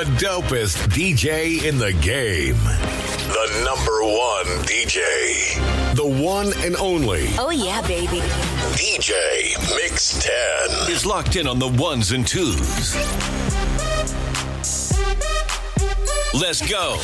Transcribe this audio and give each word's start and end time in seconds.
The 0.00 0.06
dopest 0.16 0.78
DJ 0.96 1.62
in 1.62 1.76
the 1.76 1.92
game. 1.92 2.56
The 2.56 3.62
number 3.66 4.00
one 4.00 4.46
DJ. 4.64 5.04
The 5.94 6.06
one 6.24 6.54
and 6.64 6.74
only 6.76 7.26
Oh, 7.36 7.50
yeah, 7.50 7.82
baby. 7.82 8.20
DJ 8.80 9.12
Mixx 9.76 10.22
Tenn. 10.24 10.90
is 10.90 11.04
locked 11.04 11.36
in 11.36 11.46
on 11.46 11.58
the 11.58 11.68
ones 11.68 12.12
and 12.12 12.26
twos. 12.26 12.96
Let's 16.32 16.66
go. 16.66 16.96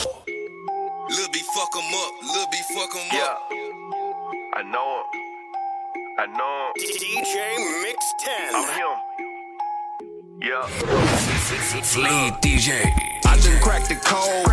Lil 1.11 1.29
B 1.35 1.41
fuck 1.55 1.77
'em 1.77 1.95
up, 2.01 2.13
Lil 2.33 2.47
B 2.51 2.57
fuck 2.75 2.97
'em 2.97 3.09
Yeah. 3.13 3.25
up. 3.25 3.51
I 4.55 4.63
know 4.63 5.03
him. 5.13 5.21
I 6.19 6.27
know 6.33 6.73
him. 6.75 6.97
DJ 6.97 7.57
Mixx 7.85 8.03
Tenn. 8.25 8.55
I'm 8.55 8.69
him. 8.73 9.26
Yeah. 10.41 10.67
Fleet 10.67 12.35
DJ. 12.43 12.85
I 13.25 13.39
done 13.41 13.61
cracked 13.63 13.89
the 13.89 13.95
code, 14.05 14.45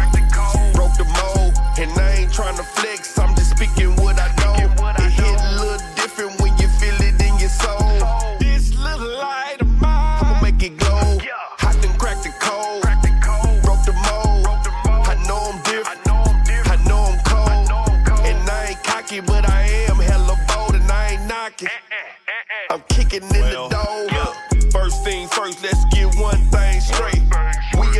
broke 0.73 0.95
the 0.95 1.03
mold, 1.03 1.53
and 1.77 1.91
I 1.99 2.21
ain't 2.21 2.31
tryna 2.31 2.63
flex. 2.63 3.17
I'm 3.19 3.35
just 3.35 3.51
speaking 3.51 3.95
what 3.97 4.17
I 4.17 4.29
know. 4.39 4.55
It 4.55 5.11
hit 5.11 5.41
a 5.41 5.59
little 5.59 5.77
different 5.95 6.39
when 6.41 6.57
you 6.57 6.67
feel 6.79 6.95
it 7.01 7.21
in 7.21 7.37
your 7.37 7.49
soul. 7.49 8.37
This 8.39 8.73
little 8.77 9.17
light 9.17 9.57
of 9.59 9.67
mine, 9.81 10.23
I'ma 10.23 10.41
make 10.41 10.63
it 10.63 10.77
glow. 10.77 11.17
I 11.59 11.73
done 11.81 11.97
cracked 11.97 12.23
the 12.23 12.33
code, 12.39 12.81
broke 13.63 13.83
the 13.83 13.93
mold. 14.07 14.47
I 14.87 15.15
know 15.27 15.51
I'm 15.51 15.61
different. 15.63 15.99
I 16.07 16.77
know 16.87 17.11
I'm 17.11 17.19
cold, 17.25 18.23
and 18.25 18.49
I 18.49 18.67
ain't 18.69 18.83
cocky, 18.83 19.19
but 19.19 19.49
I 19.49 19.63
am 19.89 19.97
hella 19.97 20.37
bold, 20.47 20.75
and 20.75 20.89
I 20.89 21.17
ain't 21.17 21.27
knocking. 21.27 21.67
Eh, 21.67 21.71
eh, 21.71 22.71
eh, 22.71 22.73
I'm 22.73 22.81
kicking 22.87 23.23
in 23.23 23.29
the 23.29 23.67
door. 23.69 24.12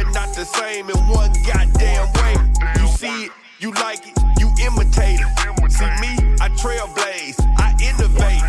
We 0.04 0.10
are 0.10 0.12
not 0.12 0.36
the 0.36 0.44
same 0.44 0.90
in 0.90 0.98
one 1.08 1.32
goddamn 1.48 2.12
way. 2.20 2.36
You 2.76 2.88
see 2.88 3.26
it, 3.26 3.32
you 3.60 3.72
like 3.72 4.06
it, 4.06 4.18
you 4.38 4.52
imitate 4.68 5.22
it. 5.22 5.72
See 5.72 5.86
me, 6.04 6.36
I 6.44 6.50
trailblaze, 6.60 7.40
I 7.56 7.72
innovate. 7.80 8.44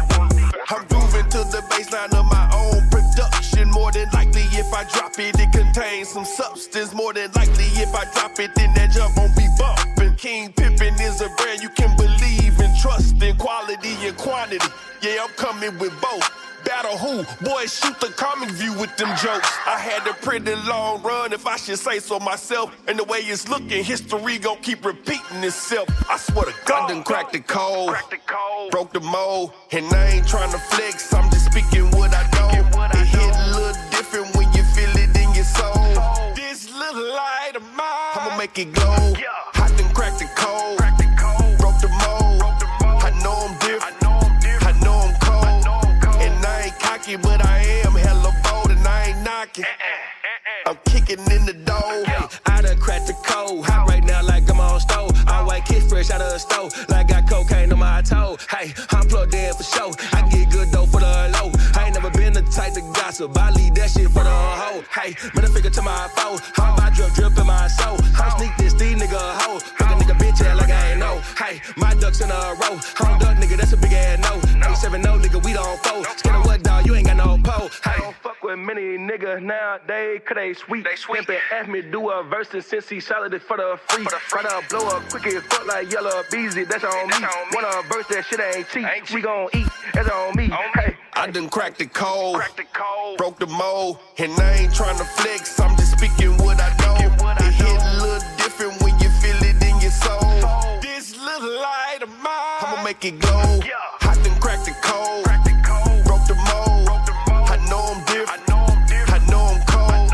I'm 0.68 0.84
grooving 0.88 1.30
to 1.30 1.46
the 1.54 1.62
baseline 1.70 2.12
of 2.18 2.26
my 2.26 2.50
own 2.50 2.90
production. 2.90 3.70
More 3.70 3.92
than 3.92 4.08
likely, 4.12 4.42
if 4.50 4.74
I 4.74 4.82
drop 4.82 5.12
it, 5.20 5.38
it 5.38 5.52
contains 5.52 6.08
some 6.08 6.24
substance. 6.24 6.92
More 6.92 7.12
than 7.12 7.30
likely, 7.36 7.66
if 7.78 7.94
I 7.94 8.04
drop 8.12 8.36
it, 8.40 8.52
then 8.56 8.74
that 8.74 8.90
jump 8.90 9.16
won't 9.16 9.36
be 9.36 9.46
bumping. 9.56 10.16
King 10.16 10.52
Pippin 10.52 10.94
is 10.94 11.20
a 11.20 11.28
brand 11.38 11.62
you 11.62 11.68
can 11.68 11.96
believe 11.96 12.58
and 12.58 12.76
trust 12.80 13.22
in 13.22 13.36
quality 13.36 13.94
and 14.02 14.16
quantity. 14.16 14.66
Yeah, 15.02 15.22
I'm 15.22 15.30
coming 15.36 15.78
with 15.78 15.94
both. 16.00 16.28
Battle 16.74 16.98
who? 16.98 17.22
Boys, 17.44 17.78
shoot 17.78 18.00
the 18.00 18.08
comic 18.08 18.50
view 18.50 18.72
with 18.72 18.96
them 18.96 19.06
jokes. 19.22 19.48
I 19.64 19.78
had 19.78 20.04
a 20.08 20.14
pretty 20.14 20.56
long 20.66 21.00
run, 21.02 21.32
if 21.32 21.46
I 21.46 21.54
should 21.56 21.78
say 21.78 22.00
so 22.00 22.18
myself. 22.18 22.74
And 22.88 22.98
the 22.98 23.04
way 23.04 23.18
it's 23.18 23.48
looking, 23.48 23.84
history 23.84 24.38
gon' 24.38 24.56
keep 24.58 24.84
repeating 24.84 25.44
itself. 25.44 25.86
I 26.10 26.16
swear 26.16 26.46
to 26.46 26.54
God, 26.66 26.90
I 26.90 26.94
done 26.94 27.04
cracked 27.04 27.32
the 27.32 27.38
code, 27.38 27.94
broke 28.72 28.92
the 28.92 28.98
mold, 28.98 29.52
and 29.70 29.86
I 29.94 30.16
ain't 30.16 30.26
tryna 30.26 30.58
flex. 30.74 31.14
I'm 31.14 31.30
just 31.30 31.46
speaking 31.46 31.92
what 31.92 32.12
I 32.12 32.24
know. 32.34 32.50
It 32.98 33.06
hit 33.06 33.22
a 33.22 33.46
little 33.54 33.90
different 33.92 34.34
when 34.34 34.52
you 34.52 34.64
feel 34.74 34.90
it 34.98 35.16
in 35.16 35.32
your 35.32 35.44
soul. 35.44 36.34
This 36.34 36.68
little 36.76 37.08
light 37.14 37.52
of 37.54 37.62
mine, 37.76 38.14
I'ma 38.16 38.36
make 38.36 38.58
it 38.58 38.72
glow. 38.72 39.14
I 39.54 39.68
done 39.76 39.94
cracked 39.94 40.18
the 40.18 40.26
code, 40.34 40.78
broke 40.78 41.03
cocky, 47.04 47.16
but 47.16 47.44
I 47.44 47.58
am 47.84 47.92
hella 47.92 48.32
bold, 48.44 48.70
and 48.70 48.86
I 48.86 49.08
ain't 49.08 49.22
knocking. 49.22 49.64
I'm 50.66 50.78
kicking 50.86 51.18
in 51.30 51.46
the 51.46 51.52
door. 51.52 52.04
I 52.46 52.62
done 52.62 52.78
cracked 52.78 53.06
the 53.06 53.14
code. 53.24 53.64
Hot 53.66 53.88
right 53.88 54.02
now 54.02 54.22
like 54.22 54.48
I'm 54.50 54.60
on 54.60 54.80
stove. 54.80 55.12
All 55.28 55.46
white 55.46 55.64
kiss 55.66 55.88
fresh 55.88 56.10
out 56.10 56.20
of 56.20 56.32
the 56.32 56.38
stove. 56.38 56.72
Like 56.88 57.12
I 57.12 57.20
got 57.20 57.30
cocaine 57.30 57.72
on 57.72 57.78
my 57.78 58.02
toe. 58.02 58.38
Hey, 58.48 58.72
I'm 58.90 59.06
plugged 59.06 59.34
in 59.34 59.52
for 59.54 59.62
show. 59.62 59.92
I 60.12 60.28
get 60.30 60.50
good 60.50 60.68
though 60.68 60.86
for 60.86 61.00
the 61.00 61.30
low. 61.36 61.52
I 61.74 61.86
ain't 61.86 61.94
never 61.94 62.10
been 62.10 62.32
the 62.32 62.42
type 62.42 62.72
to 62.74 62.80
gossip. 62.94 63.36
I 63.36 63.50
leave 63.50 63.74
that 63.74 63.90
shit 63.90 64.08
for 64.08 64.24
the 64.24 64.30
hoe. 64.30 64.82
Hey, 64.90 65.14
middle 65.34 65.50
finger 65.50 65.70
to 65.70 65.82
my 65.82 66.08
foe. 66.16 66.38
How 66.54 66.74
my 66.76 66.90
drip 66.90 67.12
drip 67.12 67.36
in 67.36 67.46
my 67.46 67.68
soul. 67.68 67.98
I'm 68.16 68.38
sneak 68.38 68.56
this 68.56 68.72
these 68.74 68.96
nigga 68.96 69.20
hoe. 69.40 69.83
Fuck 70.34 70.46
a 70.46 70.50
nigga 70.50 70.50
bitch 70.50 70.50
ass 70.50 70.60
like 70.60 70.70
I 70.70 70.90
ain't 70.90 71.00
know. 71.00 71.20
Hey, 71.38 71.60
my 71.76 71.94
ducks 71.94 72.20
in 72.20 72.30
a 72.30 72.54
row. 72.60 72.78
Don't 72.98 73.20
duck 73.20 73.36
nigga, 73.36 73.56
that's 73.56 73.72
a 73.72 73.76
big 73.76 73.92
ass 73.92 74.18
no. 74.18 74.38
87 74.66 75.02
no 75.02 75.18
nigga, 75.18 75.44
we 75.44 75.52
don't 75.52 75.78
fold. 75.80 76.06
Scared 76.06 76.36
of 76.36 76.46
what 76.46 76.62
dog, 76.62 76.86
you 76.86 76.94
ain't 76.94 77.06
got 77.06 77.16
no 77.16 77.38
pole. 77.42 77.70
Hey, 77.84 77.98
don't 77.98 78.16
fuck 78.16 78.42
with 78.42 78.58
many 78.58 78.98
niggas 78.98 79.42
nowadays, 79.42 80.20
cause 80.24 80.36
they 80.36 80.54
sweet. 80.54 80.84
They 80.84 80.96
sweet. 80.96 81.26
Pimpin' 81.26 81.38
asked 81.52 81.68
me 81.68 81.82
do 81.82 82.10
a 82.10 82.22
verse 82.22 82.52
and 82.54 82.64
since 82.64 82.88
he 82.88 83.00
solid 83.00 83.34
it 83.34 83.42
for 83.42 83.56
the 83.56 83.78
free. 83.88 84.04
Try 84.04 84.42
to 84.42 84.62
blow 84.68 84.86
up 84.88 85.08
quick 85.10 85.26
as 85.26 85.42
fuck 85.44 85.66
like 85.66 85.90
Yella 85.92 86.24
Beezy, 86.30 86.64
that's 86.64 86.84
on 86.84 87.08
me. 87.08 87.14
Wanna 87.52 87.82
verse 87.88 88.06
that 88.08 88.24
shit 88.28 88.40
ain't 88.40 88.68
cheap. 88.68 89.14
We 89.14 89.22
gon' 89.22 89.48
eat, 89.54 89.68
that's 89.92 90.08
on 90.08 90.36
me. 90.36 90.50
Hey, 90.74 90.96
I 91.14 91.30
done 91.30 91.48
cracked 91.48 91.78
the 91.78 91.86
code, 91.86 92.40
broke 93.18 93.38
the 93.38 93.46
mold, 93.46 93.98
and 94.18 94.32
I 94.32 94.52
ain't 94.54 94.72
tryna 94.72 95.06
flex. 95.16 95.58
I'm 95.60 95.76
just 95.76 95.98
speaking 95.98 96.36
what 96.38 96.60
I 96.60 96.76
know. 96.78 97.43
This 101.44 101.60
light 101.60 101.98
of 102.00 102.08
mine, 102.22 102.60
I'ma 102.62 102.82
make 102.84 103.04
it 103.04 103.18
glow. 103.18 103.60
I 104.00 104.14
done 104.22 104.40
cracked 104.40 104.64
the 104.64 104.72
code, 104.80 105.24
broke 106.06 106.26
the 106.26 106.34
mold. 106.34 106.88
I 106.88 107.58
know 107.68 107.82
I'm 107.92 108.00
different. 108.06 108.48
I 108.48 109.18
know 109.28 109.52
I'm 109.52 109.60
cold, 109.66 110.08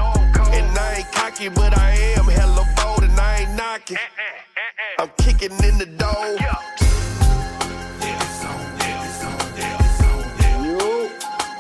and 0.52 0.76
I 0.76 0.94
ain't 0.98 1.12
cocky, 1.12 1.48
but 1.48 1.78
I 1.78 1.91
am 2.18 2.24
hella 2.24 2.66
bold, 2.76 3.04
and 3.04 3.20
I 3.20 3.42
ain't 3.42 3.54
knocking. 3.56 3.96
Eh, 3.96 4.00
eh, 4.00 4.62
eh, 4.82 5.02
I'm 5.02 5.10
kicking 5.18 5.52
in 5.62 5.78
the 5.78 5.86
door. 5.86 6.36
Yo, 6.42 6.54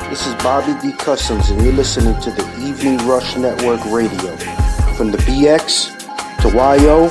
this 0.08 0.26
is 0.26 0.34
Bobby 0.42 0.74
D. 0.82 0.90
Customs, 0.96 1.50
and 1.50 1.62
you're 1.62 1.74
listening 1.74 2.20
to 2.22 2.32
the 2.32 2.44
Evening 2.58 2.98
Rush 3.06 3.36
Network 3.36 3.84
Radio. 3.84 4.36
From 4.96 5.12
the 5.12 5.18
BX 5.18 5.94
to 6.42 6.48
YO, 6.56 7.08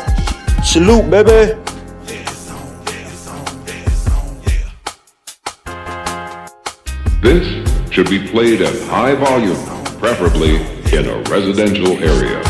salute, 0.62 1.09
baby. 1.09 1.56
This 7.22 7.46
should 7.91 8.09
be 8.09 8.25
played 8.30 8.62
at 8.62 8.74
high 8.88 9.13
volume, 9.13 9.57
preferably 10.00 10.56
in 10.96 11.06
a 11.06 11.22
residential 11.30 11.97
area. 11.97 12.41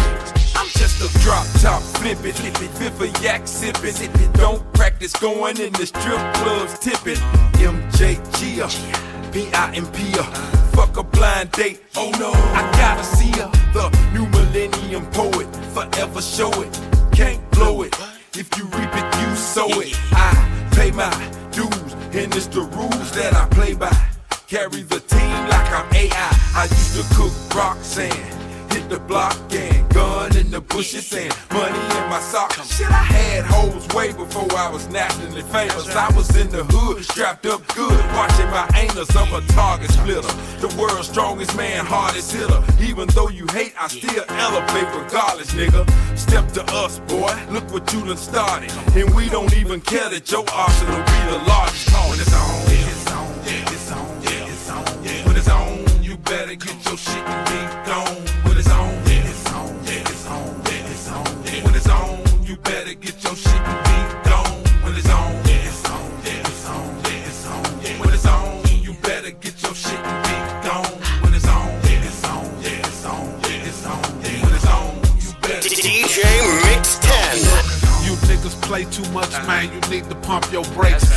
I'm 0.54 0.68
just 0.68 1.02
a 1.02 1.20
drop 1.24 1.48
top 1.60 1.82
flippin', 1.98 2.34
fifth 2.34 3.24
yak 3.24 3.42
sippin', 3.46 3.94
sippin'. 3.94 4.32
Don't 4.34 4.62
practice 4.74 5.14
going 5.14 5.60
in 5.60 5.74
the 5.74 5.88
strip 5.88 6.22
clubs 6.36 6.78
tippin'. 6.78 7.18
MJG, 7.58 8.62
P-I-M-P, 9.34 10.14
uh, 10.14 10.22
uh, 10.22 10.34
fuck 10.76 10.98
a 10.98 11.04
blind 11.04 11.52
date. 11.54 11.82
Oh 11.96 12.12
no, 12.20 12.30
I 12.32 12.62
gotta 12.74 13.04
see 13.04 13.32
her. 13.42 13.50
The 13.74 13.90
new 14.14 14.28
millennium 14.28 15.08
poet, 15.08 15.48
forever 15.74 16.22
show 16.22 16.52
it. 16.62 16.80
Can't 17.12 17.42
blow 17.50 17.82
it. 17.82 17.96
If 18.34 18.56
you 18.56 18.66
reap 18.66 18.94
it, 18.94 19.20
you 19.20 19.36
sow 19.36 19.68
it. 19.82 19.98
I 20.12 20.70
pay 20.76 20.92
my 20.92 21.10
dues, 21.50 21.94
and 22.14 22.36
it's 22.36 22.46
the 22.46 22.62
rules 22.62 23.12
that 23.14 23.34
I 23.34 23.48
play 23.50 23.74
by. 23.74 24.09
Carry 24.50 24.82
the 24.82 25.00
team 25.02 25.48
like 25.48 25.70
I'm 25.72 25.86
AI. 25.94 26.12
I 26.56 26.64
used 26.64 26.96
to 26.98 27.16
cook 27.16 27.32
Roxanne. 27.54 28.10
Hit 28.72 28.90
the 28.90 29.00
block 29.00 29.38
and 29.54 29.88
gun 29.94 30.36
in 30.36 30.50
the 30.50 30.60
bushes 30.60 31.14
and 31.14 31.32
money 31.54 31.78
in 31.78 32.10
my 32.10 32.20
sock. 32.20 32.54
Shit, 32.66 32.90
I 32.90 33.04
had 33.14 33.46
hoes 33.46 33.88
way 33.90 34.12
before 34.12 34.52
I 34.58 34.68
was 34.72 34.90
nationally 34.90 35.44
famous. 35.44 35.96
I 35.96 36.10
was 36.16 36.36
in 36.36 36.50
the 36.50 36.64
hood, 36.64 37.06
strapped 37.06 37.46
up 37.46 37.62
good, 37.76 38.04
watching 38.18 38.50
my 38.50 38.68
anus 38.74 39.16
of 39.16 39.32
a 39.34 39.42
target 39.54 39.92
splitter. 39.92 40.34
The 40.66 40.76
world's 40.82 41.10
strongest 41.10 41.56
man, 41.56 41.86
hardest 41.86 42.34
hitter. 42.34 42.64
Even 42.82 43.08
though 43.10 43.30
you 43.30 43.46
hate, 43.52 43.76
I 43.80 43.88
still 43.88 44.26
elevate 44.30 44.90
regardless, 44.98 45.54
nigga. 45.54 45.86
Step 46.18 46.48
to 46.54 46.64
us, 46.74 46.98
boy. 47.02 47.32
Look 47.52 47.72
what 47.72 47.94
you 47.94 48.04
done 48.04 48.18
started. 48.18 48.72
And 48.98 49.14
we 49.14 49.30
don't 49.30 49.56
even 49.58 49.80
care 49.80 50.10
that 50.10 50.32
your 50.32 50.44
arsenal 50.50 50.98
be 50.98 51.20
the 51.30 51.38
largest. 51.46 51.90
It's 52.22 52.34
on, 52.34 52.69
better 56.30 56.54
get 56.54 56.86
your 56.86 56.96
shit 56.96 57.18
and 57.18 57.46
be 57.50 57.90
gone. 57.90 58.16
When 58.46 58.58
it's 58.58 58.70
on, 58.70 58.94
it's 59.06 59.52
on, 59.52 59.76
it's 59.86 60.28
on, 60.28 60.62
it's 60.66 61.10
on. 61.10 61.26
When 61.66 61.74
it's 61.76 61.90
on, 61.90 62.46
you 62.46 62.56
better 62.58 62.94
get 62.94 63.24
your 63.24 63.36
shit 63.36 63.52
and 63.52 63.80
be 63.90 64.30
gone. 64.30 64.58
When 64.84 64.94
it's 64.96 65.10
on, 65.10 65.34
it's 65.46 65.90
on, 65.90 66.12
it's 66.24 66.66
on, 66.70 66.86
it's 67.06 67.48
on. 67.48 67.66
When 68.00 68.14
it's 68.14 68.26
on, 68.28 68.62
you 68.84 68.94
better 69.02 69.32
get 69.32 69.60
your 69.64 69.74
shit 69.74 69.98
and 69.98 70.22
be 70.28 70.70
gone. 70.70 70.94
When 71.24 71.34
it's 71.34 71.48
on, 71.48 71.70
it's 71.82 72.24
on, 72.24 72.46
it's 72.62 73.06
on, 73.06 73.26
it's 73.44 73.86
on. 73.88 74.04
When 74.22 74.54
it's 74.54 74.68
on, 74.68 74.96
you 75.18 75.34
better. 75.42 75.68
DJ 75.68 76.22
Mixx 76.62 77.00
Tenn. 77.02 77.38
You 78.06 78.14
niggas 78.30 78.62
play 78.62 78.86
too 78.86 79.10
much, 79.12 79.32
man. 79.48 79.74
You 79.74 79.82
need 79.90 80.08
to 80.10 80.16
pump 80.18 80.52
your 80.52 80.64
brakes. 80.78 81.10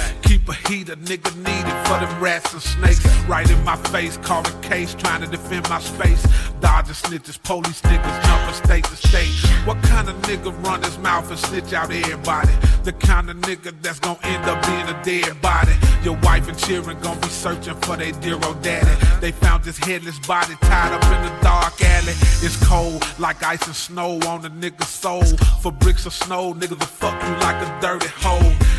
Keep 0.42 0.48
a 0.48 0.68
heater, 0.68 0.96
nigga 0.96 1.36
needed 1.36 1.86
for 1.86 2.00
them 2.00 2.20
rats 2.20 2.52
and 2.52 2.60
snakes. 2.60 3.06
Right 3.28 3.48
in 3.48 3.62
my 3.62 3.76
face, 3.76 4.16
call 4.16 4.42
the 4.42 4.50
case, 4.66 4.92
trying 4.92 5.20
to 5.20 5.28
defend 5.28 5.68
my 5.68 5.78
space. 5.78 6.26
dodging 6.58 6.94
snitches, 6.94 7.40
police 7.44 7.80
niggas 7.82 8.24
jumping 8.24 8.54
state 8.64 8.84
to 8.84 8.96
state. 8.96 9.30
What 9.64 9.80
kind 9.84 10.08
of 10.08 10.16
nigga 10.22 10.50
run 10.64 10.82
his 10.82 10.98
mouth 10.98 11.30
and 11.30 11.38
snitch 11.38 11.72
out 11.72 11.92
everybody? 11.92 12.50
The 12.82 12.92
kind 12.92 13.30
of 13.30 13.36
nigga 13.36 13.72
that's 13.82 14.00
gonna 14.00 14.18
end 14.24 14.44
up 14.46 14.66
being 14.66 14.88
a 14.88 15.00
dead 15.04 15.40
body. 15.40 15.74
Your 16.02 16.16
wife 16.24 16.48
and 16.48 16.58
children 16.58 16.98
gonna 17.00 17.20
be 17.20 17.28
searching 17.28 17.76
for 17.82 17.96
their 17.96 18.10
dear 18.10 18.38
old 18.44 18.60
daddy. 18.62 18.96
They 19.20 19.30
found 19.30 19.64
his 19.64 19.78
headless 19.78 20.18
body 20.26 20.56
tied 20.62 20.92
up 20.92 21.04
in 21.04 21.22
the 21.22 21.40
dark 21.42 21.80
alley. 21.80 22.14
It's 22.42 22.56
cold 22.66 23.06
like 23.20 23.44
ice 23.44 23.64
and 23.68 23.76
snow 23.76 24.18
on 24.26 24.44
a 24.44 24.50
nigga's 24.50 24.88
soul. 24.88 25.22
For 25.60 25.70
bricks 25.70 26.04
of 26.04 26.12
snow, 26.12 26.52
niggas 26.52 26.80
will 26.80 26.94
fuck 27.00 27.14
you 27.22 27.30
like 27.46 27.62
a 27.62 27.80
dirty 27.80 28.08
hoe 28.08 28.71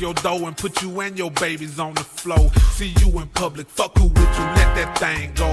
your 0.00 0.14
dough 0.14 0.46
and 0.46 0.56
put 0.56 0.82
you 0.82 1.00
and 1.00 1.18
your 1.18 1.30
babies 1.30 1.78
on 1.78 1.94
the 1.94 2.04
floor. 2.04 2.50
See 2.72 2.94
you 3.00 3.18
in 3.18 3.26
public, 3.28 3.68
fuck 3.68 3.96
who 3.98 4.08
with 4.08 4.38
you, 4.38 4.44
let 4.58 4.74
that 4.76 4.98
thing 4.98 5.32
go. 5.34 5.50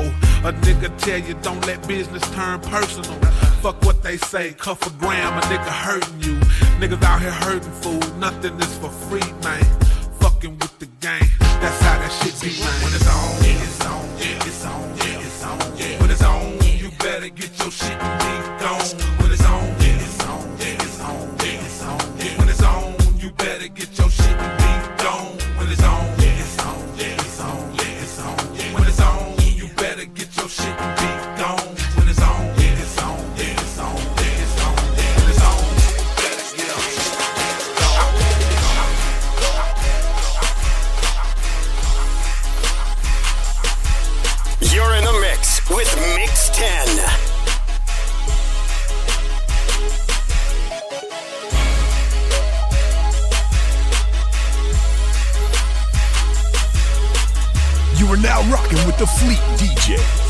A 0.47 0.53
nigga 0.53 0.95
tell 0.97 1.19
you 1.19 1.33
don't 1.41 1.65
let 1.65 1.87
business 1.87 2.23
turn 2.31 2.59
personal. 2.61 3.19
Fuck 3.61 3.81
what 3.83 4.03
they 4.03 4.17
say, 4.17 4.53
cuff 4.53 4.85
a 4.85 4.89
gram, 4.99 5.37
a 5.37 5.41
nigga 5.41 5.69
hurting 5.69 6.21
you. 6.21 6.35
Niggas 6.79 7.01
out 7.03 7.21
here 7.21 7.31
hurting 7.31 7.71
food, 7.81 8.17
nothing 8.17 8.55
is 8.59 8.77
for 8.77 8.89
free, 8.89 9.31
man. 9.43 9.63
Fucking 10.19 10.57
with 10.59 10.77
the 10.79 10.87
game, 10.99 11.29
that's 11.39 11.81
how 11.81 11.97
that 11.99 12.11
shit 12.11 12.35
be, 12.41 12.59
man. 12.59 12.83
When 12.83 12.93
it's 12.93 13.07
on, 13.07 13.35
it's 13.41 13.85
on, 13.85 14.05
it's 14.19 14.65
on, 14.65 14.97
it's 15.25 15.43
on. 15.43 15.99
When 16.01 16.09
it's 16.11 16.23
on, 16.23 16.59
you 16.77 16.89
better 16.99 17.29
get 17.29 17.57
your 17.59 17.71
shit 17.71 17.97
now 58.35 58.51
rocking 58.51 58.85
with 58.85 58.97
the 58.97 59.07
Fleet 59.07 59.39
DJ. 59.57 60.24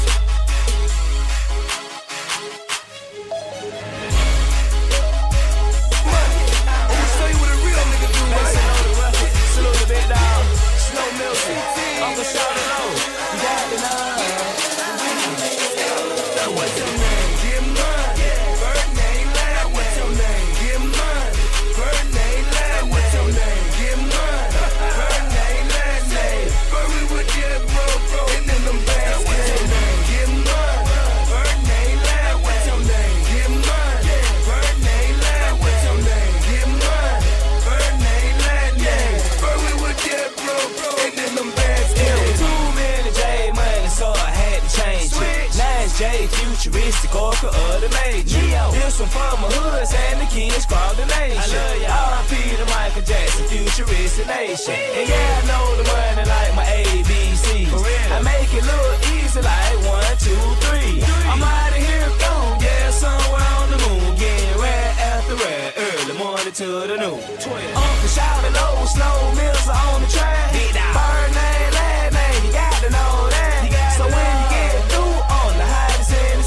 Futuristic, 46.65 47.13
Orca 47.15 47.47
of 47.47 47.81
the 47.81 47.89
major. 48.01 48.41
This 48.73 48.99
one 48.99 49.09
from 49.09 49.41
my 49.41 49.49
hoods 49.53 49.93
and 49.93 50.21
the 50.21 50.25
kids 50.25 50.65
called 50.65 50.97
the 50.97 51.05
nation. 51.05 51.37
I 51.37 51.45
love 51.45 51.77
y'all. 51.81 52.25
RP 52.25 52.57
to 52.57 52.65
Michael 52.73 53.05
Jackson, 53.05 53.45
futuristic 53.45 54.27
nation. 54.27 54.73
And 54.73 55.09
yeah, 55.09 55.41
I 55.41 55.45
know 55.45 55.65
the 55.77 55.85
money 55.85 56.25
like 56.25 56.53
my 56.57 56.65
ABC. 56.65 57.69
I 57.69 58.21
make 58.25 58.49
it 58.49 58.65
look 58.65 58.97
easy 59.13 59.41
like 59.41 59.77
one, 59.85 60.17
two, 60.17 60.41
three. 60.65 61.05
I'm 61.29 61.41
out 61.43 61.69
of 61.69 61.77
here, 61.77 62.09
gone, 62.17 62.57
yeah, 62.61 62.89
somewhere 62.89 63.45
on 63.61 63.69
the 63.69 63.79
moon. 63.85 64.17
Getting 64.17 64.57
red 64.57 64.91
after 64.97 65.35
red, 65.37 65.73
early 65.77 66.17
morning 66.17 66.53
to 66.53 66.67
the 66.89 66.97
noon. 66.97 67.21
Uncle 67.21 68.09
shout 68.09 68.41
oh, 68.41 68.57
low, 68.57 68.85
snow 68.89 69.17
mills 69.37 69.67
are 69.69 69.77
on 69.93 70.01
the 70.01 70.09
track. 70.09 70.49
Bird 70.49 71.29
name, 71.29 71.71
lad 71.77 72.13
name, 72.13 72.41
you 72.45 72.51
got 72.51 72.73
to 72.81 72.89
know 72.89 73.29
that. 73.29 73.93
So 73.97 74.03
when 74.09 74.33
you 74.41 74.47
get 74.49 74.74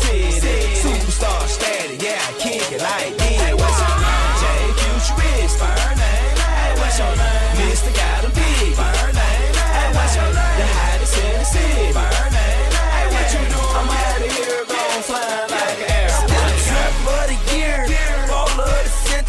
city, 0.09 0.75
superstar 0.75 1.47
status, 1.47 1.78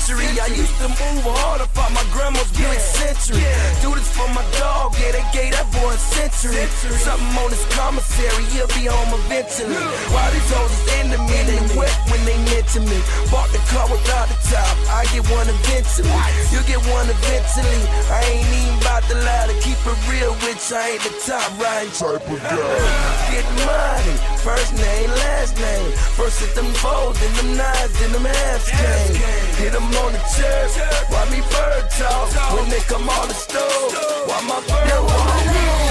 century. 0.09 0.41
I 0.41 0.47
used 0.47 0.77
to 0.81 0.89
move 0.89 1.23
hard 1.37 1.61
up 1.61 1.77
on 1.77 1.93
my 1.93 2.03
grandma's 2.11 2.49
Buick 2.57 2.79
Century. 2.81 3.45
Do 3.81 3.93
this 3.93 4.09
for 4.09 4.27
my 4.33 4.41
dog, 4.57 4.95
yeah, 4.97 5.13
they 5.13 5.25
gave 5.29 5.53
that 5.53 5.69
boy 5.69 5.93
a 5.93 5.97
century. 5.97 6.65
Something 7.05 7.29
on 7.37 7.49
his 7.53 7.61
commissary, 7.77 8.43
he'll 8.49 8.69
be 8.73 8.89
home 8.89 9.13
eventually. 9.25 9.77
While 10.09 10.31
these 10.33 10.49
hoes 10.49 10.73
is 10.73 11.13
me, 11.13 11.39
they 11.45 11.61
wet 11.77 11.93
when 12.09 12.21
they 12.25 12.37
mention 12.49 12.89
me. 12.89 12.97
Bought 13.29 13.53
the 13.53 13.61
car 13.69 13.85
without 13.85 14.27
the 14.29 14.37
top, 14.49 14.73
I 14.89 15.05
get 15.13 15.29
one 15.29 15.45
eventually. 15.45 16.09
You 16.49 16.61
get 16.65 16.81
one 16.89 17.05
eventually. 17.05 17.81
I 18.09 18.19
ain't 18.33 18.49
even 18.49 18.81
about 18.81 19.05
to 19.13 19.15
lie 19.21 19.45
to 19.45 19.55
keep 19.61 19.77
it 19.77 19.99
real 20.09 20.33
with 20.41 20.57
you. 20.57 20.77
I 20.77 20.97
ain't 20.97 21.03
the 21.05 21.13
top 21.21 21.49
riding 21.61 21.93
type 21.93 22.25
of 22.25 22.39
guy. 22.49 23.29
Get 23.29 23.45
money, 23.61 24.15
first 24.41 24.73
name, 24.73 25.09
last 25.27 25.53
name. 25.61 25.91
First 26.17 26.41
hit 26.41 26.55
them 26.57 26.69
fours, 26.81 27.13
then 27.21 27.33
them 27.37 27.49
nines, 27.61 27.93
then 27.99 28.11
them 28.11 28.25
halves 28.25 28.69
came. 28.73 29.13
Hit 29.61 29.73
them 29.73 29.98
on 30.05 30.13
the 30.13 30.19
chest, 30.19 30.79
while 31.09 31.29
me 31.29 31.41
bird 31.41 31.89
talk. 31.91 32.53
When 32.55 32.69
they 32.69 32.79
come 32.79 33.09
on 33.09 33.27
the 33.27 33.33
stove, 33.33 33.93
while 34.27 34.43
my 34.43 34.59
bird 34.67 35.03
walk. 35.03 35.88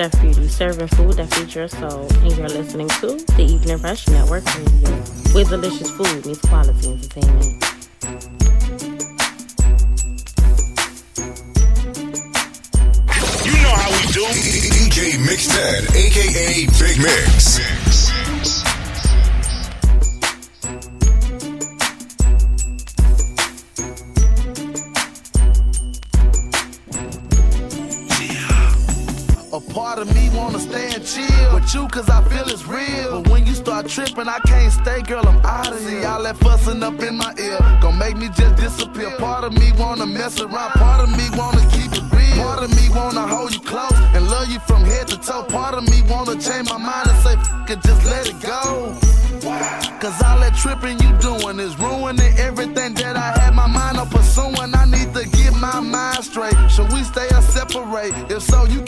Chef 0.00 0.22
Beauty, 0.22 0.48
serving 0.48 0.88
food 0.88 1.12
that 1.18 1.30
feeds 1.34 1.54
your 1.54 1.68
soul. 1.68 2.08
And 2.22 2.34
you're 2.34 2.48
listening 2.48 2.88
to 2.88 3.22
the 3.36 3.42
Evening 3.42 3.76
Rush 3.82 4.08
Network 4.08 4.46
Radio, 4.56 4.96
where 5.34 5.44
delicious 5.44 5.90
food 5.90 6.24
meets 6.24 6.40
quality 6.40 6.92
entertainment. 6.92 7.44
You 13.44 13.52
know 13.60 13.76
how 13.76 13.90
we 13.92 14.06
do. 14.08 14.24
DJ 14.72 15.20
Mixed 15.26 15.52
aka 15.94 16.64
Big 16.78 16.96
Mix. 16.96 17.58
Mix. 17.58 18.09
stay 30.70 30.90
chill. 31.02 31.54
With 31.54 31.74
you, 31.74 31.88
cause 31.88 32.08
I 32.08 32.22
feel 32.24 32.46
it's 32.48 32.66
real. 32.66 33.20
But 33.22 33.30
when 33.30 33.46
you 33.46 33.54
start 33.54 33.88
tripping, 33.88 34.28
I 34.28 34.38
can't 34.46 34.72
stay, 34.72 35.02
girl, 35.02 35.26
I'm 35.26 35.40
out 35.44 35.72
of 35.72 35.80
here. 35.88 36.06
All 36.06 36.22
that 36.22 36.36
fussing 36.38 36.82
up 36.82 37.00
in 37.00 37.16
my 37.16 37.34
ear, 37.38 37.58
gon' 37.80 37.98
make 37.98 38.16
me 38.16 38.28
just 38.28 38.56
disappear. 38.56 39.10
Part 39.18 39.44
of 39.44 39.52
me 39.52 39.72
wanna 39.78 40.06
mess 40.06 40.40
around, 40.40 40.72
part 40.72 41.00
of 41.00 41.10
me 41.16 41.26
wanna 41.36 41.62
keep 41.70 41.92
it 41.92 42.06
real. 42.12 42.44
Part 42.44 42.62
of 42.62 42.70
me 42.70 42.88
wanna 42.90 43.26
hold 43.26 43.52
you 43.54 43.60
close 43.60 43.98
and 44.14 44.28
love 44.28 44.48
you 44.48 44.60
from 44.60 44.84
head 44.84 45.08
to 45.08 45.16
toe. 45.18 45.44
Part 45.44 45.74
of 45.74 45.84
me 45.90 46.02
wanna 46.08 46.36
change 46.40 46.68
my 46.68 46.78
mind 46.78 47.08
and 47.08 47.18
say, 47.24 47.36
fuck 47.36 47.70
it, 47.70 47.82
just 47.82 48.04
let 48.06 48.28
it 48.28 48.40
go. 48.40 48.96
Cause 50.00 50.22
all 50.22 50.38
that 50.40 50.54
tripping 50.54 50.98
you 51.00 51.10
doing 51.18 51.58
is 51.60 51.78
ruining 51.78 52.36
everything 52.38 52.94
that 52.94 53.16
I 53.16 53.38
had 53.40 53.54
my 53.54 53.66
mind 53.66 53.96
on 53.98 54.08
pursuing. 54.08 54.74
I 54.74 54.84
need 54.84 55.14
to 55.14 55.28
get 55.28 55.54
my 55.56 55.80
mind 55.80 56.24
straight. 56.24 56.56
Should 56.70 56.92
we 56.92 57.02
stay 57.02 57.26
or 57.28 57.42
separate? 57.42 58.12
If 58.30 58.42
so, 58.42 58.64
you 58.66 58.80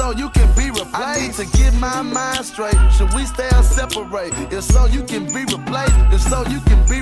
so 0.00 0.12
you 0.12 0.30
can 0.30 0.48
be 0.56 0.70
replaced. 0.70 0.94
I 0.94 1.20
need 1.20 1.34
to 1.34 1.46
get 1.58 1.74
my 1.74 2.00
mind 2.00 2.44
straight. 2.46 2.80
Should 2.96 3.12
we 3.12 3.26
stay 3.26 3.50
or 3.54 3.62
separate? 3.62 4.32
If 4.50 4.64
so, 4.64 4.86
you 4.86 5.02
can 5.02 5.26
be 5.26 5.42
replaced. 5.44 5.92
If 6.16 6.22
so, 6.22 6.40
you 6.46 6.60
can 6.60 6.80
be 6.88 6.99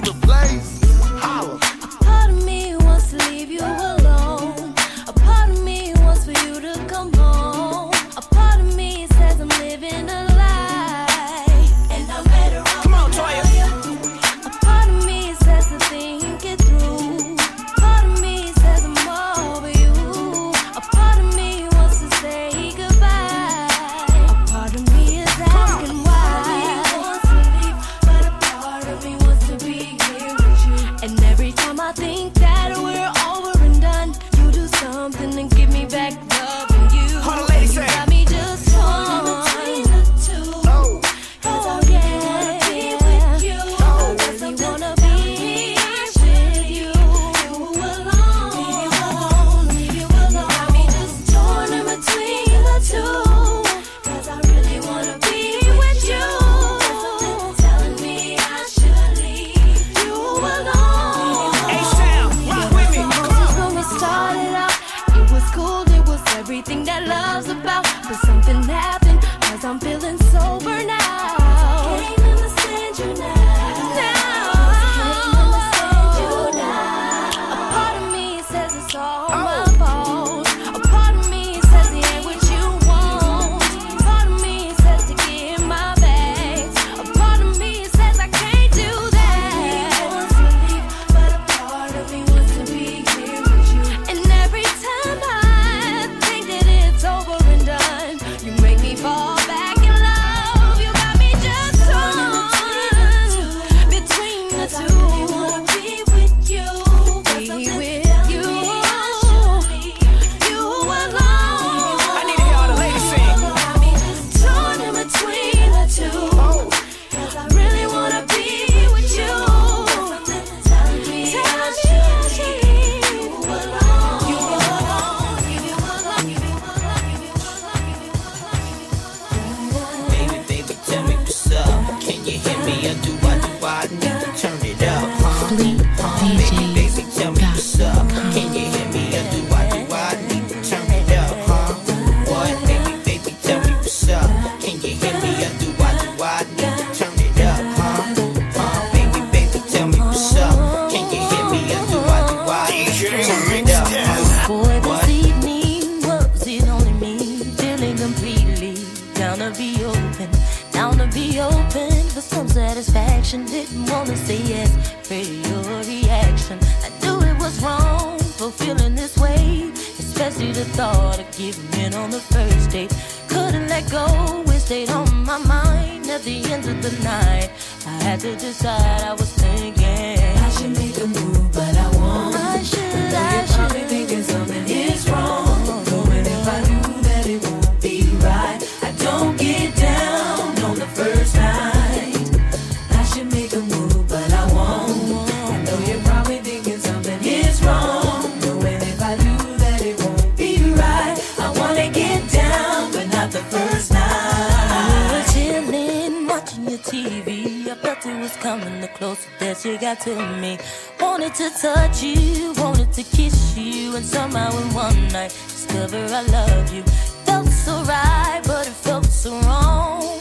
was 208.28 208.36
coming, 208.42 208.80
the 208.80 208.88
closer 208.88 209.30
that 209.38 209.64
you 209.64 209.78
got 209.78 210.00
to 210.00 210.14
me. 210.40 210.58
Wanted 211.00 211.34
to 211.34 211.50
touch 211.50 212.02
you, 212.02 212.52
wanted 212.58 212.92
to 212.92 213.02
kiss 213.02 213.56
you, 213.56 213.96
and 213.96 214.04
somehow 214.04 214.50
in 214.60 214.68
one 214.74 215.08
night 215.08 215.30
discover 215.30 216.02
I 216.20 216.22
love 216.22 216.72
you. 216.72 216.82
Felt 217.26 217.48
so 217.48 217.74
right, 217.84 218.40
but 218.44 218.66
it 218.66 218.78
felt 218.86 219.06
so 219.06 219.30
wrong. 219.46 220.20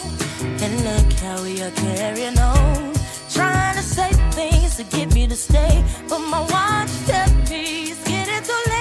And 0.63 0.73
look 0.87 1.11
how 1.19 1.43
we 1.43 1.61
are 1.61 1.71
carrying 1.71 2.39
on, 2.39 2.93
trying 3.29 3.75
to 3.75 3.83
say 3.83 4.11
things 4.31 4.77
to 4.77 4.83
get 4.83 5.13
me 5.13 5.27
to 5.27 5.35
stay, 5.35 5.83
but 6.07 6.19
my 6.19 6.41
watch 6.55 6.93
tells 7.07 7.49
me. 7.49 7.91
It's 7.91 8.03
getting 8.07 8.43
too 8.43 8.69
late. 8.69 8.76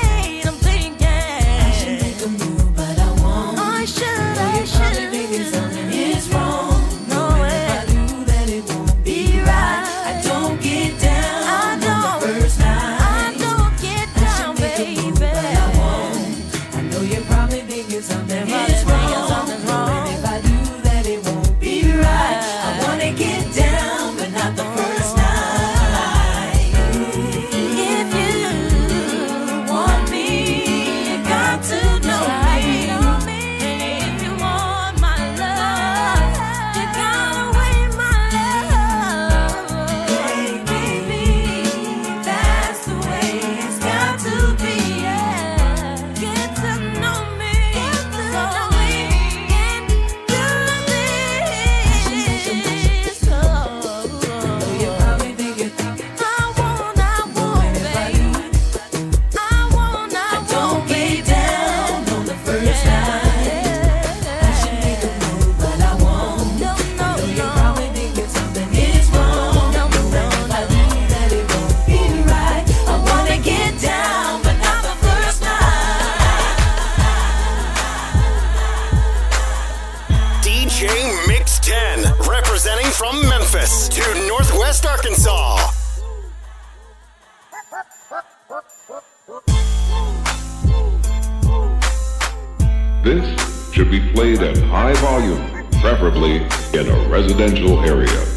at 94.41 94.59
high 94.59 94.93
volume, 94.95 95.67
preferably 95.81 96.37
in 96.79 96.89
a 96.89 97.09
residential 97.09 97.81
area. 97.81 98.36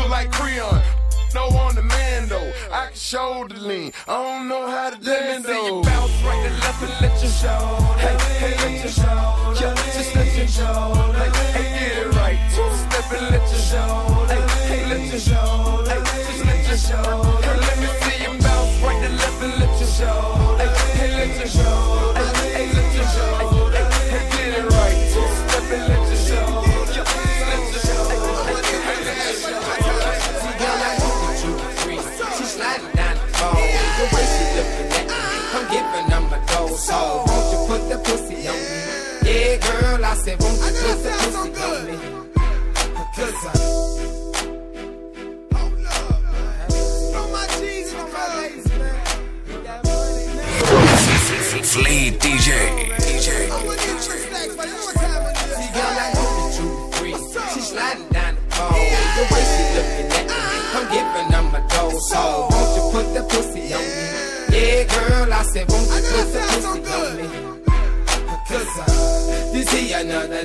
Angel 0.00 0.10
like 0.10 0.32
Creon. 0.32 0.82
No 1.34 1.46
on 1.58 1.74
the 1.74 1.82
man 1.82 2.28
though, 2.28 2.52
I 2.72 2.86
can 2.86 2.94
shoulder 2.94 3.56
lean. 3.56 3.92
I 4.08 4.22
don't 4.22 4.48
know 4.48 4.66
how 4.66 4.90
to 4.90 4.98
let 5.02 5.42
me 5.42 5.46
see 5.46 5.66
you 5.66 5.82
bounce 5.82 6.22
right 6.22 6.46
and 6.46 6.58
left 6.60 6.82
and 6.82 7.00
let 7.00 7.22
your 7.22 7.30
shoulder 7.30 7.98
hey, 7.98 8.16
hey, 8.40 8.56
let 8.56 8.82
your 8.82 8.92
shoulder 8.92 9.66
lean. 9.66 9.92
just 9.92 10.14
let 10.16 10.36
your 10.36 10.48
shoulder 10.48 11.12
hey, 11.12 11.52
hey, 11.52 11.78
get 11.78 12.06
it 12.06 12.14
right. 12.16 12.38
Two 12.54 12.70
step 12.82 13.12
and 13.12 13.30
let 13.30 13.46
your 13.52 13.60
shoulder 13.70 14.34
hey, 14.34 14.66
hey, 14.68 14.86
let 14.88 15.10
your 15.12 15.20
shoulder 15.20 15.94
lean. 15.94 16.04
just 16.04 16.44
let 16.44 16.68
your 16.68 16.78
shoulder 16.78 17.42
hey, 17.46 17.60
let 17.60 17.78
me 17.78 17.88
see 18.00 18.22
you 18.24 18.38
bounce 18.40 18.82
right 18.82 19.04
and 19.04 19.16
left 19.16 19.42
and 19.42 19.60
let 19.60 19.80
your 19.80 19.88
shoulder. 19.88 20.39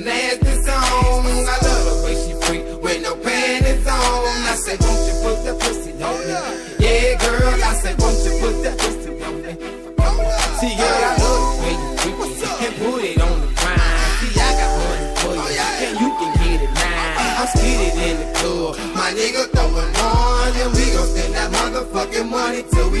I 0.08 1.58
love 1.66 1.84
the 1.84 2.02
way 2.04 2.14
she 2.14 2.32
freak 2.46 2.64
with 2.82 3.02
no 3.02 3.16
panties 3.16 3.86
on. 3.86 3.98
I 4.46 4.54
say, 4.54 4.76
won't 4.78 5.02
you 5.02 5.14
put 5.22 5.42
that 5.44 5.58
pussy 5.58 5.92
on 5.98 6.14
me? 6.22 6.34
Yeah, 6.78 7.18
girl, 7.18 7.50
I 7.50 7.74
say, 7.74 7.94
won't 7.98 8.14
you 8.22 8.38
put 8.38 8.62
that 8.62 8.78
pussy 8.78 9.10
on 9.26 9.42
me? 9.42 9.52
See, 10.62 10.74
girl, 10.78 11.02
I 11.02 11.16
love 11.18 11.42
the 11.42 11.62
way 11.62 11.74
you 11.74 11.90
freak 11.98 12.14
and 12.62 12.74
put 12.78 13.02
it 13.02 13.20
on 13.20 13.40
the 13.40 13.50
grind. 13.58 14.14
See, 14.22 14.38
I 14.38 14.54
got 14.54 14.70
money 14.78 15.08
for 15.18 15.34
you, 15.34 15.66
and 15.82 15.94
you 15.98 16.10
can 16.22 16.32
get 16.38 16.62
it 16.62 16.72
now. 16.74 17.42
I'm 17.42 17.48
skidding 17.50 17.98
in 17.98 18.16
the 18.22 18.26
club, 18.38 18.78
my 18.94 19.10
nigga 19.10 19.50
throwing 19.50 19.90
on, 20.06 20.54
and 20.54 20.70
we 20.70 20.84
gon' 20.94 21.06
spend 21.10 21.34
that 21.34 21.50
motherfucking 21.50 22.30
money 22.30 22.62
till 22.70 22.90
we. 22.90 22.95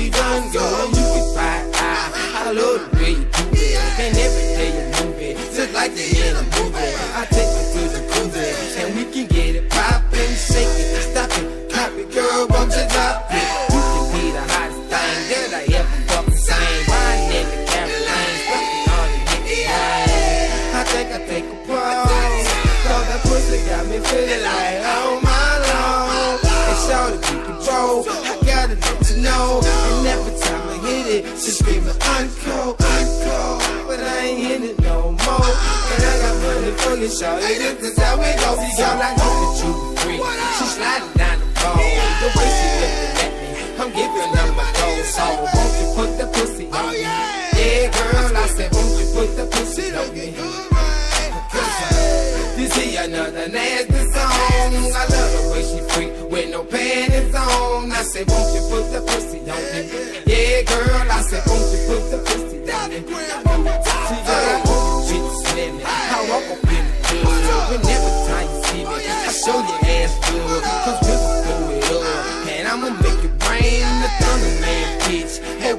how 37.26 37.38
All 38.78 39.02
I 39.02 39.10
know 39.18 39.34
that 39.42 39.58
you 39.62 39.72
free. 40.00 40.18
She 40.58 40.64
sliding 40.76 41.12
down 41.18 41.38
the 41.40 41.46
road. 41.64 41.86
The 42.22 42.28
way 42.36 42.48
she 42.56 42.68
looking 42.80 43.24
at 43.24 43.32
me, 43.40 43.50
I'm 43.80 43.90
giving 43.90 44.32
her 44.36 44.50
my 44.54 44.68
whole 44.78 45.02
I 45.16 45.36
don't 45.52 45.74
you 45.80 45.86
put 45.96 46.15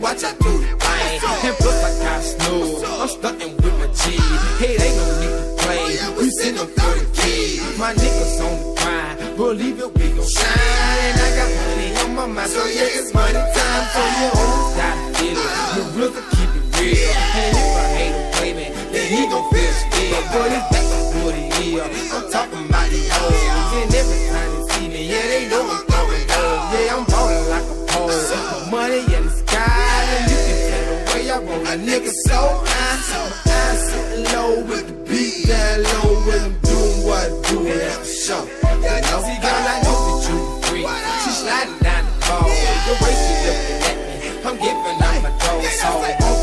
Watch 0.07 0.23
out, 0.23 0.39
dude. 0.39 0.66
Way 43.01 43.15
looking 43.45 43.81
at 43.87 43.97
me, 44.07 44.27
I'm 44.43 44.57
giving 44.57 44.99
up 45.01 45.23
my 45.23 45.31
dough. 45.39 45.61
So 45.61 46.36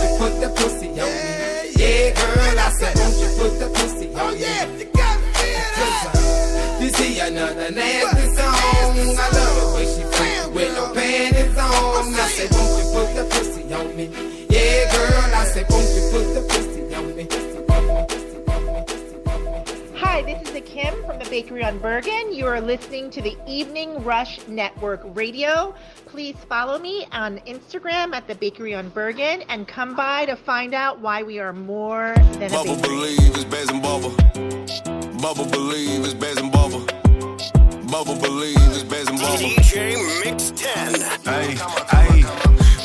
Kim 20.75 21.05
from 21.05 21.21
the 21.21 21.31
Bakery 21.31 21.63
on 21.63 21.79
Bergen. 21.79 22.35
You 22.35 22.47
are 22.47 22.61
listening 22.61 23.09
to 23.11 23.23
the 23.23 23.37
Evening 23.47 24.03
Rush 24.03 24.45
Network 24.49 25.03
Radio. 25.15 25.73
Please 26.05 26.35
follow 26.49 26.81
me 26.81 27.07
on 27.13 27.39
Instagram 27.47 28.13
at 28.13 28.27
the 28.27 28.35
Bakery 28.35 28.75
on 28.75 28.89
Bergen 28.89 29.43
and 29.43 29.69
come 29.69 29.95
by 29.95 30.27
to 30.27 30.35
find 30.35 30.75
out 30.75 30.99
why 30.99 31.23
we 31.23 31.39
are 31.39 31.53
more 31.53 32.15
than 32.17 32.47
a 32.47 32.49
Bubble 32.49 32.75
believe 32.83 33.21
it's 33.21 33.45
Bez 33.45 33.71
and 33.71 33.81
Bubble. 33.81 34.11
Bubble 35.23 35.49
believe 35.49 36.01
it's 36.05 36.13
Bez 36.13 36.39
and 36.39 36.51
Bubble. 36.51 36.85
Bubble 37.87 38.21
believe 38.21 38.57
it's 38.59 38.83
Bez 38.83 39.07
and 39.09 39.21
Bubble. 39.21 39.39
DJ 39.39 39.95
Mixx 40.25 40.57
Tenn. 40.57 40.93
Hey, 41.23 41.55
hey, 41.97 42.23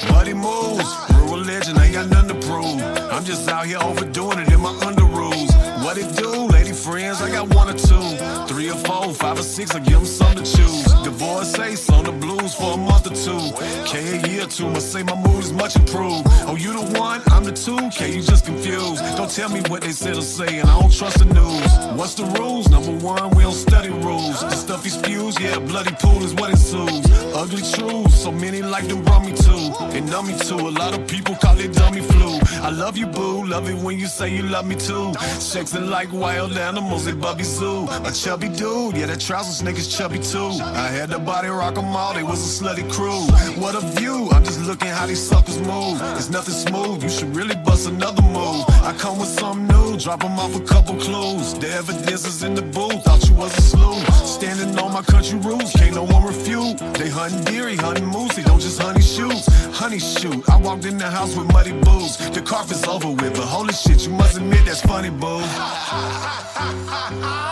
buddy 0.10 0.36
moves. 0.36 0.86
Real 1.10 1.40
religion, 1.40 1.76
ain't 1.80 1.96
got 1.96 2.08
nothing 2.12 2.40
to 2.40 2.48
prove. 2.48 2.80
I'm 3.12 3.26
just 3.26 3.50
out 3.50 3.66
here 3.66 3.80
overdoing 3.82 4.38
it 4.38 4.52
in 4.52 4.62
my 4.62 4.78
under 4.86 5.06
rules. 5.06 5.52
What 5.84 5.98
it 5.98 6.16
do, 6.16 6.30
lady 6.30 6.49
friends? 6.90 7.22
I 7.22 7.30
got 7.32 7.54
one 7.54 7.70
or 7.70 7.74
two, 7.74 8.02
three 8.48 8.70
or 8.70 8.78
four, 8.78 9.14
five 9.14 9.40
or 9.40 9.44
six. 9.44 9.76
I 9.76 9.80
give 9.80 9.94
them 9.94 10.06
something 10.06 10.44
to 10.44 10.56
choose. 10.56 10.86
Divorce 11.04 11.90
on 11.90 12.04
the 12.06 12.19
for 12.60 12.74
a 12.74 12.78
month 12.78 13.08
or 13.08 13.16
two. 13.16 13.42
K 13.86 14.20
a 14.20 14.28
year 14.28 14.44
or 14.44 14.48
two, 14.48 14.70
must 14.70 14.92
say 14.92 15.02
my 15.04 15.16
mood 15.16 15.44
is 15.44 15.54
much 15.54 15.76
improved. 15.76 16.28
Oh, 16.48 16.56
you 16.56 16.74
the 16.74 17.00
one, 17.00 17.22
I'm 17.28 17.44
the 17.44 17.52
two. 17.52 17.80
K, 17.90 18.14
you 18.16 18.22
just 18.22 18.46
confused. 18.46 19.02
Don't 19.18 19.32
tell 19.32 19.50
me 19.50 19.62
what 19.70 19.82
they 19.82 19.92
said 19.92 20.18
or 20.18 20.22
say, 20.22 20.60
and 20.60 20.70
I 20.70 20.80
don't 20.80 20.94
trust 20.94 21.20
the 21.20 21.26
news. 21.26 21.72
What's 21.98 22.16
the 22.16 22.26
rules? 22.40 22.70
Number 22.70 22.92
one, 23.06 23.30
we 23.36 23.44
don't 23.44 23.54
study 23.54 23.90
rules. 23.90 24.42
The 24.42 24.58
stuff 24.66 24.84
he 24.84 24.90
spews, 24.90 25.40
yeah, 25.40 25.58
bloody 25.60 25.96
pool 26.02 26.24
is 26.24 26.34
what 26.34 26.50
ensues. 26.52 27.06
Ugly 27.34 27.64
truths, 27.74 28.22
so 28.24 28.32
many 28.32 28.62
like 28.62 28.88
them 28.88 29.04
brought 29.04 29.26
me 29.26 29.34
to, 29.34 29.56
and 29.96 30.10
numb 30.10 30.28
me 30.28 30.38
to. 30.48 30.56
A 30.56 30.74
lot 30.84 30.94
of 30.98 31.08
people 31.08 31.36
call 31.36 31.58
it 31.60 31.74
dummy 31.74 32.02
flu. 32.02 32.40
I 32.62 32.70
love 32.70 32.98
you, 32.98 33.08
boo. 33.08 33.46
Love 33.46 33.70
it 33.70 33.78
when 33.84 33.98
you 33.98 34.08
say 34.08 34.28
you 34.36 34.44
love 34.44 34.68
me 34.68 34.76
too. 34.76 35.14
Sexing 35.40 35.90
like 35.90 36.12
wild 36.12 36.58
animals 36.58 37.08
at 37.08 37.20
Bubby 37.20 37.44
Zoo. 37.44 37.88
A 38.06 38.12
chubby 38.12 38.50
dude, 38.50 38.98
yeah, 38.98 39.06
that 39.08 39.22
trouser 39.22 39.52
snake 39.52 39.78
is 39.78 39.88
chubby 39.96 40.20
too. 40.20 40.50
I 40.86 40.88
had 40.88 41.10
the 41.10 41.20
body 41.20 41.48
rock 41.48 41.78
'em 41.78 41.96
all, 41.96 42.14
they 42.14 42.24
was 42.24 42.40
slutty 42.50 42.92
crew. 42.92 43.22
What 43.62 43.76
a 43.76 43.82
view, 44.00 44.28
I'm 44.32 44.44
just 44.44 44.60
looking 44.62 44.90
how 44.90 45.06
these 45.06 45.22
suckers 45.22 45.60
move. 45.60 46.02
It's 46.18 46.30
nothing 46.30 46.56
smooth, 46.56 47.04
you 47.04 47.10
should 47.10 47.36
really 47.36 47.56
bust 47.56 47.88
another 47.88 48.24
move. 48.24 48.66
I 48.90 48.94
come 48.98 49.20
with 49.20 49.30
something 49.30 49.68
new, 49.68 49.98
drop 49.98 50.24
'em 50.24 50.40
off 50.40 50.56
a 50.56 50.60
couple 50.60 50.96
clues. 50.96 51.54
The 51.54 51.70
evidence 51.72 52.26
is 52.26 52.42
in 52.44 52.56
the 52.56 52.64
booth, 52.64 53.04
thought 53.06 53.24
you 53.30 53.36
was 53.36 53.56
a 53.56 53.62
slew. 53.62 53.98
Standing 54.26 54.80
on 54.80 54.92
my 54.92 55.04
country 55.04 55.38
rules, 55.40 55.72
can't 55.74 55.94
no 55.94 56.04
one 56.04 56.24
refute. 56.26 56.78
They 56.98 57.10
hunting 57.10 57.44
deer, 57.44 57.70
hunting 57.76 58.08
moose, 58.08 58.36
he 58.36 58.44
don't 58.44 58.62
just 58.62 58.82
honey 58.82 59.02
shoots. 59.02 59.46
Honey 59.72 60.00
shoot, 60.00 60.42
I 60.50 60.58
walked 60.58 60.86
in 60.86 60.98
the 60.98 61.10
house 61.18 61.36
with 61.36 61.48
muddy 61.54 61.74
boots. 61.86 62.18
The 62.36 62.42
carpet's 62.42 62.88
over 62.88 63.12
with, 63.12 63.34
but 63.38 63.48
holy 63.56 63.74
shit, 63.74 64.00
you 64.06 64.12
must 64.12 64.38
admit 64.38 64.66
that's 64.66 64.82
funny, 64.82 65.12
boo. 65.12 65.44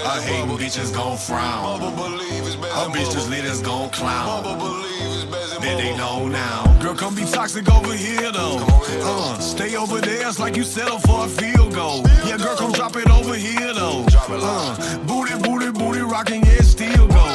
Bubble 0.08 0.22
believe 0.22 0.30
I 0.30 0.36
hate 0.38 0.42
Bubble. 0.48 0.58
bitches 0.58 0.94
gon' 0.94 1.18
frown. 1.18 1.80
Bubble 1.80 1.92
believe 1.92 2.44
it's 2.48 2.56
Bez 2.56 2.72
Her 2.72 2.88
bitch 2.90 3.12
just 3.12 3.18
Bubble. 3.18 3.30
leaders 3.32 3.62
gon' 3.62 3.90
clown. 3.90 4.44
Bubble 4.44 4.56
believe 4.56 5.12
it's 5.16 5.26
Bez 5.26 5.52
and 5.54 5.64
Then 5.64 5.78
they 5.78 5.98
know 5.98 6.28
now. 6.28 6.64
Girl, 6.82 6.96
come 6.96 7.16
be 7.16 7.26
toxic 7.26 7.70
over 7.70 7.94
here 7.94 8.32
though. 8.32 8.58
Uh, 9.04 9.38
stay 9.40 9.76
over 9.76 10.00
there, 10.00 10.28
it's 10.28 10.40
like 10.40 10.56
you 10.56 10.64
settle 10.64 11.00
for 11.00 11.26
a 11.26 11.28
field 11.28 11.74
goal. 11.74 12.04
Yeah, 12.26 12.38
girl, 12.38 12.56
come 12.56 12.72
drop 12.72 12.96
it 12.96 13.10
over 13.10 13.36
here 13.36 13.74
though. 13.74 14.06
Uh, 14.30 14.98
booty, 15.06 15.36
booty, 15.40 15.72
booty, 15.72 16.02
rocking, 16.02 16.44
yeah, 16.46 16.62
still 16.62 17.08
go. 17.08 17.26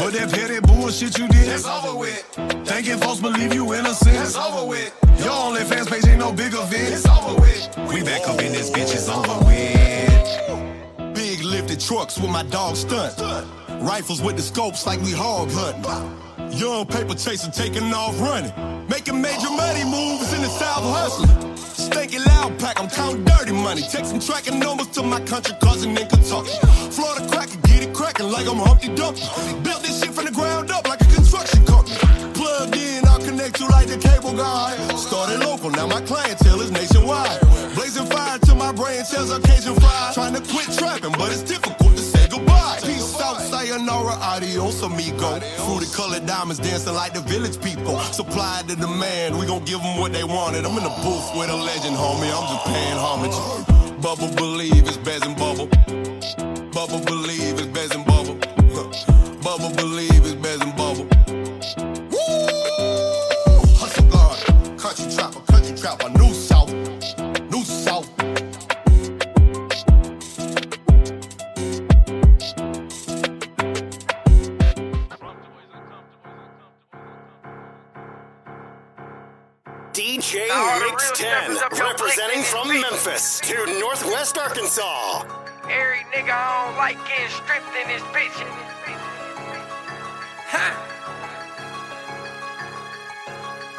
But 0.00 0.12
that 0.14 0.30
petty 0.32 0.60
bullshit 0.60 1.16
you 1.18 1.28
did, 1.28 1.48
it's 1.48 1.66
over 1.66 1.96
with. 1.96 2.22
Thinking 2.66 2.98
folks 2.98 3.20
believe 3.20 3.54
you 3.54 3.72
innocent, 3.74 4.16
it's 4.16 4.36
over 4.36 4.66
with. 4.66 4.92
Your 5.18 5.30
only 5.30 5.62
fans 5.62 5.88
page 5.88 6.06
ain't 6.06 6.18
no 6.18 6.32
big 6.32 6.52
event, 6.54 6.92
it's 6.92 7.06
over 7.06 7.40
with. 7.40 7.78
We 7.92 8.02
back 8.02 8.28
up 8.28 8.40
in 8.40 8.52
this 8.52 8.70
bitch, 8.70 8.92
it's 8.94 9.08
over 9.08 9.44
with. 9.46 10.15
Lifted 11.46 11.78
trucks 11.78 12.18
with 12.18 12.30
my 12.30 12.42
dog 12.42 12.74
stunt. 12.74 13.14
Rifles 13.80 14.20
with 14.20 14.34
the 14.34 14.42
scopes 14.42 14.84
like 14.84 15.00
we 15.00 15.12
hog 15.12 15.48
hunting. 15.52 16.58
Young 16.58 16.84
paper 16.86 17.14
chaser 17.14 17.52
taking 17.52 17.84
off 17.94 18.18
running. 18.20 18.52
Making 18.88 19.22
major 19.22 19.50
money 19.50 19.84
moves 19.84 20.32
in 20.32 20.42
the 20.42 20.48
South 20.48 20.82
hustling. 20.82 21.30
Stanky 21.54 22.18
loud 22.26 22.58
pack, 22.58 22.80
I'm 22.80 22.90
counting 22.90 23.24
dirty 23.24 23.52
money. 23.52 23.82
Some 23.82 24.18
tracking 24.18 24.58
numbers 24.58 24.88
to 24.88 25.04
my 25.04 25.20
country 25.20 25.54
cousin 25.62 25.96
in 25.96 26.08
Kentucky. 26.08 26.50
Florida 26.90 27.28
cracker, 27.30 27.60
get 27.68 27.84
it 27.84 27.94
cracking 27.94 28.28
like 28.28 28.48
I'm 28.48 28.58
Humpty 28.58 28.92
Dumpty. 28.96 29.22
Built 29.62 29.82
this 29.82 30.02
shit 30.02 30.12
from 30.12 30.24
the 30.24 30.32
ground 30.32 30.72
up 30.72 30.88
like 30.88 31.00
a 31.00 31.08
construction 31.14 31.64
company. 31.64 31.96
Plugged 32.34 32.76
in, 32.76 33.06
I'll 33.06 33.20
connect 33.20 33.60
you 33.60 33.68
like 33.68 33.86
the 33.86 33.98
cable 33.98 34.34
guy. 34.36 34.76
Started 34.96 35.38
local, 35.38 35.70
now 35.70 35.86
my 35.86 36.00
clientele 36.00 36.60
is 36.60 36.72
nationwide. 36.72 37.45
Blazing 37.96 38.12
fire 38.14 38.38
to 38.40 38.54
my 38.54 38.72
brain 38.72 39.04
cells, 39.04 39.30
occasion 39.30 39.74
fry. 39.76 40.10
Trying 40.12 40.34
to 40.34 40.42
quit 40.52 40.70
trapping, 40.76 41.12
but 41.12 41.32
it's 41.32 41.40
difficult 41.42 41.96
to 41.96 42.02
say 42.02 42.28
goodbye. 42.28 42.78
Peace 42.82 43.18
out, 43.20 43.40
sayonara, 43.40 44.18
adios, 44.20 44.82
amigo. 44.82 45.40
Fruity 45.64 45.86
colored 45.94 46.26
diamonds 46.26 46.60
dancing 46.60 46.92
like 46.92 47.14
the 47.14 47.20
village 47.20 47.58
people. 47.62 47.98
Supply 48.12 48.62
to 48.68 48.76
demand, 48.76 49.38
we 49.38 49.46
gon' 49.46 49.64
give 49.64 49.80
them 49.80 49.98
what 49.98 50.12
they 50.12 50.24
wanted. 50.24 50.66
I'm 50.66 50.76
in 50.76 50.84
the 50.84 50.92
booth 51.02 51.36
with 51.38 51.48
a 51.48 51.56
legend, 51.56 51.96
homie. 51.96 52.28
I'm 52.28 52.46
just 52.52 52.66
paying 52.66 52.98
homage. 53.00 54.02
Bubble 54.02 54.34
believe 54.36 54.86
it's 54.86 54.98
Bez 54.98 55.22
and 55.22 55.36
Bubble. 55.36 55.68
Bubble 56.72 57.00
believe 57.00 57.58
it's 57.58 57.66
Bez 57.68 57.92
and 57.92 58.04
Bubble. 58.04 58.36
Bubble 59.42 59.74
believe 59.74 60.20
it's 60.20 60.34
Bez 60.34 60.60
and 60.60 60.76
Bubble. 60.76 61.08
Hustle 63.80 64.04
guard, 64.10 64.38
country 64.78 65.06
trapper, 65.10 65.40
country 65.50 65.74
trapper, 65.78 66.10
DJ 80.16 80.48
All 80.50 80.80
Mixx 80.80 81.12
Tenn, 81.12 81.56
steppers 81.56 81.62
up 81.62 81.76
your 81.76 81.88
representing 81.88 82.42
from 82.42 82.68
Memphis 82.68 83.38
to 83.40 83.54
Northwest 83.78 84.38
Arkansas. 84.38 85.24
Every 85.64 86.06
nigga 86.10 86.32
I 86.32 86.64
don't 86.64 86.76
like 86.78 86.96
getting 87.06 87.28
stripped 87.28 87.76
in 87.76 87.86
this 87.88 88.00
bitch. 88.14 88.32
Ha! 90.48 90.72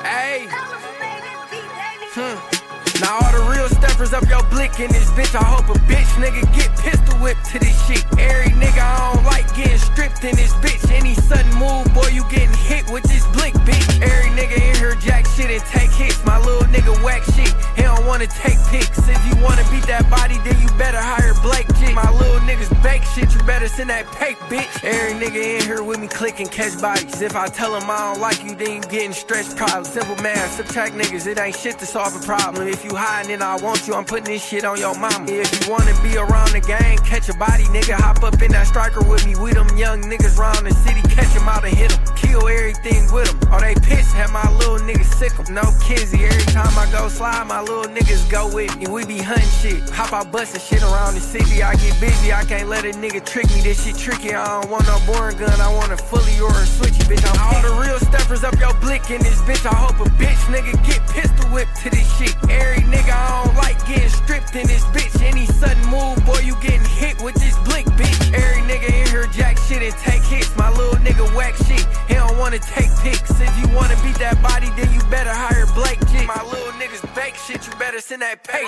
Hey. 0.03 0.45
Hmm. 2.13 2.66
Now 3.01 3.19
all 3.21 3.31
the 3.31 3.43
real 3.53 3.69
steppers 3.69 4.13
up 4.13 4.27
your 4.27 4.43
blick 4.49 4.79
in 4.79 4.89
this 4.91 5.09
bitch. 5.11 5.35
I 5.35 5.43
hope 5.43 5.69
a 5.69 5.77
bitch 5.85 6.09
nigga 6.17 6.41
get 6.55 6.69
pistol 6.79 7.15
whipped 7.19 7.45
to 7.51 7.59
this 7.59 7.77
shit. 7.85 8.03
Every 8.17 8.51
nigga 8.53 8.81
I 8.81 9.13
don't 9.13 9.25
like 9.25 9.45
getting 9.55 9.77
stripped 9.77 10.23
in 10.23 10.35
this 10.35 10.53
bitch. 10.65 10.91
Any 10.91 11.13
sudden 11.13 11.53
move, 11.55 11.85
boy, 11.93 12.09
you 12.09 12.23
getting 12.29 12.55
hit 12.65 12.89
with 12.89 13.03
this 13.03 13.25
blick, 13.37 13.53
bitch. 13.67 14.01
Every 14.01 14.31
nigga 14.31 14.57
in 14.57 14.75
here 14.75 14.95
jack 14.95 15.27
shit 15.27 15.51
and 15.51 15.63
take 15.65 15.91
hits. 15.91 16.23
My 16.25 16.39
little 16.39 16.67
nigga 16.73 16.93
whack 17.03 17.23
shit. 17.35 17.53
He 17.75 17.83
don't 17.83 18.05
wanna 18.05 18.27
take 18.27 18.57
pics. 18.69 18.97
If 19.07 19.21
you 19.29 19.43
wanna 19.43 19.63
beat 19.69 19.85
that 19.85 20.09
body, 20.09 20.37
then 20.43 20.59
you 20.59 20.67
better 20.77 20.99
hire 20.99 21.33
Blake 21.41 21.67
Jig. 21.77 21.93
My 21.93 22.11
little 22.11 22.41
niggas 22.41 22.73
fake 22.81 23.03
shit, 23.13 23.33
you 23.33 23.41
better 23.43 23.67
send 23.67 23.89
that 23.89 24.05
pape, 24.13 24.37
bitch. 24.49 24.83
Every 24.83 25.13
nigga 25.13 25.59
in 25.59 25.61
here 25.61 25.83
with 25.83 25.99
me 25.99 26.07
clicking 26.07 26.47
catch 26.47 26.81
bodies. 26.81 27.21
If 27.21 27.35
I 27.35 27.47
tell 27.47 27.77
them 27.77 27.89
I 27.89 27.97
don't 28.13 28.21
like 28.21 28.43
you, 28.43 28.55
then 28.55 28.77
you 28.77 28.81
getting 28.81 29.13
stretched 29.13 29.55
problems. 29.55 29.89
Simple 29.89 30.15
math, 30.23 30.57
subtract 30.57 30.95
niggas, 30.95 31.27
it 31.27 31.39
ain't 31.39 31.55
shit 31.55 31.77
to 31.79 31.85
solve 31.85 32.15
a 32.15 32.25
problem. 32.25 32.67
If 32.67 32.83
you 32.83 32.86
hiding 32.95 33.31
and 33.31 33.43
I 33.43 33.55
want 33.57 33.87
you, 33.87 33.93
I'm 33.93 34.05
putting 34.05 34.25
this 34.25 34.43
shit 34.43 34.65
on 34.65 34.77
your 34.79 34.97
mama. 34.97 35.25
If 35.27 35.47
you 35.53 35.71
wanna 35.71 35.93
be 36.01 36.17
around 36.17 36.51
the 36.51 36.61
gang, 36.61 36.97
catch 36.99 37.29
a 37.29 37.33
body, 37.37 37.65
nigga, 37.65 37.93
hop 37.93 38.23
up 38.23 38.41
in 38.41 38.51
that 38.51 38.67
striker 38.67 39.01
with 39.01 39.25
me. 39.25 39.35
We 39.35 39.53
them 39.53 39.69
young 39.77 40.01
niggas 40.01 40.37
round 40.37 40.65
the 40.65 40.73
city, 40.73 41.01
catch 41.13 41.27
catch 41.27 41.41
'em 41.41 41.49
out 41.49 41.65
and 41.65 41.75
hit 41.75 41.91
'em. 41.91 42.15
Kill 42.15 42.47
everything 42.47 43.11
with 43.11 43.29
'em. 43.29 43.53
Or 43.53 43.59
they 43.59 43.75
pissed, 43.75 44.13
have 44.13 44.31
my 44.31 44.49
little 44.59 44.79
niggas 44.79 45.11
sick 45.17 45.33
'em. 45.39 45.53
No 45.53 45.73
kizzy, 45.81 46.25
every 46.25 46.45
time 46.53 46.73
I 46.77 46.85
go 46.91 47.09
slide, 47.09 47.47
my 47.47 47.61
little 47.61 47.89
niggas 47.95 48.29
go 48.29 48.47
with 48.47 48.75
me. 48.77 48.87
We 48.87 49.05
be 49.05 49.19
hunting 49.19 49.49
shit. 49.61 49.89
Hop 49.89 50.13
out 50.13 50.31
busting 50.31 50.61
shit 50.61 50.83
around 50.83 51.15
the 51.15 51.21
city. 51.21 51.63
I 51.63 51.75
get 51.75 51.99
busy, 51.99 52.33
I 52.33 52.43
can't 52.43 52.69
let 52.69 52.85
a 52.85 52.91
nigga 52.91 53.23
trick 53.25 53.47
me. 53.53 53.61
This 53.61 53.83
shit 53.83 53.97
tricky. 53.97 54.33
I 54.33 54.45
don't 54.45 54.69
want 54.69 54.85
no 54.87 54.99
boring 55.07 55.37
gun, 55.37 55.59
I 55.59 55.69
want 55.73 55.91
a 55.91 55.97
fully 55.97 56.39
or 56.39 56.51
a 56.51 56.65
switchy, 56.77 57.03
bitch. 57.09 57.25
I'm 57.29 57.39
all 57.47 57.61
the 57.61 57.73
real 57.81 57.99
steppers 57.99 58.43
up 58.43 58.55
your 58.59 58.73
blick 58.75 59.09
in 59.09 59.21
this 59.21 59.39
bitch. 59.47 59.65
I 59.65 59.75
hope 59.75 59.99
a 59.99 60.09
bitch 60.21 60.41
nigga 60.53 60.73
get 60.85 61.01
pistol 61.07 61.49
whipped 61.49 61.75
to 61.83 61.89
this 61.89 62.07
shit. 62.17 62.35
Every 62.49 62.76
nigga 62.83 63.13
I 63.13 63.43
don't 63.45 63.55
like 63.55 63.77
getting 63.87 64.09
stripped 64.09 64.55
in 64.55 64.67
this 64.67 64.83
bitch. 64.95 65.21
Any 65.23 65.45
sudden 65.45 65.83
move, 65.89 66.23
boy, 66.25 66.39
you 66.39 66.55
getting 66.61 66.85
hit 66.85 67.21
with 67.21 67.35
this 67.35 67.57
blick, 67.59 67.85
bitch. 67.97 68.33
Every 68.33 68.61
nigga 68.63 68.87
in 68.87 69.07
here 69.07 69.27
jack 69.27 69.57
shit 69.57 69.81
and 69.81 69.93
take 69.97 70.23
hits. 70.23 70.55
My 70.57 70.69
little 70.71 70.99
nigga 71.01 71.25
whack 71.35 71.55
shit. 71.55 71.85
He 72.07 72.13
don't 72.15 72.37
wanna 72.37 72.59
take 72.59 72.89
pics. 73.01 73.31
If 73.39 73.53
you 73.59 73.67
wanna 73.75 73.95
beat 74.03 74.19
that 74.19 74.41
body, 74.41 74.69
then 74.77 74.91
you 74.93 75.01
better 75.09 75.33
hire 75.33 75.65
Blake 75.75 75.99
G. 76.07 76.25
My 76.25 76.41
little 76.43 76.73
niggas 76.73 77.03
bake 77.15 77.35
shit, 77.35 77.65
you 77.65 77.73
better 77.77 78.01
send 78.01 78.21
that 78.21 78.43
pay 78.43 78.63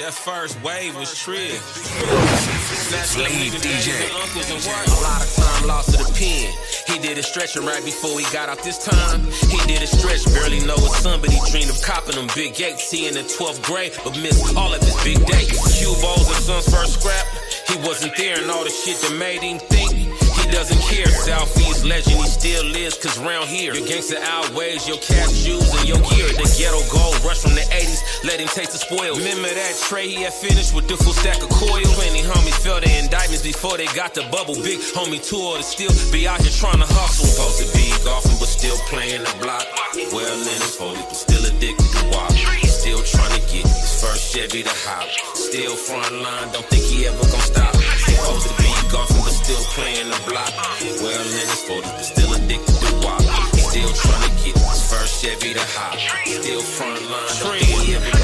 That 0.00 0.14
first 0.14 0.62
wave 0.62 0.94
was 0.94 1.18
trill. 1.18 2.57
Lead 2.88 3.52
DJ. 3.60 3.92
A 4.08 5.02
lot 5.02 5.20
of 5.20 5.34
time 5.36 5.66
lost 5.68 5.90
to 5.90 5.98
the 5.98 6.10
pen. 6.16 6.50
He 6.86 6.98
did 7.06 7.18
a 7.18 7.22
stretching 7.22 7.66
right 7.66 7.84
before 7.84 8.18
he 8.18 8.24
got 8.32 8.48
out 8.48 8.62
this 8.62 8.78
time. 8.78 9.20
He 9.52 9.58
did 9.68 9.82
a 9.82 9.86
stretch, 9.86 10.24
barely 10.32 10.60
know 10.60 10.76
his 10.76 10.96
son, 10.96 11.20
but 11.20 11.28
he 11.28 11.38
dreamed 11.52 11.68
of 11.68 11.82
copping 11.82 12.16
them 12.16 12.28
big 12.34 12.54
gates. 12.54 12.90
He 12.90 13.06
in 13.06 13.12
the 13.12 13.24
12th 13.24 13.60
grade, 13.60 13.92
but 14.04 14.16
missed 14.22 14.56
all 14.56 14.72
of 14.72 14.80
his 14.80 14.96
big 15.04 15.20
dates. 15.26 15.78
Cue 15.78 15.94
balls 16.00 16.28
and 16.28 16.40
son's 16.40 16.72
first 16.72 16.98
scrap. 16.98 17.26
He 17.68 17.76
wasn't 17.86 18.16
there 18.16 18.40
and 18.40 18.50
all 18.50 18.64
the 18.64 18.70
shit 18.70 18.96
that 19.02 19.14
made 19.18 19.42
him 19.42 19.58
think 19.58 20.07
doesn't 20.50 20.80
care. 20.88 21.06
Southeast 21.08 21.84
legend, 21.84 22.16
he 22.16 22.28
still 22.28 22.64
lives, 22.64 22.96
cause 22.98 23.18
round 23.18 23.48
here, 23.48 23.74
your 23.74 23.86
gangster 23.86 24.18
outweighs 24.22 24.88
your 24.88 24.98
cash 24.98 25.32
shoes 25.32 25.68
and 25.74 25.88
your 25.88 26.00
gear. 26.10 26.28
The 26.32 26.46
ghetto 26.56 26.80
gold 26.90 27.16
rush 27.24 27.42
from 27.42 27.54
the 27.54 27.66
80s, 27.68 28.24
let 28.24 28.40
him 28.40 28.48
taste 28.48 28.72
the 28.72 28.78
spoils. 28.78 29.18
Remember 29.18 29.48
that 29.48 29.74
tray 29.88 30.08
he 30.08 30.22
had 30.22 30.32
finished 30.32 30.74
with 30.74 30.88
the 30.88 30.96
full 30.96 31.12
stack 31.12 31.42
of 31.42 31.48
coil? 31.50 31.84
Plenty 31.98 32.22
homies 32.22 32.58
felt 32.62 32.84
the 32.84 32.92
indictments 32.98 33.42
before 33.42 33.76
they 33.76 33.86
got 33.92 34.14
the 34.14 34.22
bubble. 34.30 34.54
Big 34.62 34.80
homie 34.94 35.20
tour 35.20 35.58
to 35.58 35.62
still 35.62 35.92
be 36.12 36.26
out 36.26 36.40
here 36.40 36.54
trying 36.54 36.80
to 36.80 36.88
hustle. 36.88 37.26
Supposed 37.26 37.58
to 37.62 37.68
be 37.76 37.88
golfing, 38.04 38.38
but 38.38 38.48
still 38.48 38.76
playing 38.88 39.22
the 39.22 39.34
block. 39.40 39.66
Well 40.12 40.38
in 40.38 40.60
his 40.60 40.76
40s, 40.76 41.04
but 41.08 41.16
still 41.16 41.44
addicted 41.44 41.88
to 41.98 42.02
walk. 42.14 42.32
Still 42.64 43.02
trying 43.02 43.34
to 43.36 43.42
get 43.52 43.66
his 43.66 44.00
first 44.00 44.32
Chevy 44.32 44.62
to 44.62 44.74
hop. 44.86 45.08
Still 45.34 45.74
front 45.76 46.14
line, 46.22 46.48
don't 46.52 46.64
think 46.66 46.84
he 46.84 47.06
ever 47.06 47.18
gonna 47.18 47.42
stop. 47.42 47.74
Supposed 47.74 48.48
to 48.48 48.54
be 48.62 48.67
golfing, 48.90 49.22
but 49.22 49.32
still 49.32 49.62
playing 49.76 50.08
the 50.08 50.20
block. 50.28 50.52
Well 51.02 51.20
in 51.20 51.32
his 51.32 51.62
40s, 51.68 51.82
but 51.82 52.04
still 52.04 52.32
addicted 52.34 52.74
to 52.74 53.06
walk. 53.06 53.22
Still 53.56 53.92
trying 53.92 54.24
to 54.24 54.44
get 54.44 54.56
his 54.56 54.82
first 54.90 55.22
Chevy 55.22 55.54
to 55.54 55.64
hop. 55.76 55.98
Still 56.26 56.60
front 56.62 57.02
line, 57.10 57.28
don't 57.40 57.58
think 57.58 57.86
he 57.86 57.94
ever 57.94 58.17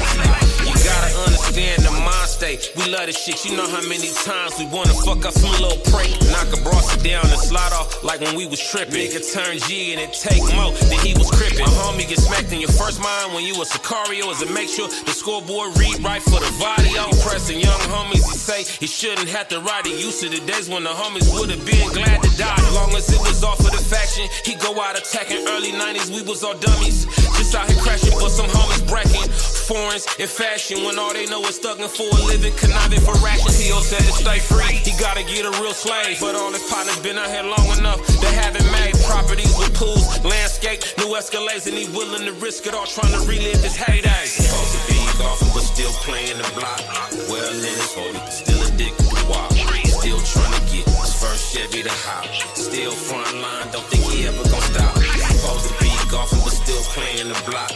state. 2.35 2.75
We 2.75 2.91
love 2.91 3.07
this 3.07 3.15
shit. 3.15 3.39
You 3.47 3.55
know 3.55 3.67
how 3.67 3.79
many 3.87 4.11
times 4.27 4.59
we 4.59 4.67
wanna 4.67 4.91
fuck 5.07 5.23
up 5.23 5.31
some 5.31 5.55
little 5.63 5.79
prey. 5.87 6.11
Knock 6.35 6.51
a 6.51 6.59
bros 6.67 6.83
down 6.99 7.23
and 7.23 7.39
slide 7.39 7.71
off 7.71 8.03
like 8.03 8.19
when 8.19 8.35
we 8.35 8.45
was 8.45 8.59
tripping. 8.59 9.07
Nigga 9.07 9.23
turn 9.31 9.55
G 9.63 9.95
and 9.95 10.01
it 10.03 10.11
take 10.11 10.43
more 10.51 10.75
than 10.91 10.99
he 10.99 11.15
was 11.15 11.31
crippin'. 11.31 11.63
A 11.63 11.71
homie 11.79 12.03
get 12.03 12.19
smacked 12.19 12.51
in 12.51 12.59
your 12.59 12.75
first 12.75 12.99
mind 12.99 13.33
when 13.33 13.45
you 13.47 13.55
a 13.55 13.65
Sicario 13.65 14.27
is 14.35 14.39
to 14.43 14.51
make 14.51 14.67
sure 14.67 14.89
the 15.07 15.15
scoreboard 15.15 15.77
read 15.79 16.03
right 16.03 16.21
for 16.21 16.43
the 16.43 16.51
video. 16.59 17.07
Pressing 17.23 17.59
young 17.59 17.79
homies, 17.87 18.27
he 18.27 18.35
say 18.35 18.59
he 18.83 18.87
shouldn't 18.87 19.29
have 19.29 19.47
to 19.49 19.61
ride 19.61 19.87
it. 19.87 19.95
Used 19.95 20.19
to 20.21 20.27
the 20.27 20.43
days 20.43 20.67
when 20.67 20.83
the 20.83 20.91
homies 20.91 21.31
would 21.31 21.49
have 21.49 21.63
been 21.65 21.87
glad 21.95 22.19
to 22.21 22.29
die. 22.35 22.59
As 22.59 22.75
long 22.75 22.91
as 22.99 23.07
it 23.15 23.21
was 23.23 23.43
all 23.43 23.55
for 23.55 23.71
the 23.71 23.79
faction, 23.79 24.27
he 24.43 24.55
go 24.59 24.75
out 24.81 24.99
attacking. 24.99 25.47
Early 25.47 25.71
90s, 25.71 26.11
we 26.11 26.21
was 26.27 26.43
all 26.43 26.57
dummies. 26.57 27.07
Just 27.39 27.55
out 27.55 27.69
here 27.71 27.79
crashing, 27.79 28.17
but 28.19 28.29
some 28.29 28.47
homies 28.51 28.83
bracking. 28.91 29.23
Foreigns 29.71 30.05
in 30.19 30.27
fashion 30.27 30.83
when 30.83 30.99
all 30.99 31.13
they 31.13 31.25
know 31.25 31.41
is 31.47 31.59
thugging 31.59 31.89
for 31.89 32.05
a 32.05 32.24
living, 32.25 32.53
conniving 32.57 33.01
for 33.01 33.13
rations. 33.23 33.57
He 33.57 33.71
said 33.81 34.01
to 34.01 34.13
stay 34.13 34.39
free, 34.39 34.81
he 34.81 34.91
gotta 34.99 35.23
get 35.23 35.45
a 35.45 35.51
real 35.61 35.73
slave. 35.73 36.19
But 36.19 36.35
all 36.35 36.51
his 36.51 36.63
partners 36.69 36.97
been 36.99 37.17
out 37.17 37.29
here 37.29 37.43
long 37.43 37.67
enough, 37.77 38.01
they 38.21 38.33
haven't 38.33 38.65
made 38.71 38.93
properties 39.05 39.53
with 39.57 39.73
pools, 39.73 40.23
landscape, 40.23 40.81
new 40.97 41.13
Escalades, 41.13 41.67
and 41.67 41.77
he 41.77 41.85
willing 41.95 42.25
to 42.25 42.33
risk 42.41 42.65
it 42.67 42.73
all 42.73 42.85
trying 42.85 43.13
to 43.13 43.21
relive 43.27 43.61
his 43.61 43.75
heyday. 43.75 44.25
Supposed 44.25 44.73
to 44.73 44.81
be 44.89 44.99
golfing, 45.17 45.51
but 45.53 45.63
still 45.63 45.93
playing 46.05 46.37
the 46.37 46.49
block. 46.57 46.81
Well 47.29 47.53
in 47.53 47.61
his 47.61 47.91
40s, 47.93 48.31
still 48.31 48.61
addicted 48.67 49.09
to 49.09 49.25
walk. 49.29 49.51
Still 49.85 50.21
trying 50.21 50.53
to 50.53 50.61
get 50.69 50.85
his 50.85 51.13
first 51.17 51.53
Chevy 51.53 51.81
to 51.83 51.95
hop. 52.05 52.25
Still 52.55 52.91
front 52.91 53.37
line, 53.41 53.67
don't 53.71 53.85
think 53.89 54.03
he 54.11 54.27
ever 54.27 54.43
gonna 54.49 54.69
stop. 54.73 54.93
Supposed 54.97 55.65
to 55.69 55.73
be 55.81 55.89
golfing, 56.09 56.41
but 56.45 56.53
still 56.53 56.83
playing 56.93 57.29
the 57.29 57.39
block. 57.49 57.71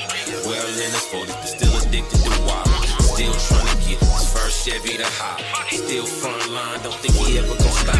Well 0.45 0.67
in 0.67 0.89
his 0.93 1.05
40s, 1.09 1.48
Chevy 4.69 4.97
to 4.97 5.03
hop. 5.03 5.41
Still 5.71 6.05
front 6.05 6.51
line, 6.51 6.79
don't 6.83 6.93
think 7.01 7.15
he 7.15 7.39
ever 7.39 7.47
gonna 7.47 7.71
stop. 7.71 7.95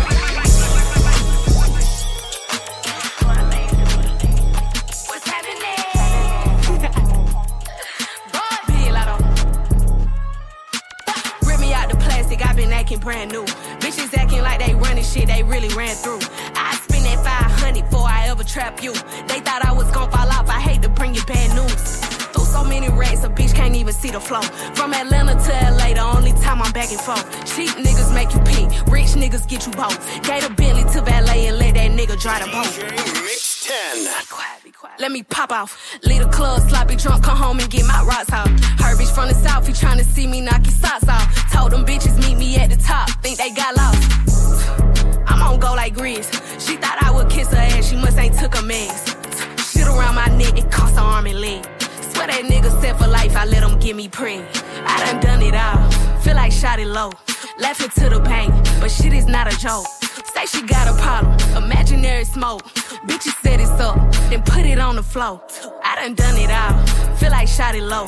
Rip 11.42 11.60
me 11.60 11.74
out 11.74 11.90
the 11.90 11.98
plastic, 11.98 12.46
i 12.46 12.54
been 12.54 12.72
acting 12.72 13.00
brand 13.00 13.32
new. 13.32 13.46
Bitches 13.82 14.16
acting 14.16 14.44
like 14.44 14.60
they 14.60 14.76
running 14.76 15.04
shit 15.04 15.26
they 15.26 15.42
really 15.42 15.74
ran 15.74 15.96
through. 15.96 16.20
I 16.54 16.80
spend 16.84 17.06
that 17.06 17.26
500 17.26 17.82
before 17.90 18.06
I 18.08 18.28
ever 18.28 18.44
trap 18.44 18.84
you. 18.84 18.94
They 19.26 19.40
thought 19.40 19.66
I 19.66 19.69
bitch 23.40 23.56
can't 23.56 23.76
even 23.76 23.94
see 23.94 24.12
the 24.12 24.20
flow. 24.20 24.42
From 24.76 24.94
Atlanta 24.94 25.34
to 25.34 25.54
LA, 25.78 25.94
the 25.94 26.04
only 26.16 26.34
time 26.44 26.62
I'm 26.62 26.72
back 26.74 26.92
and 26.92 27.00
forth. 27.00 27.26
Cheap 27.56 27.72
niggas 27.86 28.14
make 28.14 28.34
you 28.34 28.42
pee, 28.42 28.68
rich 28.92 29.16
niggas 29.16 29.48
get 29.48 29.66
you 29.66 29.72
both. 29.72 29.98
Gave 30.24 30.44
a 30.46 30.54
Bentley 30.54 30.84
to 30.94 31.02
valet 31.02 31.48
and 31.48 31.58
let 31.58 31.76
that 31.76 31.92
nigga 31.92 32.20
drive 32.20 32.44
the 32.44 32.52
boat. 32.52 32.68
Mixx 33.26 33.68
Tenn. 33.68 34.08
Let 35.00 35.12
me 35.12 35.24
pop 35.24 35.52
off. 35.52 35.78
Leave 36.04 36.24
the 36.24 36.30
club, 36.30 36.62
sloppy 36.70 36.96
drunk, 36.98 37.24
come 37.24 37.38
home 37.38 37.60
and 37.60 37.70
get 37.70 37.86
my 37.86 38.04
rocks 38.04 38.32
off. 38.34 38.50
Her 38.82 38.96
bitch 38.98 39.14
from 39.14 39.30
the 39.30 39.36
south, 39.36 39.66
he 39.68 39.74
tryna 39.74 40.04
see 40.04 40.28
me 40.28 40.42
knock 40.42 40.66
his 40.66 40.76
socks 40.76 41.08
off. 41.08 41.52
Told 41.54 41.72
them 41.72 41.86
bitches 41.86 42.18
meet 42.20 42.38
me 42.38 42.58
at 42.58 42.70
the 42.70 42.78
top, 42.78 43.10
think 43.24 43.38
they 43.38 43.52
got 43.52 43.76
lost. 43.78 44.04
I'm 45.28 45.42
on 45.42 45.60
go 45.60 45.74
like 45.74 45.96
Grizz. 45.96 46.28
She 46.66 46.76
thought 46.76 46.98
I 47.02 47.12
would 47.12 47.30
kiss 47.30 47.50
her 47.50 47.58
ass, 47.58 47.90
she 47.90 47.96
must 47.96 48.18
ain't 48.18 48.38
took 48.38 48.58
a 48.60 48.62
mess. 48.62 49.16
Shit 49.72 49.88
around 49.88 50.16
my 50.16 50.28
neck, 50.38 50.58
it 50.58 50.70
cost 50.72 50.96
her 50.96 51.02
arm 51.02 51.28
and 51.28 51.40
leg. 51.40 51.79
Swear 52.20 52.28
that 52.28 52.52
nigga 52.52 52.82
set 52.82 53.00
for 53.00 53.08
life, 53.08 53.34
I 53.38 53.46
let 53.46 53.64
him 53.64 53.80
get 53.80 53.96
me 53.96 54.10
preg. 54.10 54.44
I 54.86 55.06
done 55.06 55.22
done 55.22 55.42
it 55.42 55.56
all, 55.56 56.20
feel 56.20 56.36
like 56.36 56.52
shot 56.52 56.78
it 56.78 56.88
low. 56.88 57.14
Laughing 57.58 57.88
to 57.92 58.10
the 58.10 58.20
pain, 58.20 58.52
but 58.82 58.92
shit 58.92 59.14
is 59.14 59.26
not 59.26 59.48
a 59.48 59.58
joke. 59.58 59.88
Say 60.34 60.46
she 60.46 60.62
got 60.64 60.90
a 60.90 61.02
problem, 61.02 61.64
imaginary 61.64 62.26
smoke. 62.26 62.64
Bitches 63.08 63.40
set 63.42 63.62
it 63.62 63.70
up, 63.80 63.96
then 64.30 64.44
put 64.44 64.66
it 64.66 64.80
on 64.80 64.98
the 64.98 65.02
floor. 65.02 65.42
I 65.82 65.96
done 65.96 66.16
done 66.16 66.36
it 66.36 66.52
all, 66.52 67.16
feel 67.16 67.32
like 67.32 67.48
shot 67.48 67.74
it 67.74 67.84
low. 67.84 68.04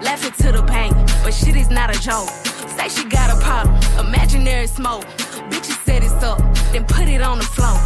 Laughing 0.00 0.30
to 0.46 0.52
the 0.52 0.62
pain, 0.62 0.92
but 1.24 1.34
shit 1.34 1.56
is 1.56 1.68
not 1.68 1.90
a 1.90 1.98
joke. 2.00 2.28
Say 2.78 2.88
she 2.88 3.02
got 3.08 3.36
a 3.36 3.40
problem, 3.42 3.74
imaginary 3.98 4.68
smoke. 4.68 5.02
Bitches 5.50 5.84
set 5.84 6.04
it 6.04 6.22
up, 6.22 6.38
then 6.70 6.84
put 6.84 7.08
it 7.08 7.20
on 7.20 7.38
the 7.38 7.44
floor. 7.44 7.76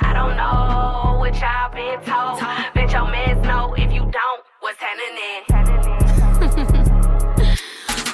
I 0.00 0.10
don't 0.12 0.36
know 0.36 1.16
what 1.20 1.38
y'all 1.38 1.70
been 1.70 2.02
told. 2.02 2.75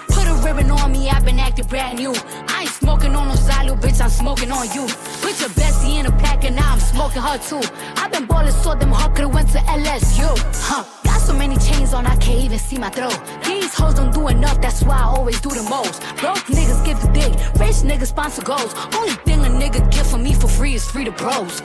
Put 0.09 0.27
a 0.27 0.35
ribbon 0.43 0.71
on 0.71 0.91
me, 0.91 1.11
I've 1.11 1.23
been 1.23 1.39
acting 1.39 1.67
brand 1.67 1.99
new. 1.99 2.15
I 2.49 2.63
ain't 2.63 2.71
smoking 2.71 3.15
on 3.15 3.29
no 3.29 3.35
silo, 3.35 3.75
bitch, 3.77 4.01
I'm 4.01 4.09
smoking 4.09 4.51
on 4.51 4.71
you. 4.71 4.87
Put 5.21 5.39
your 5.39 5.51
bestie 5.51 6.01
in 6.01 6.07
a 6.07 6.11
pack 6.13 6.45
and 6.45 6.57
now 6.57 6.73
I'm 6.73 6.81
smoking 6.81 7.21
her 7.21 7.37
too. 7.37 7.61
I've 7.97 8.11
been 8.11 8.25
ballin' 8.25 8.53
so 8.53 8.75
them 8.75 8.91
hard 8.91 9.15
could've 9.15 9.35
went 9.35 9.51
to 9.51 9.59
LSU. 9.59 10.27
Huh. 10.65 10.85
Got 11.05 11.21
so 11.21 11.35
many 11.35 11.59
chains 11.59 11.93
on, 11.93 12.07
I 12.07 12.17
can't 12.17 12.41
even 12.41 12.59
see 12.59 12.79
my 12.79 12.89
throat. 12.89 13.21
These 13.45 13.75
hoes 13.75 13.93
don't 13.95 14.15
do 14.15 14.29
enough, 14.29 14.59
that's 14.63 14.83
why 14.83 14.97
I 14.97 15.05
always 15.05 15.43
do 15.43 15.51
the 15.51 15.65
most. 15.69 16.01
Broke 16.17 16.47
niggas 16.57 16.83
give 16.87 16.99
the 17.03 17.09
dick, 17.09 17.33
rich 17.61 17.83
niggas 17.85 18.07
sponsor 18.07 18.41
goals. 18.43 18.75
Only 18.97 19.13
thing 19.27 19.41
a 19.41 19.51
nigga 19.51 19.91
get 19.93 20.07
from 20.07 20.23
me 20.23 20.33
for 20.33 20.49
free 20.49 20.75
is 20.75 20.91
free 20.91 21.05
to 21.05 21.13
bros. 21.13 21.61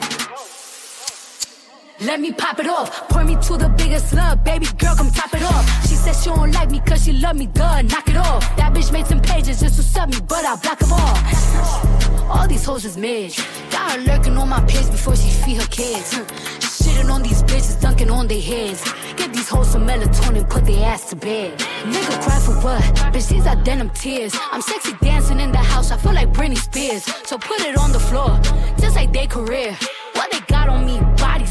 Let 2.00 2.20
me 2.20 2.32
pop 2.32 2.60
it 2.60 2.68
off. 2.68 3.08
Pour 3.08 3.24
me 3.24 3.34
to 3.34 3.56
the 3.56 3.68
biggest 3.70 4.14
love, 4.14 4.44
baby 4.44 4.66
girl, 4.78 4.94
come 4.94 5.10
top 5.10 5.34
it 5.34 5.42
off. 5.42 5.88
She 5.88 5.96
said 5.96 6.14
she 6.14 6.30
don't 6.30 6.52
like 6.52 6.70
me 6.70 6.78
cause 6.80 7.04
she 7.04 7.12
love 7.12 7.34
me, 7.36 7.46
duh, 7.46 7.82
knock 7.82 8.08
it 8.08 8.16
off. 8.16 8.56
That 8.56 8.72
bitch 8.72 8.92
made 8.92 9.06
some 9.06 9.20
pages 9.20 9.58
just 9.58 9.76
to 9.76 9.82
sub 9.82 10.10
me, 10.10 10.18
but 10.28 10.44
I 10.44 10.54
block 10.56 10.78
them 10.78 10.92
all. 10.92 12.30
All 12.30 12.46
these 12.46 12.64
hoes 12.64 12.84
is 12.84 12.96
mid. 12.96 13.34
Got 13.70 13.92
her 13.92 13.98
lurking 14.02 14.36
on 14.36 14.48
my 14.48 14.60
page 14.66 14.88
before 14.92 15.16
she 15.16 15.28
feed 15.28 15.60
her 15.60 15.66
kids. 15.66 16.14
Shitting 16.60 17.10
on 17.10 17.22
these 17.22 17.42
bitches, 17.42 17.80
dunking 17.80 18.10
on 18.10 18.28
their 18.28 18.40
heads. 18.40 18.84
Get 19.16 19.32
these 19.32 19.48
hoes 19.48 19.68
some 19.72 19.84
melatonin, 19.84 20.48
put 20.48 20.66
their 20.66 20.84
ass 20.86 21.10
to 21.10 21.16
bed. 21.16 21.58
Nigga 21.58 22.22
cry 22.22 22.38
for 22.38 22.54
what? 22.62 22.82
Bitch, 23.12 23.28
these 23.28 23.46
are 23.46 23.56
denim 23.64 23.90
tears. 23.90 24.36
I'm 24.52 24.62
sexy 24.62 24.92
dancing 25.02 25.40
in 25.40 25.50
the 25.50 25.58
house, 25.58 25.90
I 25.90 25.96
feel 25.96 26.12
like 26.12 26.32
Britney 26.32 26.58
Spears. 26.58 27.04
So 27.26 27.38
put 27.38 27.60
it 27.62 27.76
on 27.76 27.90
the 27.90 27.98
floor, 27.98 28.38
just 28.78 28.94
like 28.94 29.12
their 29.12 29.26
career. 29.26 29.76
What 30.14 30.30
they 30.30 30.40
got 30.40 30.68
on 30.68 30.84
me, 30.84 30.98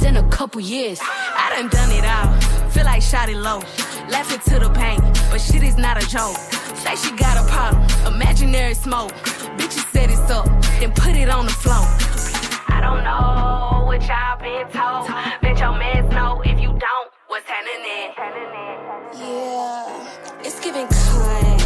in 0.07 0.15
a 0.15 0.27
couple 0.29 0.61
years. 0.61 0.99
I 1.01 1.53
done 1.55 1.69
done 1.69 1.91
it 1.91 2.05
all. 2.05 2.69
Feel 2.71 2.85
like 2.85 3.01
shot 3.01 3.29
it 3.29 3.37
low. 3.37 3.59
Laughing 4.09 4.39
to 4.51 4.59
the 4.59 4.69
pain, 4.69 4.99
but 5.29 5.39
shit 5.39 5.63
is 5.63 5.77
not 5.77 6.01
a 6.01 6.07
joke. 6.07 6.37
Say 6.83 6.95
she 6.95 7.11
got 7.15 7.35
a 7.37 7.45
problem, 7.51 7.83
imaginary 8.13 8.73
smoke. 8.73 9.11
Bitches 9.57 9.85
set 9.91 10.09
it 10.09 10.31
up, 10.31 10.45
then 10.79 10.91
put 10.93 11.15
it 11.15 11.29
on 11.29 11.45
the 11.45 11.51
floor. 11.51 11.85
I 12.69 12.79
don't 12.81 13.03
know 13.03 13.85
what 13.85 14.01
y'all 14.07 14.39
been 14.39 14.67
told. 14.71 15.07
Bet 15.41 15.59
your 15.59 15.73
mans 15.77 16.09
know 16.13 16.41
if 16.45 16.59
you 16.59 16.69
don't, 16.69 17.09
what's 17.27 17.45
happening. 17.45 18.13
Yeah, 19.19 20.39
it's 20.43 20.59
giving 20.61 20.87
kind. 20.87 21.56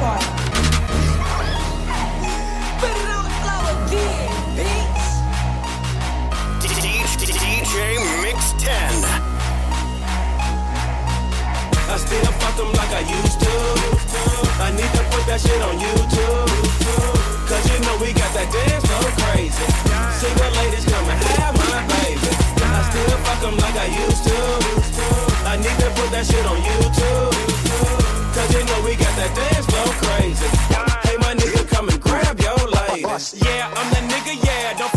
part. 0.00 0.24
Put 2.80 2.88
it 2.88 3.10
on 3.12 3.24
the 3.28 3.56
again, 3.76 4.32
bitch. 4.56 5.04
DJ 7.20 7.74
Mixx 8.24 8.56
Tenn. 8.62 8.96
I 11.92 11.96
still 12.00 12.32
fuck 12.40 12.56
them 12.56 12.72
like 12.80 12.92
I 12.96 13.02
used 13.20 13.38
to. 13.44 13.54
I 14.64 14.72
need 14.72 14.92
to 14.96 15.02
put 15.12 15.24
that 15.28 15.40
shit 15.44 15.60
on 15.68 15.76
YouTube. 15.84 16.48
Cause 17.48 17.64
you 17.68 17.78
know 17.84 17.96
we 18.00 18.16
got 18.16 18.32
that 18.32 18.48
dance 18.48 18.84
so 18.88 18.98
crazy. 19.20 19.68
Single 20.16 20.52
ladies 20.60 20.84
come 20.88 21.06
and 21.12 21.20
have 21.36 21.54
my 21.60 21.80
baby. 22.00 22.30
I 22.64 22.80
still 22.88 23.18
fuck 23.26 23.40
them 23.44 23.56
like 23.64 23.76
I 23.76 23.88
used 24.04 24.24
to. 24.24 24.36
I 25.44 25.56
need 25.60 25.76
to 25.84 25.90
put 25.98 26.08
that 26.12 26.24
shit 26.24 26.46
on 26.46 26.56
YouTube 26.56 27.49
you 28.52 28.64
know 28.64 28.80
we 28.84 28.94
got 28.96 29.14
that 29.16 29.32
dance 29.34 29.66
floor 29.66 29.90
crazy. 30.02 30.48
Hey, 31.06 31.16
my 31.18 31.34
nigga, 31.34 31.68
come 31.68 31.88
and 31.88 32.00
grab 32.00 32.38
your 32.40 32.58
lady. 32.68 33.02
Yeah, 33.02 33.70
I'm 33.76 33.88
that 33.92 34.04
nigga, 34.10 34.34
yeah, 34.44 34.78
don't 34.78 34.92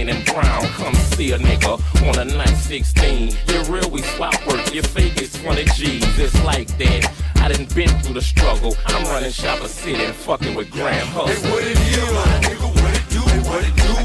green 0.00 0.16
and 0.16 0.24
brown. 0.26 0.62
Come 0.74 0.94
see 0.94 1.32
a 1.32 1.38
nigga 1.38 1.80
on 2.08 2.18
a 2.18 2.24
916. 2.24 3.36
You're 3.48 3.64
real, 3.64 3.90
we 3.90 4.02
swap 4.02 4.34
work. 4.46 4.72
Your 4.72 4.82
fake 4.82 5.20
is 5.20 5.32
20 5.42 5.64
G's. 5.76 6.18
It's 6.18 6.44
like 6.44 6.68
that. 6.78 7.12
I 7.36 7.48
done 7.48 7.66
been 7.74 7.88
through 8.00 8.14
the 8.14 8.22
struggle. 8.22 8.76
I'm 8.86 9.04
running 9.04 9.30
shop 9.30 9.60
a 9.60 9.68
city 9.68 10.04
and 10.04 10.14
fucking 10.14 10.54
with 10.54 10.70
Grand 10.70 11.08
Hustle. 11.08 11.26
Hey, 11.28 11.50
what 11.50 11.64
it 11.64 11.70
it 11.70 11.78
is, 11.78 11.98
nigga, 12.46 12.68
what 12.82 12.96
it 12.96 13.08
do, 13.10 13.20
Hey, 13.20 13.38
what 13.48 13.64
it 13.64 13.76
do. 13.76 13.99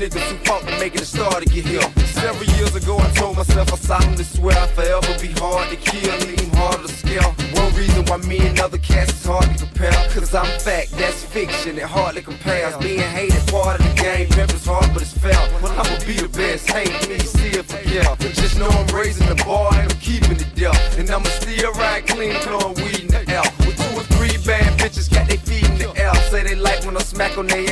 niggas 0.00 0.32
who 0.32 0.36
fought 0.48 0.62
to 0.66 0.78
make 0.78 0.94
it 0.94 1.02
a 1.02 1.04
star 1.04 1.40
to 1.40 1.44
get 1.44 1.66
here. 1.66 1.82
Several 2.06 2.48
years 2.56 2.74
ago, 2.74 2.96
I 2.98 3.10
told 3.10 3.36
myself 3.36 3.70
I 3.70 3.76
solemnly 3.76 4.24
swear 4.24 4.56
I'd 4.56 4.70
forever 4.70 5.12
be 5.20 5.28
hard 5.38 5.68
to 5.68 5.76
kill, 5.76 6.16
even 6.24 6.48
harder 6.56 6.88
to 6.88 6.88
scale. 6.88 7.30
One 7.60 7.74
reason 7.74 8.06
why 8.06 8.16
me 8.24 8.38
and 8.38 8.58
other 8.60 8.78
cats 8.78 9.12
is 9.12 9.26
hard 9.26 9.44
to 9.44 9.66
compare, 9.66 9.92
cause 10.08 10.34
I'm 10.34 10.46
fact, 10.60 10.92
that's 10.92 11.22
fiction, 11.22 11.76
it 11.76 11.84
hardly 11.84 12.22
compares. 12.22 12.74
Being 12.78 13.00
hated, 13.00 13.46
part 13.52 13.78
of 13.78 13.86
the 13.86 13.94
game, 14.00 14.28
reference 14.30 14.64
hard, 14.64 14.88
but 14.94 15.02
it's 15.02 15.12
fair. 15.12 15.36
Well, 15.60 15.72
I'ma 15.72 15.98
be 16.06 16.14
the 16.14 16.28
best, 16.28 16.70
hate 16.70 16.96
me, 17.06 17.18
see 17.18 17.58
it 17.60 17.66
for 17.66 17.82
yeah. 17.86 18.16
But 18.16 18.32
just 18.32 18.58
know 18.58 18.68
I'm 18.68 18.86
raising 18.96 19.28
the 19.28 19.36
bar 19.44 19.68
and 19.74 19.92
I'm 19.92 20.00
keeping 20.00 20.40
it 20.40 20.48
there. 20.56 20.72
And 20.96 21.10
I'ma 21.10 21.28
still 21.28 21.72
right 21.72 22.06
clean, 22.06 22.40
blowing 22.48 22.74
weed 22.80 23.00
in 23.04 23.08
the 23.08 23.22
air. 23.28 23.44
With 23.68 23.76
two 23.76 24.00
or 24.00 24.04
three 24.16 24.36
bad 24.48 24.80
bitches, 24.80 25.12
got 25.12 25.28
they 25.28 25.36
feet 25.36 25.68
in 25.68 25.76
the 25.76 25.92
air. 26.00 26.14
Say 26.30 26.42
they 26.42 26.54
like 26.54 26.84
when 26.86 26.96
I 26.96 27.00
smack 27.00 27.36
on 27.36 27.46
their 27.46 27.69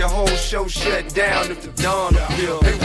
your 0.00 0.08
whole 0.08 0.26
show 0.28 0.66
shut 0.66 1.14
down 1.14 1.50
if 1.50 1.60
the 1.60 1.82
dawn 1.82 2.16
appear. 2.16 2.58
They 2.60 2.79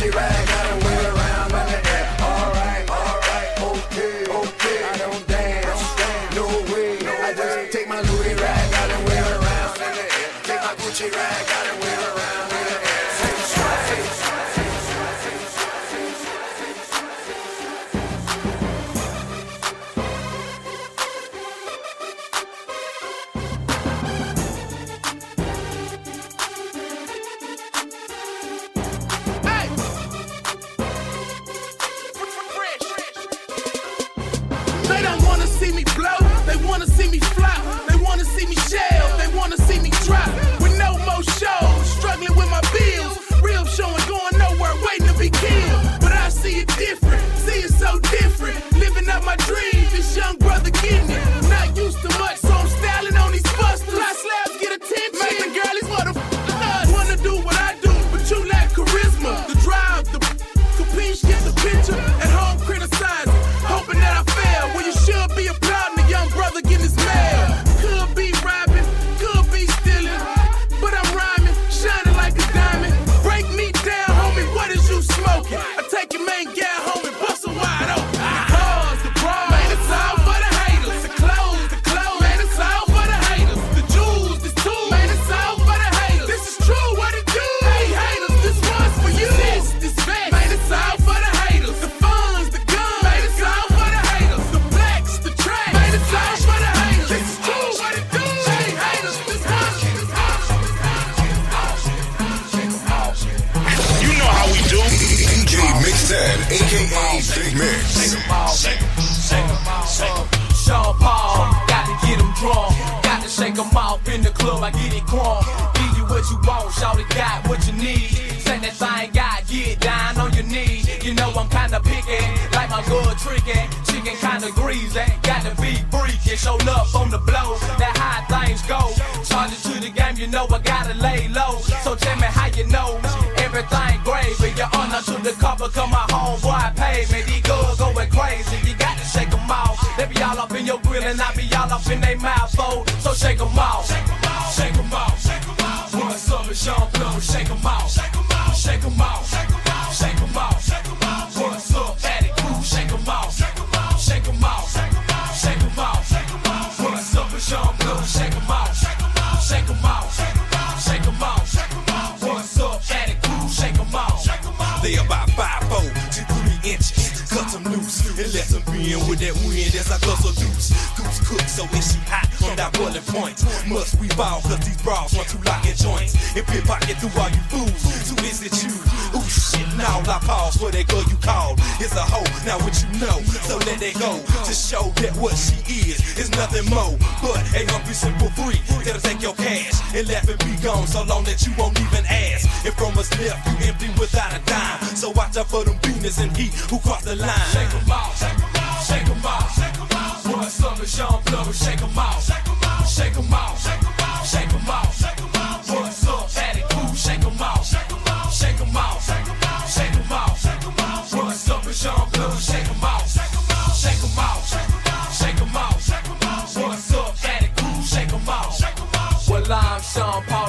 Take 0.00 0.49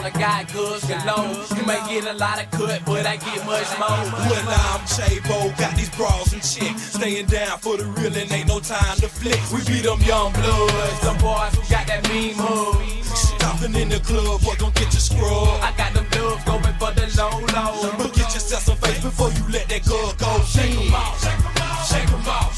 Paul, 0.02 0.08
I 0.08 0.20
got 0.20 0.54
goods 0.54 0.86
galore. 0.86 1.45
You 1.58 1.66
may 1.66 1.80
get 1.88 2.06
a 2.06 2.14
lot 2.14 2.41
of 2.41 2.49
cut, 2.52 2.82
but 2.86 3.06
I 3.06 3.18
get 3.18 3.45
much 3.45 3.70
more. 3.78 4.02
Well, 4.30 4.49
I'm 4.49 4.82
J-Bo, 4.88 5.54
got 5.58 5.76
these 5.76 5.89
bras 5.95 6.34
and 6.34 6.41
chicks. 6.41 6.93
Staying 6.93 7.28
down 7.28 7.60
for 7.60 7.78
the 7.78 7.86
real 7.86 8.16
and 8.16 8.32
ain't 8.32 8.47
no 8.47 8.60
time 8.60 8.97
to 8.97 9.08
flex. 9.08 9.52
We 9.52 9.60
be 9.66 9.82
them 9.82 10.02
young 10.02 10.34
bloods, 10.34 10.99
them 11.02 11.18
boys 11.18 11.54
who 11.56 11.62
got 11.70 11.88
that 11.88 12.08
mean 12.10 12.36
move. 12.38 12.82
Stopping 13.06 13.76
in 13.76 13.89
the 13.89 13.99
club, 13.99 14.41
boy, 14.41 14.56
gon' 14.58 14.72
get 14.74 14.91
your 14.93 15.06
scrub. 15.06 15.62
I 15.62 15.74
got 15.78 15.93
them 15.93 16.08
dubs 16.10 16.43
going 16.45 16.76
for 16.82 16.91
the 16.97 17.06
low 17.18 17.38
low. 17.54 17.91
But 17.97 18.14
get 18.14 18.34
yourself 18.34 18.64
some 18.64 18.78
face 18.78 19.02
before 19.02 19.30
you 19.30 19.43
let 19.49 19.70
that 19.70 19.86
girl 19.86 20.14
go. 20.18 20.41
Shake 20.45 20.78
'em 20.78 20.93
out, 20.93 21.14
shake 21.22 21.38
'em 21.38 21.62
out, 21.62 21.86
shake 21.86 22.10
'em 22.10 22.28
off. 22.28 22.58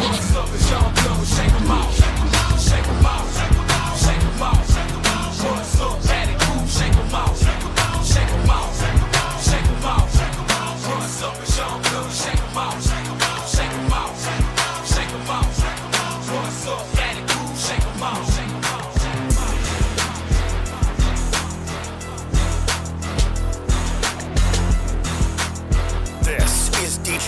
What's 0.00 0.36
up, 0.36 0.48
it's 0.54 0.68
Sean 0.68 0.94
Blood, 0.94 1.26
shake 1.26 1.52
'em 1.52 1.70
out, 1.70 1.92
shake 2.62 2.86
'em 2.86 3.06
out, 3.06 3.39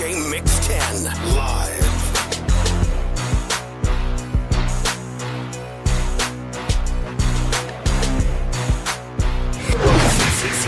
DJ 0.02 0.14
Mixx 0.32 0.66
Tenn 0.66 1.04
live. 1.36 1.78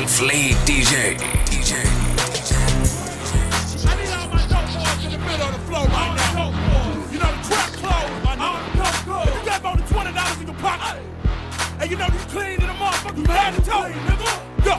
Fleet 0.07 0.55
DJ. 0.65 1.19
DJ. 1.51 1.75
I 3.85 3.97
need 3.97 4.13
all 4.13 4.29
my 4.29 4.47
dope 4.47 4.71
boys 4.73 5.05
in 5.05 5.11
the 5.11 5.19
middle 5.19 5.49
of 5.49 5.53
the 5.53 5.59
floor 5.67 5.85
right 5.89 6.15
now. 6.33 6.51
You 7.11 7.19
know 7.19 7.33
the 7.35 7.43
trap 7.49 7.71
closed, 7.73 8.23
my 8.23 8.37
nigga. 8.37 9.27
If 9.27 9.35
you 9.35 9.45
got 9.51 9.63
more 9.65 9.77
than 9.77 9.87
twenty 9.89 10.13
dollars 10.13 10.41
in 10.41 10.47
your 10.47 10.57
pocket, 10.59 11.03
and 11.81 11.91
you 11.91 11.97
know 11.97 12.07
you 12.07 12.19
clean 12.31 12.61
in 12.61 12.69
the 12.69 12.75
motherfucker, 12.75 13.17
you 13.17 13.25
had 13.25 13.55
to 13.55 13.63
toe, 13.63 13.91
nigga. 13.91 14.65
Yo, 14.65 14.75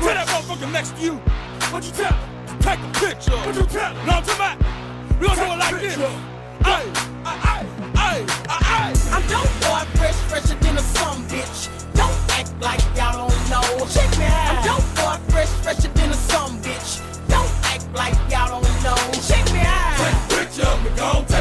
tell 0.00 0.14
that 0.14 0.26
motherfucker 0.26 0.72
next 0.72 0.96
to 0.96 1.02
you. 1.02 1.12
What 1.70 1.84
you 1.84 1.92
tell? 1.92 2.31
Take 2.62 2.78
a 2.78 2.90
picture. 2.94 3.32
What 3.32 3.54
you 3.56 3.64
tell? 3.64 3.92
No, 4.06 4.12
I'm 4.12 4.22
talking 4.22 4.34
about. 4.36 4.58
We 5.20 5.26
gonna 5.26 5.40
do 5.40 5.52
it 5.52 5.58
like 5.58 5.80
this. 5.80 5.98
Ay, 6.64 6.84
ay, 7.24 7.38
ay, 7.42 7.66
ay, 7.96 8.26
ay. 8.48 8.94
I'm 9.10 9.22
dope 9.26 9.50
boy, 9.66 9.82
fresh, 9.98 10.14
fresher 10.30 10.54
than 10.60 10.76
a 10.76 10.80
some 10.80 11.26
bitch. 11.26 11.68
Don't 11.94 12.16
act 12.38 12.54
like 12.60 12.80
y'all 12.96 13.26
don't 13.26 13.50
know. 13.50 13.86
Check 13.86 14.16
me 14.16 14.26
out. 14.26 14.58
I'm 14.58 14.64
dope 14.64 14.88
boy, 14.94 15.32
fresh, 15.32 15.48
fresher 15.62 15.88
than 15.88 16.10
a 16.10 16.14
some 16.14 16.62
bitch. 16.62 17.02
Don't 17.28 17.50
act 17.64 17.86
like 17.94 18.14
y'all 18.30 18.60
don't 18.60 18.82
know. 18.84 18.96
Check 19.26 19.44
me 19.52 19.60
out. 19.60 19.96
Take 19.98 20.14
a 20.14 20.44
picture 20.44 20.66
of 20.66 20.84
me, 20.84 20.90
gon' 20.96 21.31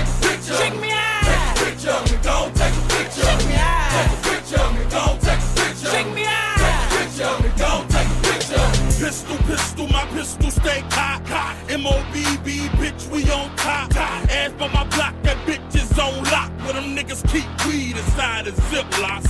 stay 10.52 10.84
cocked. 10.90 11.30
M-O-B-B, 11.70 12.68
bitch, 12.80 13.10
we 13.10 13.24
on 13.32 13.56
top. 13.56 13.96
Ass 13.96 14.52
for 14.52 14.70
my 14.70 14.84
block, 14.96 15.16
that 15.24 15.38
bitch 15.48 15.76
is 15.76 15.98
on 15.98 16.24
lock. 16.26 16.52
Where 16.64 16.74
them 16.74 16.96
niggas 16.96 17.24
keep 17.32 17.48
weed 17.66 17.98
inside 17.98 18.48
a 18.48 18.52
ziplock. 18.52 19.24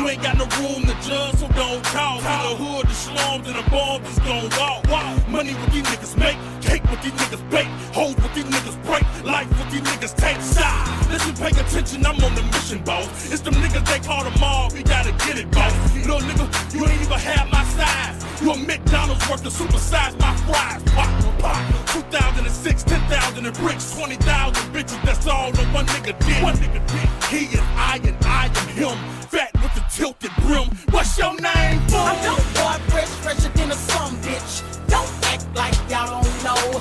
You 0.00 0.08
ain't 0.08 0.22
got 0.22 0.36
no 0.36 0.46
room 0.60 0.82
to 0.82 0.94
judge, 1.08 1.34
so 1.36 1.48
don't 1.48 1.84
talk. 1.84 2.18
In 2.18 2.24
the 2.24 2.64
hood, 2.64 2.86
the 2.86 2.94
slums, 2.94 3.48
and 3.48 3.56
the 3.56 3.70
bombs 3.70 4.08
is 4.08 4.18
gon' 4.20 4.50
walk. 4.60 5.28
Money 5.28 5.54
what 5.54 5.72
these 5.72 5.82
niggas 5.84 6.16
make, 6.18 6.36
cake 6.66 6.84
what 6.90 7.00
these 7.02 7.12
niggas 7.12 7.44
bake, 7.50 7.70
hold 7.94 8.20
what 8.22 8.34
these 8.34 8.44
niggas 8.44 8.78
break, 8.84 9.04
life 9.24 9.48
what 9.58 9.70
these 9.70 9.80
niggas 9.80 10.14
take. 10.16 10.40
Side. 10.40 11.10
Listen, 11.10 11.34
pay 11.34 11.54
attention, 11.62 12.04
I'm 12.04 12.18
on 12.24 12.34
the 12.34 12.42
mission, 12.54 12.82
boss. 12.82 13.06
It's 13.32 13.40
them 13.40 13.54
niggas 13.54 13.86
they 13.86 14.00
call 14.00 14.24
the 14.24 14.36
mob, 14.38 14.72
we 14.72 14.82
gotta 14.82 15.12
get 15.24 15.38
it, 15.38 15.50
boss. 15.50 15.72
Little 15.94 16.20
nigga, 16.20 16.46
you 16.74 16.84
ain't 16.84 17.02
even 17.02 17.20
have 17.30 17.46
my 17.50 17.64
size. 17.78 18.16
You 18.42 18.52
a 18.52 18.56
McDonald's 18.56 19.22
worth 19.30 19.42
to 19.44 19.50
supersize 19.50 20.18
my 20.20 20.34
fries. 20.46 20.82
Pop, 20.94 21.38
pop. 21.38 21.86
2006, 21.92 22.82
10,000 22.84 23.46
in 23.46 23.52
bricks, 23.54 23.94
20,000 23.94 24.74
bitches, 24.74 25.02
that's 25.04 25.26
all 25.26 25.52
the 25.52 25.64
one 25.78 25.86
nigga 25.86 26.18
did. 26.26 26.42
One 26.42 26.56
nigga 26.56 26.82
did. 26.90 27.08
He 27.30 27.56
and 27.56 27.66
I 27.78 28.00
and 28.04 28.16
I 28.26 28.46
and 28.46 28.70
him. 28.70 28.96
Fat 29.32 29.52
with 29.62 29.74
the 29.74 29.84
tilted 29.90 30.32
brim. 30.42 30.68
What's 30.90 31.16
your 31.16 31.34
name, 31.40 31.80
fool? 31.88 32.00
I'm 32.00 32.18
dope 32.24 32.46
boy, 32.58 32.76
fresh, 32.90 33.12
fresher 33.22 33.50
than 33.50 33.70
a 33.70 33.74
some 33.74 34.05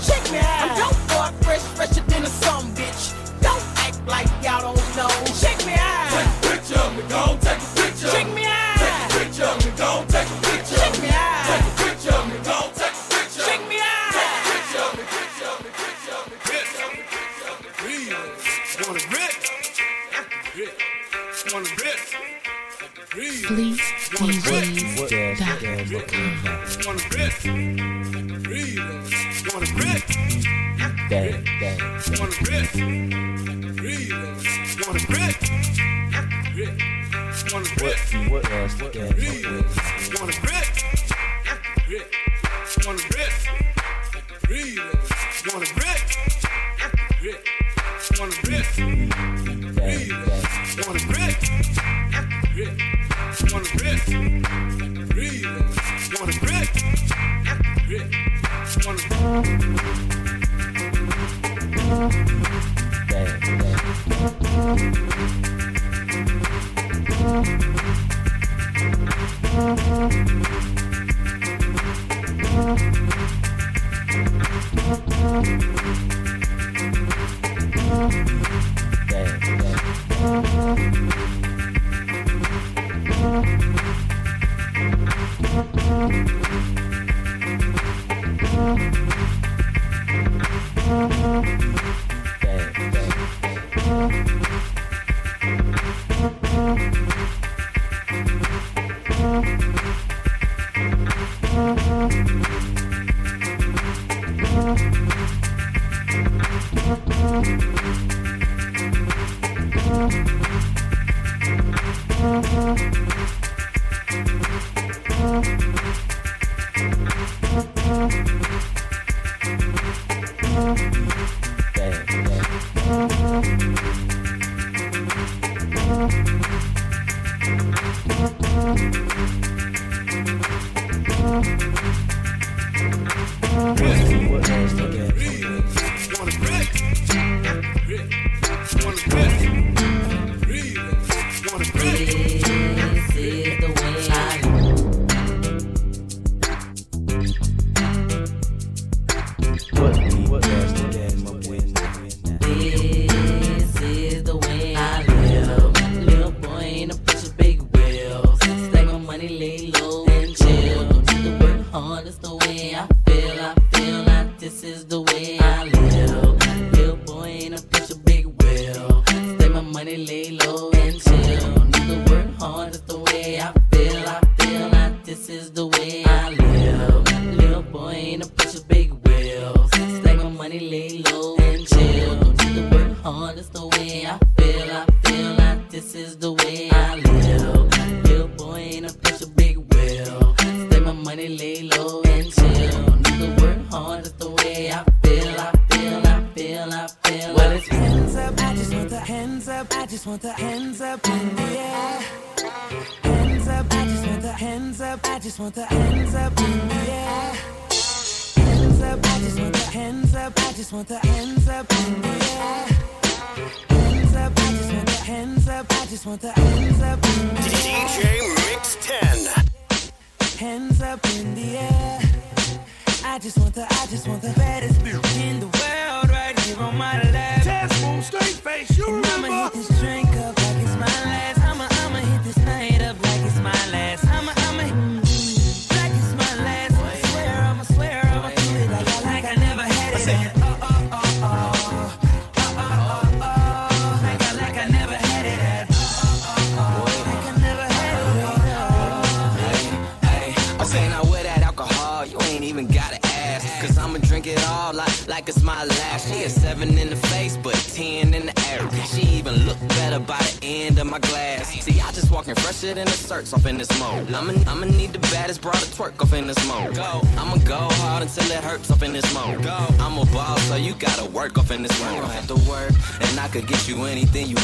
Check 0.06 0.32
me 0.32 0.40
out. 0.40 0.46
I'm 0.46 0.78
dope 0.78 1.08
boy, 1.10 1.30
fresh, 1.44 1.62
fresher 1.76 2.02
than 2.08 2.24
a 2.24 2.28
some 2.28 2.74
bitch. 2.76 3.14
Don't 3.42 3.64
act 3.78 4.00
like 4.08 4.28
y'all 4.44 4.62
don't 4.62 4.75
rip? 37.76 37.92
What, 38.30 38.52
else? 38.52 38.80
What 38.80 38.96
else? 38.96 39.22
Wanna 40.16 40.34
rip? 40.44 40.68
Rip. 41.88 42.08
Wanna 42.86 43.04
rip? 43.16 43.34
Breathe. 44.44 44.80
Wanna 45.54 45.66
rip? 45.78 46.00
Rip. 47.22 47.42
Wanna 48.20 48.36
rip? 48.44 48.68
Wanna? 50.86 51.00
Rip. 51.10 51.25
Wanna 53.56 53.72
grip? 53.78 54.02
Wanna 56.20 56.34
grip? 56.40 56.70
Wanna? 58.86 59.00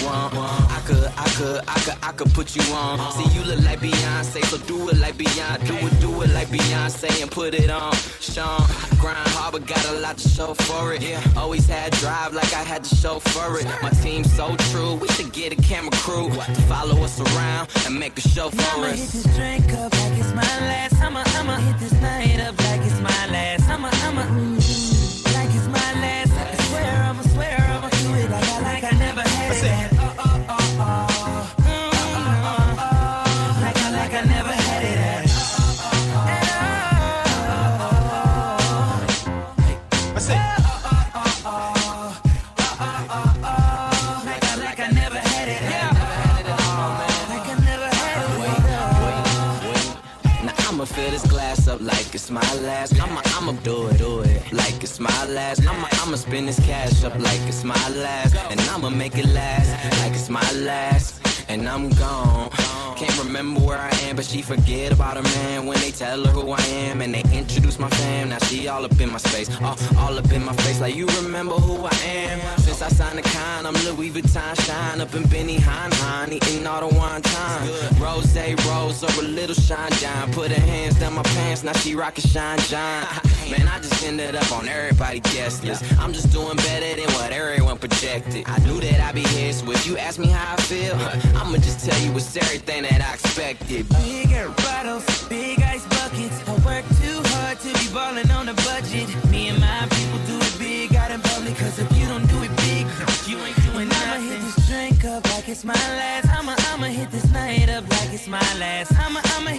Want. 0.04 0.34
I 0.34 0.82
could, 0.86 1.06
I 1.18 1.28
could, 1.38 1.62
I 1.68 1.80
could, 1.80 1.98
I 2.02 2.12
could 2.12 2.34
put 2.34 2.56
you 2.56 2.64
on. 2.74 3.12
See, 3.12 3.38
you 3.38 3.44
look 3.46 3.64
like 3.64 3.80
Beyonce, 3.80 4.44
so 4.46 4.58
do 4.58 4.90
it 4.90 4.98
like 4.98 5.16
Beyonce. 5.16 5.68
Do 5.68 5.76
it, 5.76 6.00
do 6.00 6.22
it 6.22 6.30
like 6.34 6.48
Beyonce 6.48 7.22
and 7.22 7.30
put 7.32 7.54
it 7.54 7.70
on. 7.70 7.94
Sean, 8.20 8.62
grind 9.00 9.28
hard, 9.36 9.54
but 9.54 9.66
got 9.68 9.84
a 9.90 10.00
lot 10.00 10.18
to 10.18 10.30
show 10.30 10.54
for 10.54 10.94
it. 10.94 11.02
Yeah, 11.02 11.22
always 11.38 11.68
had 11.68 11.92
drive 11.94 12.34
like 12.34 12.54
I 12.54 12.64
had 12.64 12.84
to 12.84 12.96
show 12.96 13.20
for 13.20 13.60
it. 13.60 13.66
My 13.82 13.90
team's 14.02 14.32
so 14.34 14.56
true, 14.72 14.96
we 14.96 15.08
should 15.10 15.32
get 15.34 15.54
a 15.54 15.62
camera 15.62 15.92
crew 15.92 16.30
to 16.30 16.62
follow 16.70 17.02
us 17.04 17.20
around 17.20 17.70
and 17.86 18.00
make 18.00 18.18
a 18.18 18.22
show 18.22 18.50
for 18.50 18.62
I'ma 18.76 18.88
hit 18.88 19.00
us. 19.00 19.14
this 19.14 19.36
drink 19.36 19.74
up 19.74 19.92
like 19.94 20.20
it's 20.20 20.34
my 20.34 20.52
last. 20.70 20.96
I'ma, 21.02 21.24
I'ma 21.26 21.56
hit 21.58 21.80
this 21.80 21.94
night 22.02 22.40
up 22.40 22.58
like 22.66 22.82
it's 22.82 23.00
my 23.02 23.28
last. 23.32 23.70
I'ma, 23.70 23.90
I'ma 24.06 24.61
my 52.32 52.54
last. 52.62 53.00
I'ma, 53.02 53.22
I'ma 53.38 53.52
do 53.64 53.88
it, 53.88 53.98
do 53.98 54.22
it 54.22 54.54
like 54.54 54.84
it's 54.84 55.00
my 55.00 55.26
last. 55.26 55.68
I'ma, 55.68 55.88
I'ma 56.02 56.16
spend 56.16 56.48
this 56.48 56.60
cash 56.66 57.04
up 57.04 57.14
like 57.20 57.42
it's 57.48 57.64
my 57.64 57.90
last. 57.90 58.36
And 58.50 58.60
I'ma 58.62 58.90
make 58.90 59.18
it 59.18 59.28
last 59.28 59.70
like 60.02 60.14
it's 60.14 60.30
my 60.30 60.52
last. 60.54 61.31
And 61.52 61.68
I'm 61.68 61.90
gone. 61.90 62.50
Can't 62.96 63.26
remember 63.26 63.60
where 63.60 63.78
I 63.78 63.90
am, 64.04 64.16
but 64.16 64.24
she 64.24 64.42
forget 64.42 64.94
about 64.94 65.18
her 65.18 65.24
man 65.24 65.66
when 65.66 65.78
they 65.80 65.92
tell 65.92 66.24
her 66.24 66.32
who 66.32 66.52
I 66.52 66.62
am 66.62 67.02
and 67.02 67.14
they 67.14 67.24
introduce 67.38 67.78
my 67.78 67.90
fam. 67.90 68.30
Now 68.30 68.38
she 68.38 68.70
all 68.70 68.86
up 68.86 69.02
in 69.02 69.12
my 69.12 69.18
space, 69.18 69.50
all, 69.60 69.78
all 69.98 70.18
up 70.18 70.32
in 70.32 70.46
my 70.46 70.54
face. 70.64 70.80
Like 70.80 70.96
you 70.96 71.08
remember 71.08 71.56
who 71.56 71.84
I 71.84 71.96
am. 72.06 72.40
Since 72.60 72.82
I 72.82 72.88
signed 72.88 73.18
the 73.18 73.24
con, 73.24 73.66
I'm 73.66 73.74
Louis 73.84 74.12
Vuitton 74.12 74.66
shine 74.66 75.02
up 75.02 75.14
in 75.14 75.24
Benny 75.24 75.58
Hine 75.58 75.92
Hine, 75.92 76.32
eating 76.32 76.66
all 76.66 76.88
the 76.88 76.96
wine 76.96 77.22
time. 77.22 77.68
Rose, 78.00 78.34
rose, 78.68 79.04
or 79.04 79.20
a 79.20 79.28
little 79.28 79.56
shine 79.56 79.92
John. 79.94 80.32
Put 80.32 80.52
her 80.52 80.62
hands 80.62 81.00
down 81.00 81.16
my 81.16 81.24
pants, 81.24 81.64
now 81.64 81.74
she 81.74 81.96
rockin' 81.96 82.24
shine 82.24 82.60
John. 82.60 83.04
Man, 83.50 83.68
I 83.68 83.80
just 83.80 84.02
ended 84.06 84.36
up 84.36 84.50
on 84.54 84.70
everybody 84.70 85.20
guest 85.20 85.64
list. 85.64 85.84
I'm 86.00 86.14
just 86.14 86.32
doing 86.32 86.56
better 86.56 87.02
than 87.02 87.12
what 87.16 87.32
everyone 87.34 87.78
projected. 87.80 88.48
I 88.48 88.60
knew 88.60 88.80
that 88.80 89.02
I'd 89.02 89.16
be 89.16 89.24
here, 89.24 89.52
so 89.52 89.70
if 89.72 89.86
you 89.86 89.98
ask 89.98 90.20
me 90.20 90.28
how 90.28 90.54
I 90.54 90.62
feel, 90.62 90.96
I'ma 91.42 91.58
just 91.58 91.84
tell 91.84 92.00
you 92.02 92.16
it's 92.16 92.38
everything 92.38 92.84
that 92.84 93.02
I 93.02 93.14
expected. 93.16 93.90
Bigger 93.90 94.50
bottles, 94.62 95.04
big 95.28 95.60
ice 95.60 95.84
buckets. 95.88 96.38
I 96.48 96.54
work 96.62 96.86
too 97.02 97.18
hard 97.34 97.58
to 97.66 97.70
be 97.80 97.88
ballin' 97.92 98.30
on 98.30 98.48
a 98.48 98.54
budget. 98.54 99.10
Me 99.32 99.50
and 99.50 99.60
my 99.60 99.88
people 99.90 100.20
do 100.30 100.38
it 100.38 100.56
big 100.60 100.96
out 100.96 101.10
in 101.10 101.20
public. 101.20 101.58
Cause 101.58 101.80
if 101.80 101.90
you 101.98 102.06
don't 102.06 102.28
do 102.28 102.38
it 102.44 102.54
big, 102.62 102.86
you 103.28 103.42
ain't 103.42 103.58
doing 103.66 103.90
nothing. 103.90 104.22
I'ma 104.22 104.30
hit 104.30 104.42
this 104.46 104.68
drink 104.70 105.04
up 105.04 105.26
like 105.34 105.50
it's 105.50 105.66
my 105.66 105.82
last. 105.98 106.30
I'ma, 106.30 106.54
I'ma 106.70 106.88
hit 106.94 107.10
this 107.10 107.26
night 107.32 107.70
up 107.70 107.90
like 107.90 108.14
it's 108.14 108.28
my 108.28 108.48
last. 108.62 108.94
I'ma, 109.02 109.20
I'ma, 109.34 109.52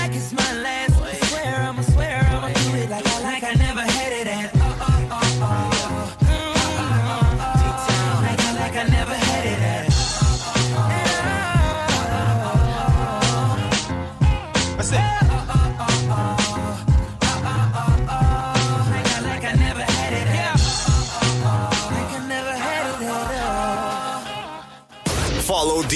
like 0.00 0.14
it's 0.16 0.32
my 0.32 0.52
last. 0.64 0.96
I 1.02 1.12
swear, 1.28 1.54
I'ma 1.68 1.82
swear, 1.82 2.16
I'ma 2.32 2.48
do 2.48 2.76
it 2.80 2.88
like 2.88 3.06
I, 3.06 3.20
like 3.20 3.44
I 3.44 3.52
never 3.60 3.82
had 3.82 4.12
it. 4.12 4.26
And 4.26 4.61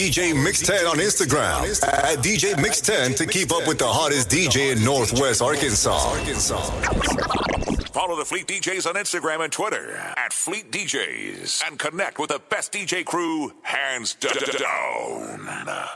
DJ 0.07 0.33
Mixx 0.33 0.65
Tenn 0.65 0.87
on 0.87 0.99
Instagram 0.99 1.83
at 1.83 2.19
DJ 2.19 2.55
Mixx 2.55 2.81
Tenn 2.81 3.13
to 3.15 3.27
keep 3.27 3.51
up 3.51 3.67
with 3.67 3.77
the 3.77 3.89
hottest 3.89 4.31
DJ 4.31 4.71
in 4.71 4.85
Northwest 4.85 5.43
Arkansas. 5.43 5.99
Follow 7.91 8.15
the 8.15 8.25
Fleet 8.25 8.47
DJs 8.47 8.87
on 8.87 8.95
Instagram 8.95 9.43
and 9.43 9.53
Twitter 9.53 9.97
at 9.97 10.33
Fleet 10.33 10.71
DJs 10.71 11.67
and 11.67 11.77
connect 11.77 12.21
with 12.21 12.31
the 12.31 12.39
best 12.39 12.73
DJ 12.73 13.05
crew 13.05 13.53
hands 13.63 14.15
down. 14.15 15.91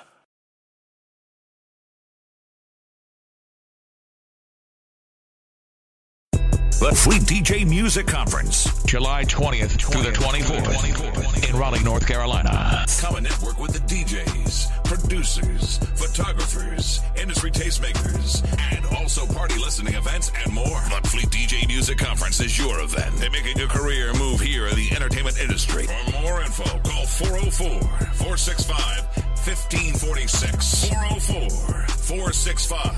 The 6.81 6.93
Fleet 6.93 7.21
DJ 7.25 7.69
Music 7.69 8.07
Conference, 8.07 8.65
July 8.85 9.27
20th, 9.27 9.83
through 9.83 10.03
the 10.03 10.13
24th, 10.13 11.51
in 11.51 11.55
Raleigh, 11.55 11.85
North 11.85 12.07
Carolina. 12.07 12.87
Come 13.01 13.17
and 13.17 13.25
network 13.25 13.59
with 13.59 13.75
the 13.75 13.81
DJs, 13.81 14.85
producers, 14.85 15.77
photographers, 15.95 17.03
industry 17.21 17.51
tastemakers, 17.51 18.43
and 18.73 18.87
also 18.97 19.27
party 19.27 19.59
listening 19.59 19.93
events 19.93 20.33
and 20.43 20.55
more. 20.55 20.65
The 20.65 21.07
Fleet 21.07 21.27
DJ 21.27 21.69
Music 21.69 21.99
Conference 21.99 22.41
is 22.41 22.59
your 22.59 22.81
event. 22.81 23.15
They're 23.17 23.31
making 23.31 23.61
a 23.61 23.67
career 23.67 24.15
move 24.15 24.41
here 24.41 24.67
in 24.67 24.75
the 24.75 24.91
entertainment 24.93 25.39
industry. 25.39 25.87
For 25.87 26.23
more 26.23 26.41
info, 26.41 26.65
call 26.79 27.05
404 27.05 27.83
465 28.15 29.30
1546 29.47 30.91
404 30.91 31.49
465 31.97 32.93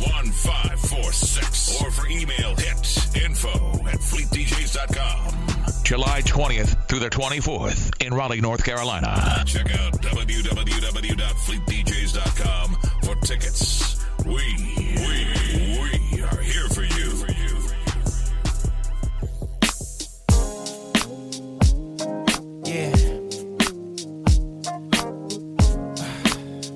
1546 0.00 1.82
or 1.82 1.90
for 1.90 2.06
email 2.08 2.56
hit 2.56 2.80
info 3.22 3.52
at 3.86 4.00
fleetdjs.com. 4.00 5.84
July 5.84 6.22
20th 6.22 6.88
through 6.88 7.00
the 7.00 7.10
24th 7.10 8.02
in 8.02 8.14
Raleigh, 8.14 8.40
North 8.40 8.64
Carolina. 8.64 9.42
Check 9.44 9.70
out 9.78 9.92
www.fleetdjs.com 10.00 12.76
for 13.02 13.14
tickets. 13.16 14.02
We, 14.24 14.32
we 14.32 15.63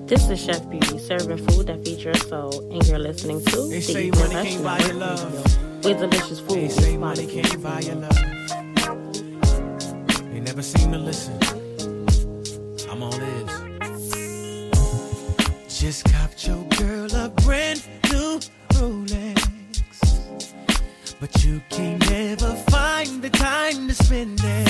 This 0.09 0.29
is 0.31 0.43
Chef 0.43 0.69
Beauty, 0.71 0.99
serving 0.99 1.39
food 1.49 1.67
that 1.67 1.85
feeds 1.85 2.03
your 2.03 2.15
soul, 2.15 2.67
and 2.73 2.87
you're 2.89 2.99
listening 2.99 3.45
to 3.45 3.69
they 3.69 3.77
the 3.77 3.81
say 3.83 4.11
money 4.11 4.33
can't 4.51 4.65
buy 4.65 4.79
your 4.79 4.95
love. 4.95 5.35
with 5.85 5.99
delicious 6.01 6.41
food. 6.41 6.51
They 6.57 6.69
say 6.69 6.97
money 6.97 7.27
can't 7.27 7.63
buy 7.63 7.81
your 7.81 7.97
love. 7.97 8.17
They 10.33 10.41
never 10.41 10.63
seem 10.63 10.93
to 10.93 10.99
listen. 10.99 11.39
I'm 12.91 13.03
on 13.03 13.21
this. 13.21 13.51
Just 15.81 16.05
copped 16.13 16.47
your 16.47 16.65
girl 16.79 17.15
a 17.15 17.29
brand 17.45 17.83
new 18.11 18.41
Rolex, 18.71 19.39
but 21.21 21.45
you 21.45 21.61
can 21.69 21.99
never 21.99 22.55
find 22.71 23.21
the 23.23 23.29
time 23.31 23.89
to 23.89 23.95
spend 23.95 24.41
it. 24.43 24.68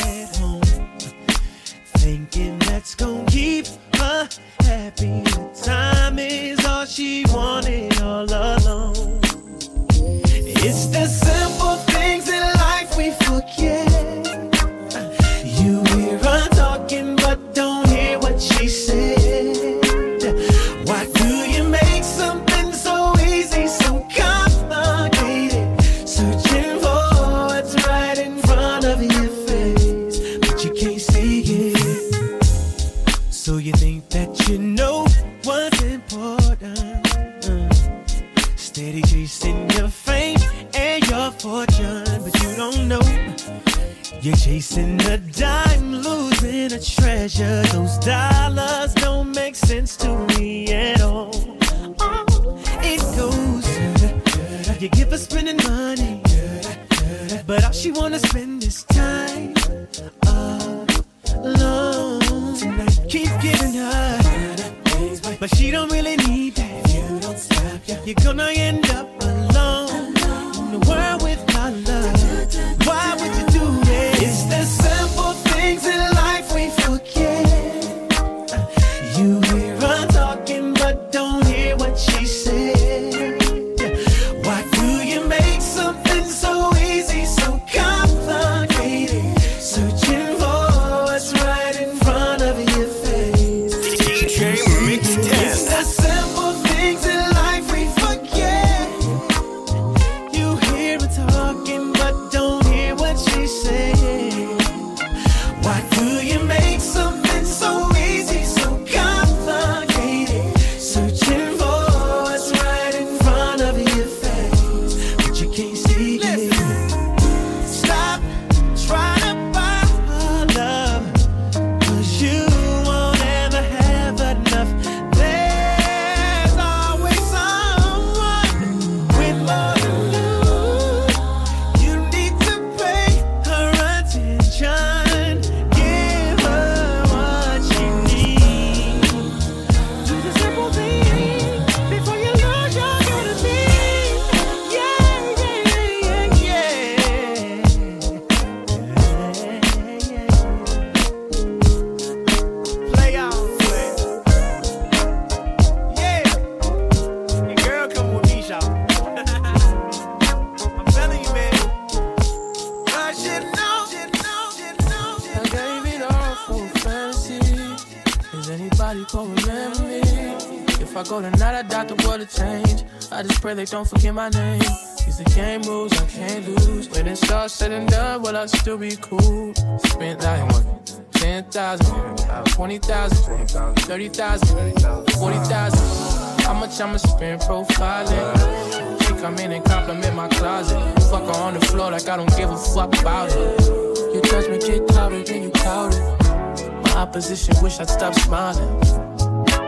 opposition 196.99 197.55
wish 197.63 197.79
I'd 197.79 197.89
stop 197.89 198.13
smiling. 198.15 198.81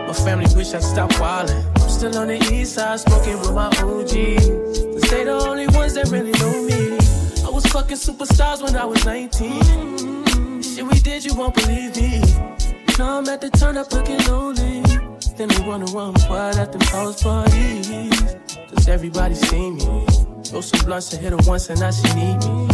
My 0.07 0.13
family 0.13 0.53
wish 0.57 0.75
I'd 0.75 0.83
stop 0.83 1.11
wildin'. 1.13 1.65
I'm 1.81 1.89
still 1.89 2.19
on 2.19 2.27
the 2.27 2.39
east 2.53 2.75
side, 2.75 2.99
smoking 2.99 3.39
with 3.39 3.55
my 3.55 3.69
OGs. 3.69 4.11
They 4.11 5.09
they 5.11 5.25
the 5.25 5.39
only 5.49 5.69
ones 5.69 5.95
that 5.95 6.09
really 6.11 6.33
know 6.43 6.57
me. 6.71 6.99
I 7.47 7.51
was 7.51 7.65
fucking 7.67 7.99
superstars 7.99 8.63
when 8.63 8.75
I 8.75 8.85
was 8.85 9.05
19. 9.05 10.63
Shit, 10.63 10.85
we 10.85 10.99
did, 11.01 11.25
you 11.25 11.35
won't 11.37 11.55
believe 11.55 11.95
me. 11.97 12.21
Now 12.99 13.19
I'm 13.19 13.29
at 13.29 13.41
the 13.41 13.51
turn 13.51 13.77
up 13.77 13.93
looking 13.93 14.19
lonely. 14.27 14.83
Then 15.37 15.49
they 15.49 15.63
wonder 15.63 15.87
why 15.93 16.03
I'm 16.11 16.15
quiet 16.27 16.59
at 16.59 16.73
them 16.73 16.81
house 16.81 17.23
parties. 17.23 18.37
Cause 18.75 18.89
everybody 18.89 19.37
see 19.37 19.71
me. 19.71 20.07
Throw 20.47 20.61
some 20.61 20.85
blunts 20.85 21.13
and 21.13 21.23
hit 21.23 21.31
her 21.31 21.39
once 21.49 21.71
and 21.71 21.79
now 21.79 21.93
she 21.93 22.09
need 22.15 22.39
me. 22.45 22.67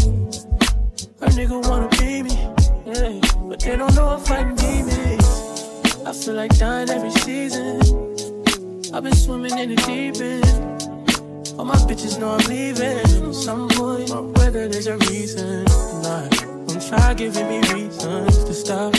Her 1.21 1.31
nigga 1.37 1.69
wanna 1.69 1.89
be 1.99 2.23
me. 2.23 2.37
Yeah. 2.87 3.36
They 3.67 3.75
don't 3.75 3.97
know 3.97 4.15
if 4.15 4.31
I 4.31 4.45
need 4.45 4.87
it. 4.87 6.07
I 6.07 6.13
feel 6.13 6.35
like 6.35 6.57
dying 6.57 6.89
every 6.89 7.11
season. 7.11 7.81
I've 8.95 9.03
been 9.03 9.13
swimming 9.13 9.59
in 9.59 9.75
the 9.75 9.83
deep 9.85 10.21
end. 10.21 11.59
All 11.59 11.65
my 11.65 11.75
bitches 11.75 12.17
know 12.21 12.37
I'm 12.37 12.47
leaving. 12.47 13.33
Some 13.33 13.69
point, 13.71 14.09
whether 14.39 14.69
there's 14.69 14.87
a 14.87 14.97
reason 14.99 15.67
or 15.67 16.03
not. 16.03 16.31
Don't 16.69 16.81
try 16.89 17.13
giving 17.15 17.49
me 17.49 17.59
reasons 17.73 18.45
to 18.45 18.55
stop. 18.55 18.95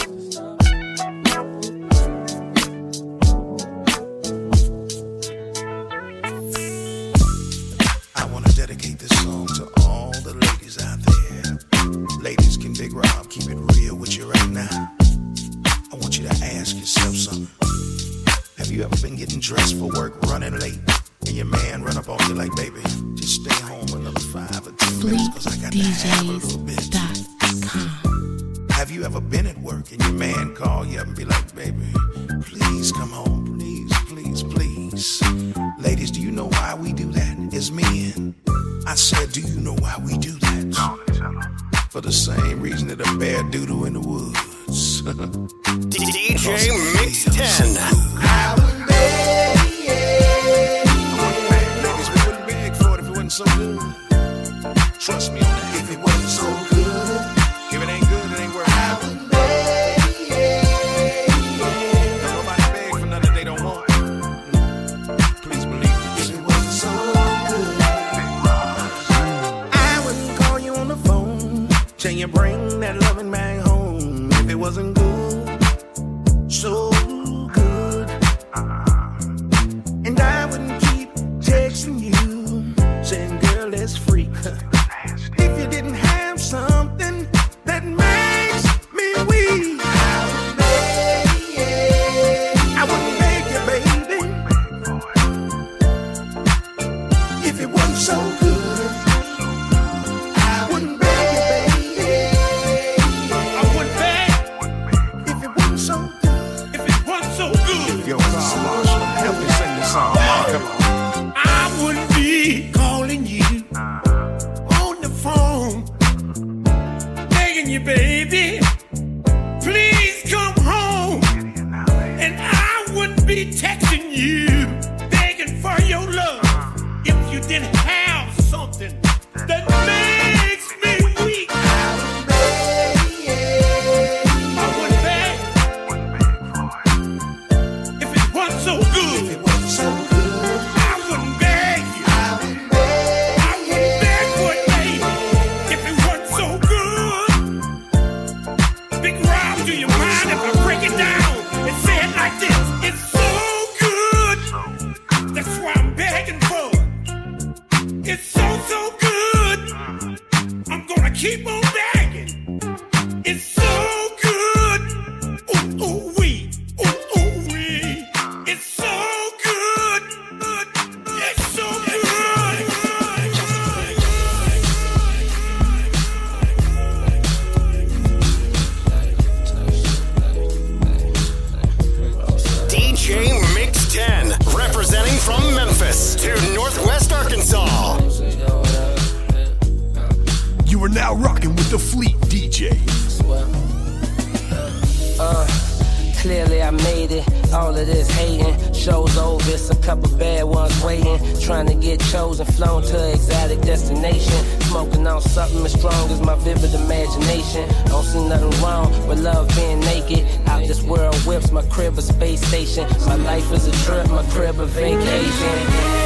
chose 202.11 202.39
and 202.39 202.53
flown 202.55 202.81
to 202.83 203.11
exotic 203.11 203.61
destination. 203.61 204.39
Smoking 204.61 205.05
on 205.07 205.21
something 205.21 205.65
as 205.65 205.73
strong 205.73 206.09
as 206.09 206.21
my 206.21 206.35
vivid 206.35 206.73
imagination. 206.73 207.67
Don't 207.85 208.03
see 208.03 208.27
nothing 208.27 208.61
wrong 208.61 208.89
with 209.07 209.19
love 209.19 209.47
being 209.55 209.79
naked. 209.79 210.25
Out 210.47 210.65
this 210.67 210.81
world 210.83 211.15
whips, 211.25 211.51
my 211.51 211.63
crib 211.63 211.97
a 211.97 212.01
space 212.01 212.41
station. 212.47 212.87
My 213.05 213.15
life 213.15 213.51
is 213.51 213.67
a 213.67 213.71
trip, 213.85 214.09
my 214.09 214.23
crib 214.29 214.59
a 214.59 214.65
vacation. 214.65 215.55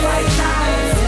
Like, 0.04 1.01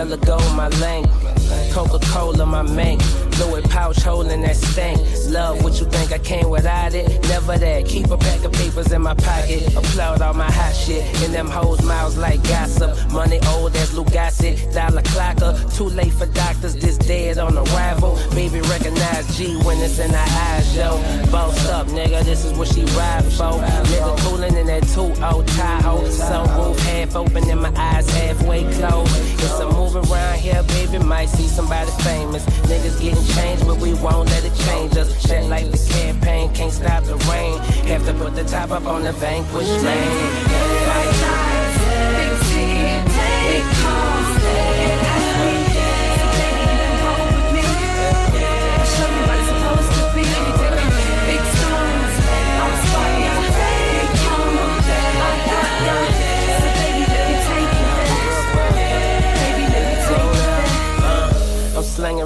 yellow 0.00 0.16
gold, 0.16 0.56
my 0.56 0.68
length. 0.80 1.12
Coca 1.74 1.98
Cola, 2.06 2.46
my 2.46 2.62
main. 2.62 3.19
Louis 3.40 3.62
pouch 3.62 4.02
holding 4.02 4.42
that 4.42 4.56
stank. 4.56 5.00
Love 5.28 5.64
what 5.64 5.80
you 5.80 5.86
think 5.86 6.12
I 6.12 6.18
came 6.18 6.50
without 6.50 6.94
it? 6.94 7.06
Never 7.28 7.56
that. 7.56 7.86
Keep 7.86 8.10
a 8.10 8.18
pack 8.18 8.44
of 8.44 8.52
papers 8.52 8.92
in 8.92 9.02
my 9.02 9.14
pocket. 9.14 9.66
Applaud 9.74 10.20
all 10.20 10.34
my 10.34 10.50
hot 10.50 10.74
shit. 10.74 11.02
In 11.24 11.32
them 11.32 11.48
hoes' 11.48 11.82
mouths 11.82 12.18
like 12.18 12.42
gossip. 12.44 12.90
Money 13.12 13.40
old 13.48 13.74
as 13.76 13.90
Lugassi. 13.92 14.52
Dollar 14.74 15.02
clocker. 15.02 15.52
Too 15.76 15.88
late 15.88 16.12
for 16.12 16.26
doctors. 16.26 16.74
This 16.76 16.98
dead 16.98 17.38
on 17.38 17.56
arrival. 17.56 18.18
Baby 18.34 18.60
recognize 18.62 19.36
G 19.36 19.56
when 19.64 19.78
it's 19.78 19.98
in 19.98 20.10
her 20.10 20.28
eyes, 20.46 20.76
yo. 20.76 20.90
Boss 21.30 21.66
up, 21.68 21.86
nigga. 21.88 22.22
This 22.24 22.44
is 22.44 22.52
what 22.58 22.68
she 22.68 22.82
ride 22.96 23.24
for. 23.24 23.56
Nigga 23.90 24.18
cooling 24.20 24.56
in 24.56 24.66
that 24.66 24.82
2 24.82 25.14
0 25.14 25.42
Tahoe. 25.56 26.04
Sunroof 26.08 26.78
half 26.80 27.16
open 27.16 27.48
and 27.48 27.62
my 27.62 27.72
eyes 27.76 28.08
halfway 28.10 28.62
closed. 28.74 29.16
It's 29.40 29.58
a 29.60 29.66
move 29.70 29.96
around 29.96 30.38
here, 30.38 30.62
baby. 30.74 30.98
Might 30.98 31.30
see 31.30 31.48
somebody 31.48 31.90
famous. 32.02 32.44
Niggas 32.68 33.00
getting 33.00 33.29
changed, 33.34 33.66
but 33.66 33.78
we 33.78 33.94
won't 33.94 34.28
let 34.28 34.44
it 34.44 34.54
change 34.66 34.96
us. 34.96 35.10
Like 35.50 35.70
the 35.70 35.78
campaign, 35.92 36.52
can't 36.54 36.72
stop 36.72 37.02
the 37.04 37.16
rain. 37.30 37.58
Have 37.88 38.06
to 38.06 38.14
put 38.14 38.34
the 38.36 38.44
top 38.44 38.70
up 38.70 38.86
on 38.86 39.02
the 39.02 39.12
slinging 39.12 40.20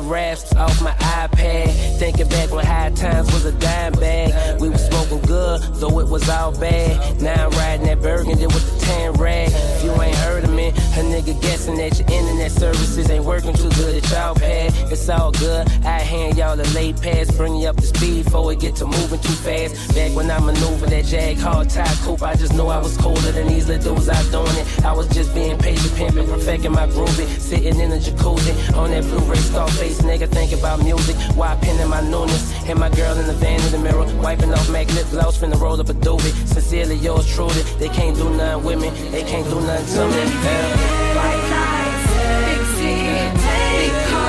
raps 0.05 0.55
off 0.55 0.81
my 0.83 0.93
iPad. 0.93 1.99
Thinking 1.99 2.29
back 2.29 2.51
when 2.51 2.65
high 2.65 2.91
times 2.91 3.33
was 3.33 3.45
a 3.45 3.53
dime 3.53 3.93
bag. 3.95 4.61
We 4.61 4.69
was 4.69 4.85
smoking 4.87 5.21
good, 5.23 5.63
though 5.75 6.01
it 6.01 6.09
was 6.09 6.29
all 6.29 6.53
bad. 6.59 7.21
Now 7.21 7.47
I'm 7.47 7.51
riding 7.53 7.87
that 7.87 8.01
burgundy 8.01 8.47
with 8.47 8.79
the 8.79 8.84
tan 8.85 9.13
rag. 9.15 9.51
If 9.53 9.85
you 9.85 9.93
ain't 10.01 10.17
heard 10.17 10.45
of 10.45 10.53
me, 10.53 10.69
a 10.69 11.03
nigga 11.03 11.41
guessing 11.41 11.77
that 11.77 11.99
your 11.99 12.09
internet 12.09 12.53
services 12.53 13.11
ain't 13.11 13.25
working 13.25 13.55
too 13.55 13.71
good 13.71 14.03
at 14.03 14.11
y'all 14.11 14.35
pad. 14.35 14.73
It's 14.93 15.09
all 15.09 15.33
good. 15.33 15.67
I 15.85 15.99
hand 16.01 16.37
y'all 16.37 16.61
a 16.61 16.69
late 16.75 17.01
pass, 17.01 17.31
bring 17.37 17.57
you 17.57 17.69
up 17.69 17.77
to 17.77 17.87
speed 17.87 18.25
before 18.25 18.53
it 18.53 18.61
get 18.61 18.77
to 18.77 18.87
moving 18.87 19.21
too 19.21 19.39
fast. 19.47 19.95
Back 19.95 20.15
when 20.15 20.31
I 20.31 20.39
maneuvered 20.39 20.91
that 20.91 21.05
Jag 21.07 21.39
hard 21.39 21.71
tie 21.71 21.95
coupe, 22.05 22.23
I 22.23 22.35
just 22.35 22.55
know 22.55 22.69
I 22.69 22.79
was 22.79 22.97
colder 22.97 23.33
than 23.33 23.49
these 23.49 23.69
little 23.69 23.97
dudes 23.97 24.09
out 24.09 24.25
doing 24.31 24.57
it. 24.57 24.85
I 24.85 24.93
was 24.93 25.09
just 25.09 25.35
being 25.35 25.59
patient, 25.59 25.95
pimping, 25.97 26.27
perfecting 26.27 26.73
my 26.73 26.87
groovy. 26.87 27.27
Sitting 27.41 27.79
in 27.81 27.93
a 27.93 27.97
jacuzzi 27.97 28.77
on 28.77 28.91
that 28.91 29.05
Blu-ray 29.05 29.37
star 29.37 29.69
face, 29.69 30.01
nigga, 30.03 30.29
thinking 30.29 30.59
about 30.59 30.83
music. 30.83 31.17
Why 31.37 31.57
pinning 31.61 31.89
my 31.89 32.01
newness? 32.03 32.53
And 32.69 32.79
my 32.79 32.91
girl 32.91 33.17
in 33.19 33.27
the 33.27 33.35
van 33.35 33.61
in 33.61 33.73
the 33.73 33.79
mirror, 33.79 34.07
wiping 34.23 34.53
off 34.53 34.71
Mac 34.71 34.93
lip 34.95 35.09
gloss, 35.11 35.39
finna 35.39 35.61
roll 35.61 35.81
up 35.81 35.89
a 35.89 35.95
doobie. 35.95 36.33
Sincerely 36.47 36.97
yours 36.97 37.27
truly, 37.35 37.63
they 37.79 37.89
can't 37.89 38.17
do 38.17 38.31
nothing 38.31 38.65
with 38.65 38.74
me, 38.77 38.91
they 39.11 39.23
can't 39.23 39.49
do 39.49 39.61
nothing 39.61 39.95
to 39.95 40.07
me. 40.09 40.25
Yeah. 40.45 41.45
Stop 44.05 44.24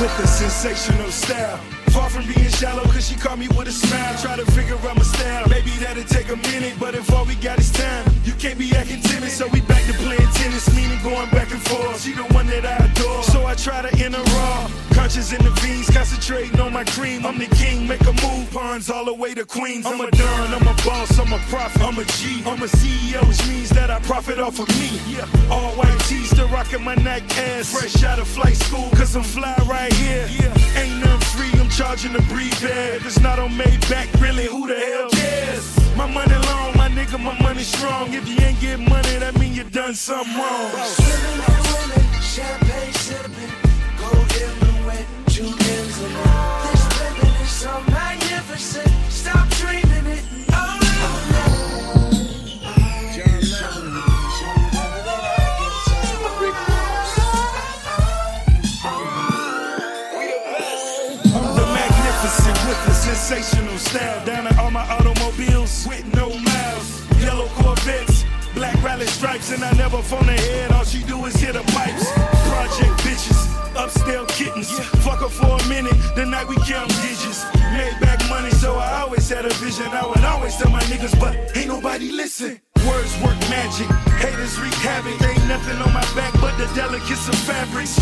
with 0.00 0.16
the 0.18 0.26
sensational 0.26 1.10
style. 1.10 1.83
Far 1.94 2.10
from 2.10 2.26
being 2.26 2.50
shallow, 2.50 2.82
cause 2.90 3.06
she 3.08 3.14
caught 3.14 3.38
me 3.38 3.46
with 3.46 3.68
a 3.68 3.72
smile. 3.72 4.18
Try 4.20 4.34
to 4.34 4.44
figure 4.50 4.74
out 4.74 4.96
my 4.96 5.04
style. 5.04 5.46
Maybe 5.48 5.70
that'll 5.78 6.02
take 6.02 6.28
a 6.28 6.34
minute, 6.50 6.74
but 6.80 6.96
if 6.96 7.06
all 7.12 7.24
we 7.24 7.36
got 7.36 7.60
is 7.60 7.70
time, 7.70 8.04
you 8.24 8.32
can't 8.32 8.58
be 8.58 8.74
acting 8.74 9.00
timid. 9.00 9.30
So 9.30 9.46
we 9.52 9.60
back 9.60 9.84
to 9.86 9.92
playing 10.02 10.28
tennis, 10.34 10.66
meaning 10.74 10.98
going 11.04 11.30
back 11.30 11.52
and 11.52 11.62
forth. 11.62 12.02
She 12.02 12.12
the 12.12 12.24
one 12.34 12.48
that 12.48 12.66
I 12.66 12.84
adore. 12.86 13.22
So 13.22 13.46
I 13.46 13.54
try 13.54 13.80
to 13.82 14.04
enter 14.04 14.18
raw. 14.18 14.68
Conscious 14.92 15.32
in 15.32 15.44
the 15.44 15.50
veins, 15.62 15.88
concentrating 15.88 16.58
on 16.58 16.72
my 16.72 16.82
cream. 16.82 17.24
I'm 17.24 17.38
the 17.38 17.46
king, 17.54 17.86
make 17.86 18.00
a 18.00 18.12
move, 18.26 18.50
pawns 18.50 18.90
all 18.90 19.04
the 19.04 19.14
way 19.14 19.32
to 19.34 19.44
Queens. 19.44 19.86
I'm 19.86 20.00
a 20.00 20.10
don, 20.10 20.52
I'm 20.52 20.66
a 20.66 20.74
boss, 20.82 21.16
I'm 21.16 21.32
a 21.32 21.38
prophet, 21.46 21.80
I'm 21.80 21.96
a 21.96 22.04
G. 22.04 22.42
I'm 22.44 22.60
a 22.60 22.66
CEO, 22.66 23.22
which 23.28 23.46
means 23.46 23.70
that 23.70 23.92
I 23.92 24.00
profit 24.00 24.40
off 24.40 24.58
of 24.58 24.68
me. 24.80 24.98
Yeah. 25.06 25.28
All 25.48 25.70
white 25.78 26.00
tees, 26.08 26.30
still 26.30 26.48
rocking 26.48 26.82
my 26.82 26.96
neck 26.96 27.22
ass. 27.38 27.72
Fresh 27.72 28.02
out 28.02 28.18
of 28.18 28.26
flight 28.26 28.56
school, 28.56 28.90
cause 28.96 29.14
I'm 29.14 29.22
fly 29.22 29.54
right 29.68 29.92
here. 29.92 30.26
Yeah. 30.40 30.80
Ain't 30.82 31.03
I'm 31.03 31.03
charging 31.76 32.12
to 32.12 32.22
breathe 32.22 32.64
air. 32.64 32.96
It's 32.96 33.18
not 33.20 33.38
on 33.38 33.50
Maybach, 33.50 34.20
really, 34.20 34.46
who 34.46 34.68
the 34.68 34.78
hell 34.78 35.10
cares? 35.10 35.96
My 35.96 36.06
money 36.06 36.34
long, 36.46 36.76
my 36.76 36.88
nigga, 36.88 37.18
my 37.18 37.36
money 37.40 37.62
strong. 37.62 38.14
If 38.14 38.28
you 38.28 38.38
ain't 38.44 38.60
get 38.60 38.78
money, 38.78 39.16
that 39.18 39.36
mean 39.38 39.54
you 39.54 39.64
done 39.64 39.94
something 39.94 40.36
wrong. 40.36 40.70
Swimming 40.70 41.40
and 41.48 41.66
swimming, 41.66 42.08
champagne 42.22 42.92
sipping, 42.92 43.52
gold 43.98 44.32
in 44.42 44.86
wet, 44.86 45.06
Julians 45.26 45.98
and 46.02 46.16
all. 46.28 46.70
This 46.70 46.84
living 47.00 47.34
is 47.42 47.50
so 47.50 47.82
magnificent. 47.90 48.90
Stop 49.08 49.48
dreaming 49.50 49.83
style. 63.94 64.26
Down 64.26 64.46
at 64.46 64.58
all 64.58 64.70
my 64.70 64.86
automobiles 64.90 65.86
with 65.86 66.04
no 66.14 66.28
miles. 66.28 66.88
Yellow 67.22 67.48
Corvettes, 67.58 68.24
black 68.54 68.76
rally 68.82 69.06
stripes, 69.06 69.52
and 69.52 69.62
I 69.62 69.72
never 69.72 70.02
phone 70.02 70.28
ahead. 70.28 70.72
All 70.72 70.84
she 70.84 71.02
do 71.04 71.24
is 71.26 71.36
hit 71.36 71.54
the 71.54 71.64
pipes. 71.78 72.06
Project 72.50 72.94
bitches, 73.06 73.40
upscale 73.82 74.26
kittens. 74.28 74.70
Fuck 75.04 75.20
her 75.20 75.28
for 75.28 75.52
a 75.62 75.68
minute, 75.68 75.96
the 76.16 76.26
night 76.26 76.48
we 76.48 76.56
count 76.66 76.90
digits. 77.02 77.44
Made 77.78 77.96
back 78.00 78.18
money, 78.28 78.50
so 78.50 78.74
I 78.76 79.02
always 79.02 79.28
had 79.28 79.44
a 79.44 79.54
vision. 79.62 79.86
I 79.86 80.06
would 80.06 80.24
always 80.24 80.56
tell 80.56 80.70
my 80.70 80.82
niggas, 80.90 81.18
but 81.20 81.34
ain't 81.56 81.68
nobody 81.68 82.10
listen. 82.10 82.60
Words 82.88 83.14
work 83.22 83.38
magic, 83.48 83.88
haters 84.20 84.58
wreak 84.60 84.74
havoc. 84.84 85.16
Ain't 85.22 85.46
nothing 85.48 85.78
on 85.84 85.92
my 85.92 86.06
back 86.18 86.32
but 86.40 86.54
the 86.58 86.66
delicates 86.74 87.28
of 87.28 87.36
fabrics. 87.48 87.98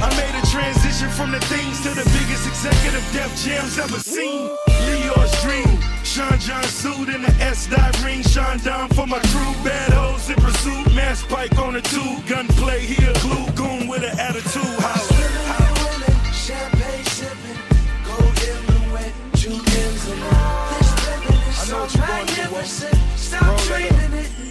I 0.00 0.08
made 0.16 0.34
a 0.40 0.44
transition 0.46 1.10
from 1.10 1.32
the 1.32 1.40
things 1.52 1.82
to 1.82 1.90
the 1.90 2.06
biggest 2.16 2.46
executive 2.48 3.04
Def 3.12 3.30
Jams 3.44 3.78
ever 3.78 3.98
seen. 3.98 4.71
Leo's 5.16 5.42
dream, 5.42 5.78
Sean 6.04 6.38
John 6.38 6.62
suit 6.64 7.08
in 7.08 7.22
the 7.22 7.34
S 7.40 7.66
dot 7.66 8.04
ring. 8.04 8.22
Sean 8.22 8.58
Don 8.58 8.88
for 8.90 9.06
my 9.06 9.18
crew, 9.18 9.52
bad 9.64 9.92
hoes 9.92 10.28
in 10.28 10.36
pursuit. 10.36 10.94
Mass 10.94 11.22
pike 11.24 11.56
on 11.58 11.74
the 11.74 11.80
tube, 11.80 12.26
gunplay 12.26 12.80
here, 12.80 13.12
glue 13.20 13.46
goon 13.54 13.88
with 13.88 14.02
an 14.02 14.18
attitude. 14.18 14.62
Holla. 14.78 16.32
champagne 16.32 17.04
sipping, 17.04 17.58
gold 18.04 18.38
in 18.48 18.92
wet, 18.92 19.12
Julians 19.34 20.08
and 20.08 20.22
all. 20.34 20.78
This 20.78 20.90
living 21.06 21.40
is 21.48 21.56
so 21.56 21.98
magnificent. 21.98 22.98
Stop 23.16 23.60
dreaming 23.62 24.12
it. 24.12 24.41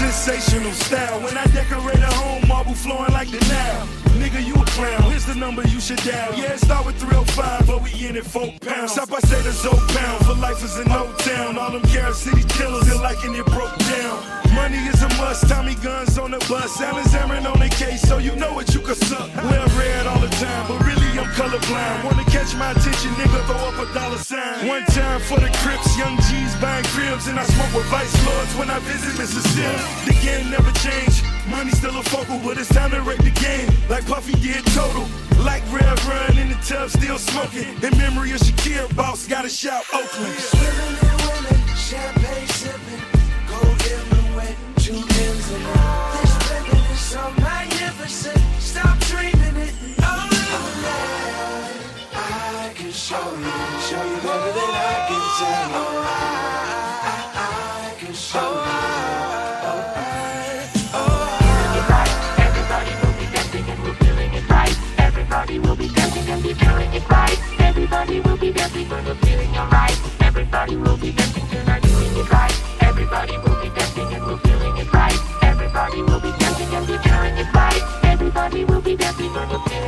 Sensational 0.00 0.72
style. 0.72 1.20
When 1.20 1.36
I 1.36 1.44
decorate 1.52 2.00
a 2.00 2.12
home, 2.24 2.48
marble 2.48 2.72
flowing 2.72 3.12
like 3.12 3.30
the 3.30 3.38
Nile. 3.52 3.86
Nigga, 4.16 4.40
you 4.42 4.54
a 4.54 4.64
clown. 4.72 5.02
Here's 5.10 5.26
the 5.26 5.34
number 5.34 5.60
you 5.68 5.78
should 5.78 5.98
dial. 5.98 6.32
Yeah, 6.34 6.56
start 6.56 6.86
with 6.86 6.96
305, 6.96 7.66
but 7.66 7.82
we 7.82 7.92
in 8.08 8.16
it 8.16 8.24
four 8.24 8.48
pounds. 8.62 8.92
Stop, 8.92 9.12
I 9.12 9.20
say 9.20 9.42
the 9.42 9.52
Zoe 9.52 9.76
pound. 9.92 10.24
For 10.24 10.32
life 10.32 10.64
is 10.64 10.78
in 10.78 10.88
no 10.88 11.12
town. 11.18 11.58
All 11.58 11.72
them 11.72 11.82
Carol 11.92 12.14
City 12.14 12.42
killers, 12.48 12.86
they 12.88 12.96
liking 12.96 13.34
it 13.34 13.44
broke 13.52 13.76
down. 13.92 14.24
Money 14.54 14.78
is 14.88 15.02
a 15.02 15.08
must. 15.20 15.46
Tommy 15.50 15.74
guns 15.76 16.16
on 16.16 16.30
the 16.30 16.38
bus. 16.48 16.80
Alan's 16.80 17.14
Aaron 17.14 17.46
on 17.46 17.58
the 17.58 17.68
case, 17.68 18.00
so 18.00 18.16
you 18.16 18.34
know 18.36 18.54
what 18.54 18.72
you 18.74 18.80
can 18.80 18.94
suck. 18.94 19.28
Well 19.36 19.68
red 19.76 20.06
all 20.06 20.18
the 20.18 20.32
time, 20.40 20.64
but 20.66 20.80
really 20.86 20.99
colorblind. 21.36 22.04
Wanna 22.04 22.24
catch 22.24 22.54
my 22.56 22.70
attention, 22.72 23.10
nigga, 23.20 23.40
throw 23.46 23.56
up 23.56 23.78
a 23.78 23.86
dollar 23.94 24.18
sign. 24.18 24.66
One 24.66 24.84
time 24.86 25.20
for 25.20 25.38
the 25.38 25.50
Crips, 25.62 25.96
young 25.98 26.16
G's 26.28 26.54
buying 26.60 26.84
cribs, 26.94 27.26
and 27.28 27.38
I 27.38 27.44
smoke 27.44 27.72
with 27.74 27.86
Vice 27.86 28.14
Lords 28.26 28.52
when 28.56 28.70
I 28.70 28.78
visit 28.80 29.18
Mississippi. 29.18 29.78
The 30.06 30.16
game 30.22 30.50
never 30.50 30.70
changed. 30.84 31.24
Money 31.48 31.70
still 31.72 31.96
a 31.98 32.02
focal, 32.02 32.38
but 32.44 32.58
it's 32.58 32.68
time 32.68 32.90
to 32.90 33.00
wreck 33.02 33.18
the 33.18 33.30
game. 33.30 33.68
Like 33.88 34.06
Puffy 34.06 34.34
did 34.40 34.64
total. 34.66 35.06
Like 35.44 35.62
Rev 35.72 35.98
Run 36.08 36.38
in 36.38 36.48
the 36.48 36.60
tub, 36.66 36.90
still 36.90 37.18
smoking. 37.18 37.74
In 37.82 37.96
memory 37.98 38.32
of 38.32 38.40
Shakir, 38.40 38.94
boss, 38.94 39.26
gotta 39.26 39.48
shout 39.48 39.84
Oakland. 39.92 40.34
Swimming 40.38 40.96
in 41.00 41.16
women, 41.26 41.58
champagne 41.76 42.46
sipping, 42.48 43.02
gold 43.48 43.80
emblem 43.90 44.36
wet, 44.36 44.56
two 44.76 44.94
in 44.94 45.02
it. 45.02 45.40
This 46.20 46.90
is 46.92 47.00
so 47.00 47.22
magnificent. 47.40 48.38
Stop 48.58 48.98
dreaming 49.00 49.56
it. 49.56 49.99
Show 53.10 53.18
you, 53.18 53.50
show 53.90 54.04
you 54.06 54.18
better 54.22 54.52
than 54.54 54.70
I 54.70 54.94
can 55.10 55.22
tell 55.34 55.66
oh, 55.74 55.90
you. 55.90 56.06
I, 56.06 57.26
I, 57.34 57.90
I 57.90 57.94
can 57.98 58.14
show 58.14 58.38
you. 58.38 59.10
Everybody 65.10 65.58
will 65.58 65.74
be 65.74 65.88
dancing 65.88 66.30
and 66.30 66.40
be 66.40 66.54
feeling 66.54 66.92
it 66.94 67.08
right. 67.10 67.36
Everybody 67.58 68.20
will 68.20 68.36
be 68.36 68.52
dancing 68.52 68.88
when 68.88 69.04
we're 69.04 69.14
feeling 69.26 69.58
alright. 69.58 69.98
Everybody 70.20 70.76
will 70.76 70.96
be 70.96 71.10
dancing 71.10 71.48
tonight, 71.48 71.82
doing 71.82 72.14
it 72.14 72.30
right. 72.30 72.54
Everybody 72.80 73.38
will 73.38 73.58
be 73.60 73.70
dancing 73.74 74.14
and 74.14 74.24
we're 74.24 74.38
feeling 74.38 74.76
it 74.76 74.92
right. 74.92 75.18
Everybody 75.42 76.02
will 76.04 76.20
be 76.20 76.30
dancing 76.38 76.72
and 76.74 76.86
be 76.86 76.96
feeling 76.98 77.38
it 77.38 77.52
right. 77.54 77.82
Everybody 78.04 78.64
will 78.64 78.80
be 78.80 78.94
dancing 78.94 79.32
when 79.34 79.48
we're 79.48 79.58
feeling. 79.66 79.80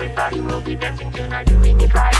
Everybody 0.00 0.40
will 0.40 0.60
be 0.60 0.76
dancing 0.76 1.12
tonight, 1.12 1.46
doing 1.46 1.80
it 1.80 1.94
right. 1.94 2.19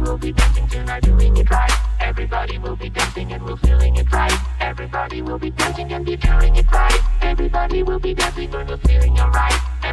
Will 0.00 0.16
be 0.16 0.32
dancing 0.32 0.66
tonight, 0.68 1.02
doing 1.02 1.36
it 1.36 1.50
right. 1.50 1.70
Everybody 2.00 2.56
will 2.58 2.74
be 2.74 2.88
dancing 2.88 3.32
and 3.32 3.44
we're 3.44 3.56
feeling 3.58 3.96
it 3.96 4.10
right. 4.10 4.32
Everybody 4.60 5.20
will 5.20 5.38
be 5.38 5.50
dancing 5.50 5.92
and 5.92 6.06
be 6.06 6.16
feeling 6.16 6.56
it 6.56 6.72
right. 6.72 7.00
Everybody 7.20 7.82
will 7.82 7.98
be 7.98 8.14
dancing 8.14 8.54
and 8.54 8.68
we're 8.68 8.78
feeling 8.78 9.20
alright. 9.20 9.49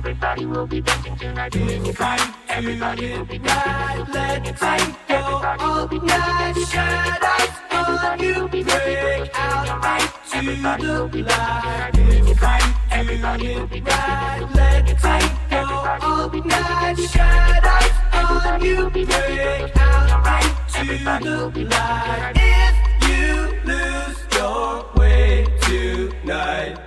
Everybody 0.07 0.45
will 0.45 0.65
be 0.65 0.79
dancing 0.79 1.17
tonight, 1.17 1.51
doing 1.51 1.85
it 1.85 1.99
right. 1.99 2.33
Everybody 2.47 3.11
will 3.11 3.25
be 3.25 3.39
dancing 3.39 3.99
we're 3.99 4.05
feeling 4.05 4.45
it 4.45 4.61
right. 4.61 4.95
Everybody 5.09 5.63
will 5.65 5.87
be 5.87 5.99
dancing 5.99 6.45
and 6.47 6.55
be 6.55 6.63
feeling 6.63 7.07
it 7.07 7.21
right. 7.21 7.51
Everybody 7.71 8.31
will 8.31 8.47
be 8.47 8.63
dancing 8.63 8.95
when 8.95 9.03
we're 9.03 9.25
feeling 9.27 9.67
alright. 9.67 10.13
Everybody 10.33 10.87
will 10.87 11.07
be 11.09 11.23
dancing 11.23 11.67
tonight, 11.67 11.91
doing 11.91 12.27
it 12.27 12.41
right. 12.41 12.75
Everybody 12.91 13.55
will 13.55 13.67
be 13.67 13.81
dancing 13.81 14.87
it 14.87 15.03
right. 15.03 15.31
Everybody 15.51 16.07
will 16.07 16.29
be 16.29 16.41
dancing 16.41 17.07
tonight, 17.07 17.11
doing 17.11 17.57
it 17.57 17.65
right. 17.67 17.91
Everybody 18.13 18.73
will 18.75 18.89
be 18.89 19.05
dancing 19.05 19.35
we're 19.35 19.59
feeling 19.59 19.71
alright. 19.77 20.55
Everybody 20.77 21.29
will 21.29 21.51
be 21.51 21.63
dancing 21.65 22.23
tonight. 22.23 22.39
If 22.39 22.75
you 23.09 23.59
lose 23.65 24.17
your 24.31 24.85
way 24.95 25.45
tonight, 25.61 26.86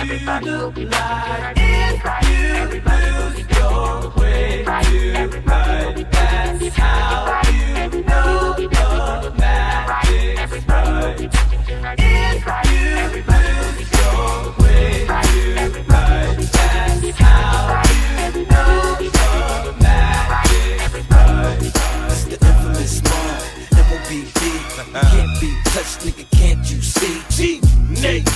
Everybody 0.00 0.86
dancing 0.86 1.56
If 1.56 2.72
you 2.74 2.80
lose 2.80 3.44
your 3.58 4.10
way 4.16 4.64
tonight, 4.64 6.06
that's 6.10 6.74
how 6.74 7.42
you 7.50 8.02
know 8.04 8.54
the 8.56 9.34
magic's 9.36 10.66
right. 10.66 11.20
If 11.98 12.46
you 12.70 13.20
lose 13.28 13.90
your 14.00 14.54
way 14.58 15.04
tonight, 15.04 16.38
that's 16.50 17.18
how 17.18 17.82
you 17.92 18.46
know 18.46 18.96
the 18.96 19.72
magic's 19.82 21.10
right. 21.10 21.58
It's 21.60 22.24
the 22.24 22.36
infamous 22.46 23.00
M.O.B.B. 23.04 23.49
Can't 24.84 25.40
be 25.40 25.54
touched, 25.64 26.00
nigga, 26.00 26.24
can't 26.30 26.70
you 26.70 26.80
see? 26.80 27.20
G, 27.28 27.60
Nate. 28.00 28.26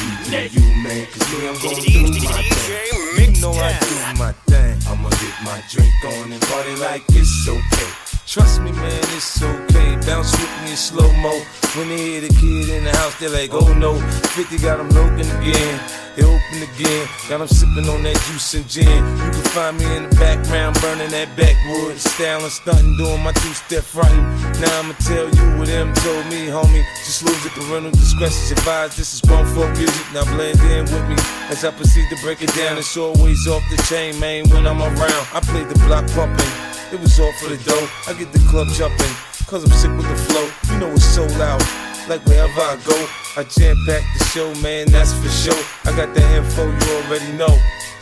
You 0.52 0.60
man, 0.82 1.06
cause 1.06 1.32
me, 1.32 1.48
I'm 1.48 1.54
gonna 1.54 1.80
do 1.80 2.02
my 2.20 2.42
thing. 2.42 3.34
You 3.34 3.40
know 3.40 3.52
I 3.52 3.78
do 3.80 4.18
my 4.18 4.32
thing. 4.46 4.76
I'ma 4.86 5.08
get 5.08 5.34
my 5.42 5.62
drink 5.70 5.94
on 6.04 6.32
and 6.32 6.42
party 6.42 6.76
like 6.76 7.02
it's 7.08 7.48
okay. 7.48 8.13
Trust 8.26 8.62
me, 8.62 8.72
man, 8.72 9.04
it's 9.12 9.42
okay. 9.42 9.96
Bounce 10.06 10.32
with 10.32 10.48
me 10.64 10.70
in 10.70 10.76
slow 10.76 11.12
mo. 11.20 11.30
When 11.76 11.88
they 11.88 11.98
hear 11.98 12.20
the 12.22 12.32
kid 12.40 12.70
in 12.70 12.84
the 12.84 12.96
house, 12.96 13.18
they're 13.20 13.28
like, 13.28 13.50
oh 13.52 13.74
no. 13.74 14.00
50 14.32 14.58
got 14.58 14.78
them 14.78 14.88
looking 14.90 15.28
again. 15.42 15.80
They 16.16 16.24
open 16.24 16.58
again. 16.64 17.06
Got 17.28 17.38
them 17.38 17.48
sipping 17.48 17.86
on 17.86 18.02
that 18.04 18.16
juice 18.24 18.54
and 18.54 18.66
gin. 18.66 18.88
You 18.88 19.30
can 19.30 19.44
find 19.52 19.76
me 19.76 19.84
in 19.96 20.08
the 20.08 20.16
background, 20.16 20.80
burning 20.80 21.10
that 21.10 21.36
backwood. 21.36 21.98
Styling, 21.98 22.48
stunting, 22.48 22.96
doing 22.96 23.22
my 23.22 23.32
two 23.32 23.52
step 23.52 23.84
fronting. 23.84 24.24
Now 24.56 24.80
I'ma 24.80 24.94
tell 25.04 25.28
you 25.28 25.44
what 25.60 25.68
them 25.68 25.92
told 26.00 26.24
me, 26.32 26.48
homie. 26.48 26.84
Just 27.04 27.24
lose 27.28 27.44
it, 27.44 27.52
parental 27.52 27.92
discretion's 27.92 28.52
advised. 28.52 28.96
This 28.96 29.12
is 29.12 29.20
grown 29.20 29.44
folk 29.52 29.68
music. 29.76 30.06
Now 30.14 30.24
blend 30.32 30.58
in 30.72 30.88
with 30.88 31.06
me 31.12 31.16
as 31.52 31.62
I 31.62 31.72
proceed 31.72 32.08
to 32.08 32.16
break 32.24 32.40
it 32.40 32.54
down. 32.56 32.78
It's 32.78 32.96
always 32.96 33.46
off 33.46 33.62
the 33.68 33.76
chain, 33.84 34.18
man, 34.18 34.48
when 34.48 34.66
I'm 34.66 34.80
around. 34.80 35.24
I 35.36 35.44
play 35.44 35.64
the 35.64 35.76
block 35.84 36.08
pumping. 36.16 36.74
It 36.94 37.00
was 37.00 37.18
all 37.18 37.32
for 37.42 37.48
the 37.48 37.58
dough. 37.58 37.88
I 38.06 38.13
get 38.18 38.32
the 38.32 38.38
club 38.50 38.68
jumping, 38.68 39.14
cause 39.46 39.64
I'm 39.64 39.72
sick 39.72 39.90
with 39.96 40.08
the 40.08 40.16
flow. 40.16 40.46
You 40.72 40.80
know 40.80 40.90
it's 40.92 41.04
so 41.04 41.26
loud. 41.38 41.62
Like 42.08 42.24
wherever 42.26 42.60
I 42.60 42.76
go, 42.84 42.96
I 43.36 43.44
jam 43.44 43.76
pack 43.86 44.02
the 44.18 44.24
show, 44.26 44.54
man, 44.60 44.90
that's 44.90 45.12
for 45.14 45.28
sure. 45.28 45.64
I 45.84 45.96
got 45.96 46.14
the 46.14 46.22
info 46.36 46.66
you 46.66 46.90
already 47.02 47.32
know. 47.32 47.52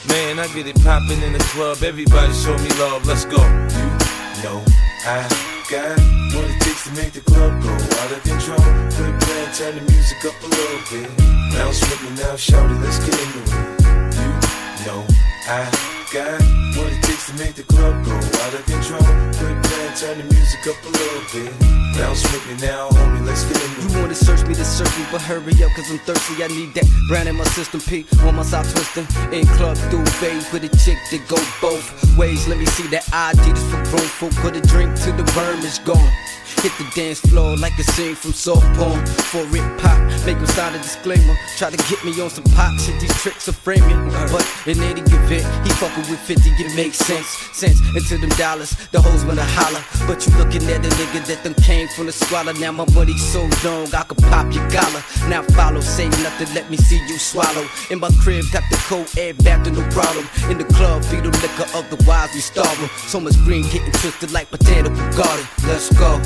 Man, 0.09 0.39
I 0.39 0.49
get 0.49 0.67
it 0.67 0.77
poppin' 0.83 1.23
in 1.23 1.33
the 1.33 1.45
club. 1.55 1.83
Everybody 1.83 2.33
show 2.35 2.57
me 2.59 2.69
love, 2.81 3.07
let's 3.07 3.25
go. 3.25 3.39
You 3.39 4.43
know 4.43 4.59
I 5.07 5.23
got 5.71 5.97
what 6.35 6.45
it 6.51 6.61
takes 6.61 6.85
to 6.85 6.93
make 6.93 7.13
the 7.13 7.21
club 7.21 7.63
go 7.63 7.71
out 7.71 8.13
of 8.13 8.23
control. 8.23 8.59
Quit 8.93 9.15
playing, 9.23 9.53
turn 9.55 9.75
the 9.79 9.85
music 9.93 10.25
up 10.27 10.37
a 10.43 10.49
little 10.49 10.83
bit. 10.91 11.09
Bounce 11.55 11.81
with 11.81 12.03
me 12.03 12.11
now, 12.21 12.37
shout 12.37 12.71
it, 12.71 12.79
let's 12.83 12.99
get 12.99 13.15
into 13.15 13.41
it. 13.41 13.83
You 14.81 14.87
know 14.87 15.07
I 15.47 15.65
got 16.13 16.43
what 16.77 16.92
to 17.27 17.35
make 17.35 17.55
the 17.55 17.63
club 17.63 18.05
go 18.05 18.13
out 18.13 18.55
of 18.55 18.65
control. 18.67 19.03
Quit 19.39 19.57
playing, 19.63 19.95
turn 19.95 20.19
the 20.19 20.27
music 20.35 20.67
up 20.67 20.79
a 20.83 20.91
little 20.91 21.25
bit. 21.31 21.53
Bounce 21.95 22.23
with 22.33 22.45
me 22.49 22.67
now, 22.67 22.89
homie, 22.91 23.25
let's 23.27 23.45
get 23.45 23.63
it. 23.63 23.71
You 23.83 24.01
wanna 24.01 24.15
search 24.15 24.43
me 24.47 24.55
to 24.55 24.65
search 24.65 24.91
me, 24.99 25.05
but 25.13 25.21
hurry 25.21 25.53
up, 25.63 25.71
cause 25.73 25.91
I'm 25.91 25.99
thirsty. 25.99 26.43
I 26.43 26.49
need 26.49 26.75
that 26.75 26.89
brand 27.09 27.29
in 27.29 27.37
my 27.37 27.45
system. 27.55 27.81
P 27.81 28.07
on 28.23 28.35
my 28.35 28.43
side 28.43 28.65
twisting. 28.65 29.07
In 29.33 29.47
club 29.59 29.77
through 29.91 30.07
phase 30.19 30.51
with 30.53 30.65
a 30.65 30.73
chick 30.83 30.99
that 31.11 31.23
go 31.29 31.39
both 31.61 31.85
ways. 32.17 32.49
Let 32.49 32.59
me 32.59 32.67
see 32.67 32.89
that 32.89 33.07
ID 33.13 33.39
just 33.51 33.67
for 33.71 33.83
grown 33.91 34.09
folk. 34.19 34.35
Put 34.43 34.57
a 34.57 34.61
drink 34.61 34.95
to 35.05 35.13
the 35.13 35.25
worm 35.37 35.61
is 35.61 35.79
gone. 35.81 36.11
Hit 36.63 36.79
the 36.79 36.87
dance 36.95 37.19
floor 37.19 37.57
like 37.57 37.77
a 37.81 37.83
scene 37.83 38.15
from 38.15 38.33
soft 38.33 38.63
porn. 38.79 39.05
For 39.35 39.43
it 39.43 39.81
pop, 39.83 39.99
make 40.25 40.39
him 40.39 40.47
sign 40.47 40.73
a 40.77 40.79
disclaimer. 40.79 41.35
Try 41.59 41.71
to 41.71 41.77
get 41.91 42.05
me 42.05 42.15
on 42.23 42.31
some 42.31 42.45
pop 42.55 42.79
shit, 42.79 43.01
these 43.01 43.13
tricks 43.21 43.49
are 43.49 43.53
framing. 43.53 43.99
But 44.31 44.47
in 44.69 44.79
any 44.79 45.01
event, 45.01 45.43
he 45.67 45.71
fucking 45.83 46.09
with 46.09 46.21
50, 46.21 46.51
it 46.51 46.77
makes 46.77 46.99
sense. 46.99 47.27
sense. 47.51 47.81
Into 47.97 48.17
them 48.17 48.31
dollars, 48.39 48.77
the 48.93 49.01
hoes 49.01 49.25
wanna 49.25 49.43
holler. 49.43 49.83
But 50.07 50.25
you 50.25 50.33
looking 50.39 50.63
at 50.71 50.87
a 50.87 50.91
nigga 51.03 51.27
that 51.27 51.43
them 51.43 51.55
came 51.67 51.89
from 51.89 52.07
the 52.07 52.13
squalor. 52.13 52.53
Now 52.53 52.71
my 52.71 52.87
money 52.95 53.19
so 53.19 53.43
long, 53.65 53.93
I 53.93 54.05
could 54.07 54.23
pop 54.31 54.55
your 54.55 54.63
collar. 54.71 55.03
Now 55.27 55.43
follow, 55.59 55.81
say 55.81 56.07
nothing, 56.23 56.55
let 56.55 56.71
me 56.71 56.77
see 56.77 57.03
you 57.09 57.19
swallow. 57.19 57.67
In 57.91 57.99
my 57.99 58.11
crib, 58.23 58.45
got 58.53 58.63
the 58.71 58.77
cold 58.87 59.11
air 59.19 59.35
back 59.35 59.65
to 59.65 59.73
no 59.73 59.83
problem. 59.91 60.29
In 60.49 60.59
the 60.59 60.69
club, 60.79 61.05
feed 61.07 61.25
them 61.25 61.35
liquor, 61.43 61.67
otherwise 61.75 62.31
we 62.35 62.41
starve. 62.41 62.79
So 63.11 63.19
much 63.19 63.35
green 63.43 63.65
getting 63.65 63.91
twisted 63.99 64.31
like 64.31 64.49
botanical 64.53 64.95
garden. 65.19 65.47
Let's 65.67 65.91
go. 65.99 66.23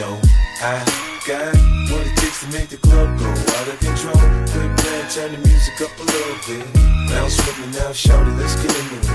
Know 0.00 0.20
I 0.60 0.82
got 1.26 1.54
what 1.90 2.06
it 2.06 2.16
takes 2.16 2.40
to 2.40 2.48
make 2.52 2.68
the 2.68 2.78
club 2.78 3.18
go 3.18 3.28
out 3.28 3.68
of 3.68 3.78
control. 3.80 4.20
Good 4.52 4.76
plan, 4.78 5.10
turn 5.10 5.32
the 5.32 5.38
music 5.38 5.80
up 5.82 5.92
a 5.98 6.04
little 6.04 6.38
bit. 6.46 6.64
Bounce 7.08 7.36
with 7.46 7.58
me 7.60 7.78
now, 7.78 7.92
shout 7.92 8.26
it, 8.26 8.32
let's 8.32 8.54
get 8.56 8.74
into 8.80 8.96
it. 8.98 9.14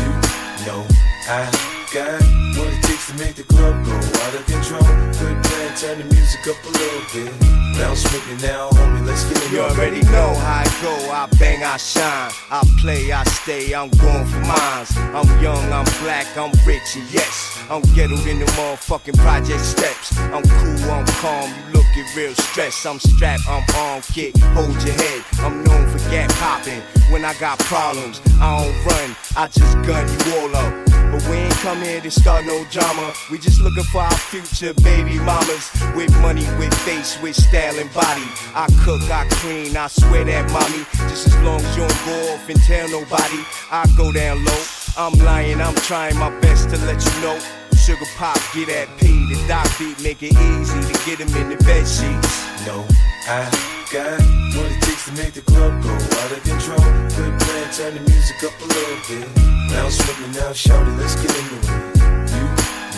You 0.00 0.66
know 0.66 0.86
I 1.28 1.44
got 1.92 2.22
what 2.56 2.68
it 2.72 2.82
takes 2.82 2.87
to 3.06 3.14
make 3.14 3.36
the 3.36 3.44
club 3.44 3.84
go 3.86 3.94
out 3.94 4.34
of 4.34 4.44
control. 4.46 4.82
Good 5.22 5.38
plan, 5.44 5.76
turn 5.76 5.98
the 5.98 6.04
music 6.12 6.46
up 6.48 6.58
a 6.64 6.70
little 6.70 7.04
bit. 7.14 7.32
Bounce 7.78 8.02
with 8.12 8.26
me 8.26 8.34
now, 8.42 8.70
homie, 8.70 9.06
let's 9.06 9.24
get 9.24 9.38
it. 9.38 9.52
You 9.52 9.60
already 9.60 10.02
know 10.10 10.34
how 10.34 10.62
I 10.62 10.68
go. 10.82 10.94
I 11.10 11.28
bang, 11.38 11.62
I 11.62 11.76
shine. 11.76 12.32
I 12.50 12.66
play, 12.80 13.12
I 13.12 13.22
stay. 13.24 13.72
I'm 13.72 13.88
going 13.90 14.26
for 14.26 14.40
mines. 14.40 14.90
I'm 15.14 15.28
young, 15.42 15.72
I'm 15.72 15.86
black, 16.02 16.26
I'm 16.36 16.50
rich, 16.66 16.96
and 16.96 17.06
yes. 17.12 17.58
I'm 17.70 17.82
ghettoed 17.94 18.26
in 18.26 18.40
the 18.40 18.46
motherfucking 18.58 19.16
project 19.18 19.60
steps. 19.60 20.18
I'm 20.18 20.42
cool, 20.42 20.90
I'm 20.90 21.06
calm. 21.22 21.48
You 21.50 21.78
looking 21.78 22.06
real 22.16 22.34
stressed. 22.34 22.84
I'm 22.84 22.98
strapped, 22.98 23.48
I'm 23.48 23.62
on 23.76 24.02
kick. 24.02 24.36
Hold 24.58 24.74
your 24.82 24.94
head. 24.94 25.24
I'm 25.40 25.62
known 25.64 25.88
for 25.88 25.98
gap 26.10 26.30
popping. 26.40 26.82
When 27.12 27.24
I 27.24 27.34
got 27.38 27.58
problems, 27.60 28.20
I 28.40 28.58
don't 28.58 28.76
run. 28.86 29.16
I 29.36 29.46
just 29.46 29.74
gun 29.86 30.04
you 30.08 30.40
all 30.40 30.56
up. 30.56 30.88
But 31.10 31.26
we 31.28 31.36
ain't 31.36 31.54
come 31.64 31.80
here 31.80 32.00
to 32.02 32.10
start 32.10 32.44
no 32.44 32.64
drama. 32.70 32.87
We 33.30 33.36
just 33.36 33.60
looking 33.60 33.84
for 33.84 34.00
our 34.00 34.18
future 34.32 34.72
baby 34.82 35.18
mamas. 35.18 35.70
With 35.94 36.10
money, 36.22 36.46
with 36.58 36.72
face, 36.88 37.20
with 37.20 37.36
style 37.36 37.78
and 37.78 37.92
body. 37.92 38.24
I 38.54 38.66
cook, 38.82 39.02
I 39.10 39.26
clean, 39.28 39.76
I 39.76 39.88
swear 39.88 40.24
that 40.24 40.50
mommy. 40.50 40.84
Just 41.08 41.26
as 41.26 41.36
long 41.44 41.60
as 41.60 41.76
you 41.76 41.84
don't 41.84 42.04
go 42.08 42.32
off 42.32 42.48
and 42.48 42.58
tell 42.62 42.88
nobody, 42.88 43.44
I 43.70 43.84
go 43.96 44.10
down 44.10 44.42
low. 44.42 44.62
I'm 44.96 45.12
lying, 45.20 45.60
I'm 45.60 45.74
trying 45.84 46.16
my 46.16 46.30
best 46.40 46.70
to 46.70 46.78
let 46.86 47.04
you 47.04 47.12
know. 47.20 47.38
Sugar 47.76 48.08
pop, 48.16 48.40
get 48.54 48.68
that 48.68 48.88
P, 48.98 49.06
the 49.28 49.36
dot 49.46 49.68
beat, 49.78 50.00
make 50.02 50.22
it 50.22 50.32
easy 50.32 50.80
to 50.80 50.94
get 51.04 51.20
him 51.20 51.28
in 51.36 51.50
the 51.50 51.62
bed 51.64 51.84
sheets. 51.84 52.32
No, 52.64 52.88
I 53.28 53.44
got 53.92 54.16
what 54.56 54.72
it 54.72 54.80
takes 54.80 55.04
to 55.06 55.12
make 55.12 55.34
the 55.34 55.42
club 55.42 55.76
go 55.84 55.92
out 55.92 56.32
of 56.32 56.40
control. 56.40 56.88
Good 57.12 57.36
plan, 57.36 57.68
turn 57.68 57.94
the 57.94 58.02
music 58.08 58.42
up 58.48 58.56
a 58.56 58.66
little 58.66 59.00
bit. 59.12 59.28
With 59.68 60.20
me 60.20 60.40
now, 60.40 60.52
shout 60.52 60.88
it, 60.88 60.96
let's 60.96 61.14
get 61.16 61.36
into 61.36 61.92
it. 61.92 61.97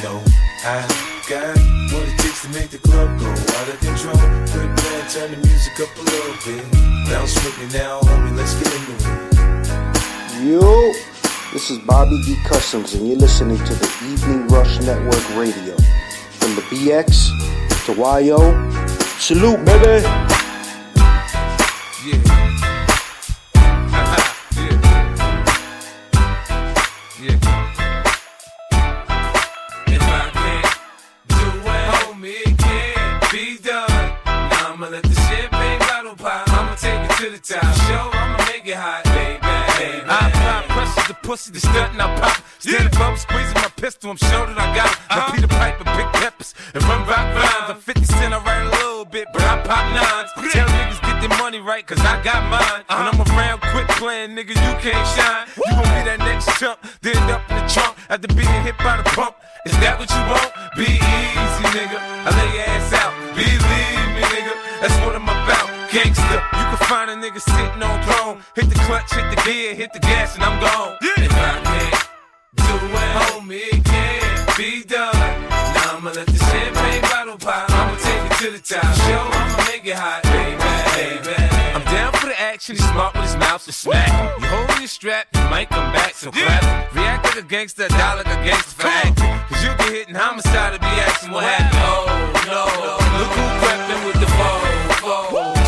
Know 0.02 0.22
I 0.64 0.80
got 1.28 1.58
what 1.92 2.08
it 2.08 2.18
takes 2.20 2.40
to 2.42 2.48
make 2.50 2.70
the 2.70 2.78
club 2.78 3.20
go 3.20 3.26
out 3.26 3.68
of 3.68 3.78
control. 3.80 4.16
Good 4.48 4.74
plan, 4.78 5.10
turn 5.10 5.30
the 5.30 5.36
music 5.46 5.78
up 5.78 5.94
a 5.94 6.00
little 6.00 6.36
bit. 6.46 6.64
Bounce 7.10 7.34
with 7.44 7.58
me 7.58 7.78
now, 7.78 8.00
homie, 8.00 8.34
let's 8.34 8.54
get 8.54 8.72
into 8.72 8.92
it. 8.96 10.48
Yo, 10.48 10.92
this 11.52 11.68
is 11.70 11.78
Bobby 11.80 12.18
D. 12.24 12.34
Customs, 12.46 12.94
and 12.94 13.08
you're 13.08 13.18
listening 13.18 13.58
to 13.58 13.74
the 13.74 13.88
Evening 14.10 14.48
Rush 14.48 14.80
Network 14.80 15.36
Radio. 15.36 15.76
From 16.38 16.54
the 16.54 16.62
BX 16.70 17.36
to 17.84 17.92
YO, 17.92 18.40
salute, 19.18 19.62
baby. 19.66 20.06
If 22.06 22.49
to 37.30 37.36
the 37.36 37.54
top. 37.54 37.62
Show, 37.86 38.10
I'ma 38.12 38.38
make 38.50 38.66
it 38.66 38.74
hot, 38.74 39.04
baby. 39.14 39.38
baby. 39.38 40.02
I 40.08 40.30
apply 40.30 40.66
pressure 40.74 41.12
to 41.12 41.16
pussy, 41.22 41.52
the 41.52 41.60
stunt 41.60 41.92
and 41.92 42.02
I 42.02 42.08
pop. 42.18 42.42
Stand 42.58 42.86
above, 42.94 43.18
squeezing 43.18 43.54
my 43.54 43.70
pistol, 43.76 44.10
I'm 44.10 44.16
sure 44.16 44.46
that 44.46 44.58
I 44.58 44.66
got 44.74 44.90
it. 44.90 44.98
Now 45.10 45.30
Peter 45.30 45.48
Piper, 45.48 45.84
big 45.96 46.08
peppers, 46.18 46.54
and 46.74 46.82
run 46.84 47.06
rock 47.06 47.26
rhymes. 47.34 47.70
I'm 47.70 47.80
50 47.80 48.04
cent, 48.04 48.34
I 48.34 48.38
write 48.42 48.66
a 48.66 48.70
little 48.70 49.04
bit, 49.04 49.28
but 49.32 49.42
I 49.42 49.62
pop 49.62 49.84
nines. 49.94 50.30
Tell 50.52 50.66
niggas 50.66 51.00
get 51.02 51.16
their 51.22 51.38
money 51.38 51.60
right, 51.60 51.86
cause 51.86 52.00
I 52.00 52.22
got 52.22 52.42
mine. 52.50 52.82
When 52.88 53.06
uh-huh. 53.06 53.22
I'm 53.22 53.30
around, 53.36 53.60
quit 53.70 53.88
playing, 54.00 54.34
nigga, 54.34 54.54
you 54.54 54.72
can't 54.82 55.06
shine. 55.14 55.46
You 55.54 55.70
gon' 55.70 55.86
be 55.86 56.00
that 56.10 56.18
next 56.18 56.50
chump, 56.58 56.80
then 57.02 57.16
up 57.30 57.42
in 57.50 57.56
the 57.62 57.66
trunk 57.70 57.94
after 58.08 58.28
being 58.34 58.62
hit 58.66 58.76
by 58.78 58.96
the 58.96 59.06
pump. 59.14 59.36
Is 59.66 59.76
that 59.84 59.98
what 59.98 60.10
you 60.10 60.22
want? 60.26 60.50
Be 60.74 60.88
easy, 60.98 61.64
nigga. 61.78 61.98
I 62.00 62.30
lay 62.32 62.50
your 62.58 62.66
ass 62.74 62.92
out. 62.96 63.12
Believe 63.36 63.62
me, 64.18 64.22
nigga. 64.24 64.54
That's 64.80 64.96
what 65.04 65.14
I'm 65.14 65.28
about. 65.28 65.69
Gangsta. 65.90 66.38
You 66.54 66.64
can 66.70 66.76
find 66.86 67.10
a 67.10 67.16
nigga 67.16 67.40
sitting 67.40 67.82
on 67.82 67.98
throne. 68.06 68.38
Hit 68.54 68.70
the 68.70 68.78
clutch, 68.86 69.12
hit 69.12 69.26
the 69.34 69.42
gear, 69.42 69.74
hit 69.74 69.92
the 69.92 69.98
gas, 69.98 70.36
and 70.36 70.44
I'm 70.44 70.60
gone. 70.62 70.96
If 71.02 71.32
I 71.34 71.58
can't 71.66 72.06
do 72.54 72.74
it, 72.94 73.10
homie, 73.18 73.74
it 73.74 73.84
can't 73.84 74.56
be 74.56 74.84
done. 74.84 75.12
Now 75.50 75.98
I'ma 75.98 76.10
let 76.14 76.28
the 76.28 76.38
champagne 76.38 77.02
bottle 77.02 77.38
pop. 77.38 77.68
I'ma 77.70 77.96
take 77.98 78.22
it 78.22 78.34
to 78.38 78.50
the 78.54 78.62
top. 78.62 78.86
Show, 79.02 79.18
I'ma 79.34 79.64
make 79.66 79.84
it 79.84 79.98
hot, 79.98 80.22
baby, 80.30 80.62
baby. 80.94 81.34
I'm 81.74 81.82
down 81.90 82.12
for 82.12 82.26
the 82.26 82.40
action, 82.40 82.76
he's 82.76 82.88
smart 82.90 83.14
with 83.14 83.24
his 83.24 83.36
mouth 83.36 83.64
to 83.64 83.72
smack. 83.72 84.06
You 84.40 84.46
hold 84.46 84.78
your 84.78 84.86
strap, 84.86 85.26
you 85.34 85.42
might 85.50 85.70
come 85.70 85.90
back, 85.92 86.14
so 86.14 86.30
clap. 86.30 86.94
React 86.94 87.24
like 87.24 87.36
a 87.36 87.42
gangster, 87.42 87.88
die 87.88 88.14
like 88.14 88.26
a 88.30 88.38
gangster 88.46 88.82
for 88.82 88.86
acting. 88.86 89.34
Cause 89.50 89.64
you 89.64 89.70
get 89.74 89.90
hit 89.90 90.08
in 90.08 90.14
homicide 90.14 90.72
to 90.74 90.78
be 90.78 90.86
asking 91.02 91.32
what 91.32 91.42
happened. 91.42 91.82
Oh, 91.82 92.06
no, 92.46 92.62
look 93.18 93.32
who 93.34 93.44
crept 93.58 93.90
in 93.90 94.06
with 94.06 94.20
the 94.22 94.30
foe, 94.38 95.59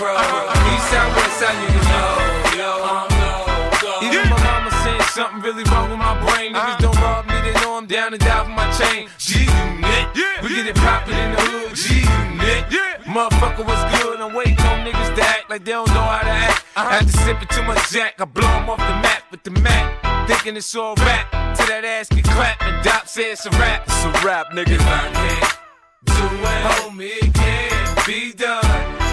low, 0.00 0.14
bro. 0.14 0.74
East 0.74 0.90
side, 0.90 1.16
west 1.16 1.38
side, 1.38 1.58
you 1.62 1.80
know, 1.90 2.18
yo, 2.58 4.06
Even 4.06 4.28
my 4.30 4.42
mama 4.42 4.70
saying 4.82 5.02
something 5.12 5.40
really 5.42 5.64
wrong 5.70 5.90
with 5.90 5.98
my 5.98 6.18
brain. 6.26 6.52
Niggas 6.54 6.56
uh-huh. 6.56 6.92
don't 6.92 7.00
rob 7.00 7.26
me, 7.26 7.34
they 7.42 7.52
know 7.60 7.76
I'm 7.76 7.86
down 7.86 8.12
and 8.12 8.22
die 8.22 8.44
for 8.44 8.50
my 8.50 8.70
chain. 8.72 9.08
G-Unit, 9.18 10.42
we 10.42 10.48
get 10.54 10.66
it 10.66 10.76
poppin' 10.76 11.14
in 11.14 11.30
the 11.32 11.40
hood. 11.40 11.74
G-Unit, 11.74 12.64
motherfucker, 13.06 13.64
what's 13.66 13.84
good? 13.98 14.20
I'm 14.20 14.34
waiting 14.34 14.58
on 14.60 14.86
niggas 14.86 15.14
to 15.16 15.22
act 15.22 15.50
like 15.50 15.64
they 15.64 15.72
don't 15.72 15.88
know 15.88 16.02
how 16.02 16.22
to 16.22 16.30
act. 16.30 16.64
Uh-huh. 16.76 16.90
After 16.90 17.30
it 17.30 17.50
too 17.50 17.62
much 17.62 17.90
jack, 17.90 18.14
I 18.20 18.24
blow 18.24 18.48
'em 18.48 18.70
off 18.70 18.78
the 18.78 18.96
map 19.02 19.22
with 19.30 19.42
the 19.42 19.50
Mac. 19.50 20.26
Thinking 20.26 20.56
it's 20.56 20.74
all 20.74 20.94
rap, 20.96 21.30
till 21.56 21.66
that 21.66 21.84
ass 21.84 22.08
get 22.08 22.24
clapped 22.24 22.62
and 22.62 22.82
Doc 22.82 23.06
said 23.06 23.32
it's 23.32 23.44
a 23.44 23.50
rap. 23.50 23.84
It's 23.86 24.04
a 24.04 24.26
rap, 24.26 24.46
nigga. 24.52 24.72
If 24.72 24.80
I 24.80 25.10
can't 25.12 25.58
do 26.06 26.14
it, 26.14 26.62
homie, 26.64 27.22
it 27.22 27.34
can't 27.34 28.06
be 28.06 28.32
done. 28.32 29.03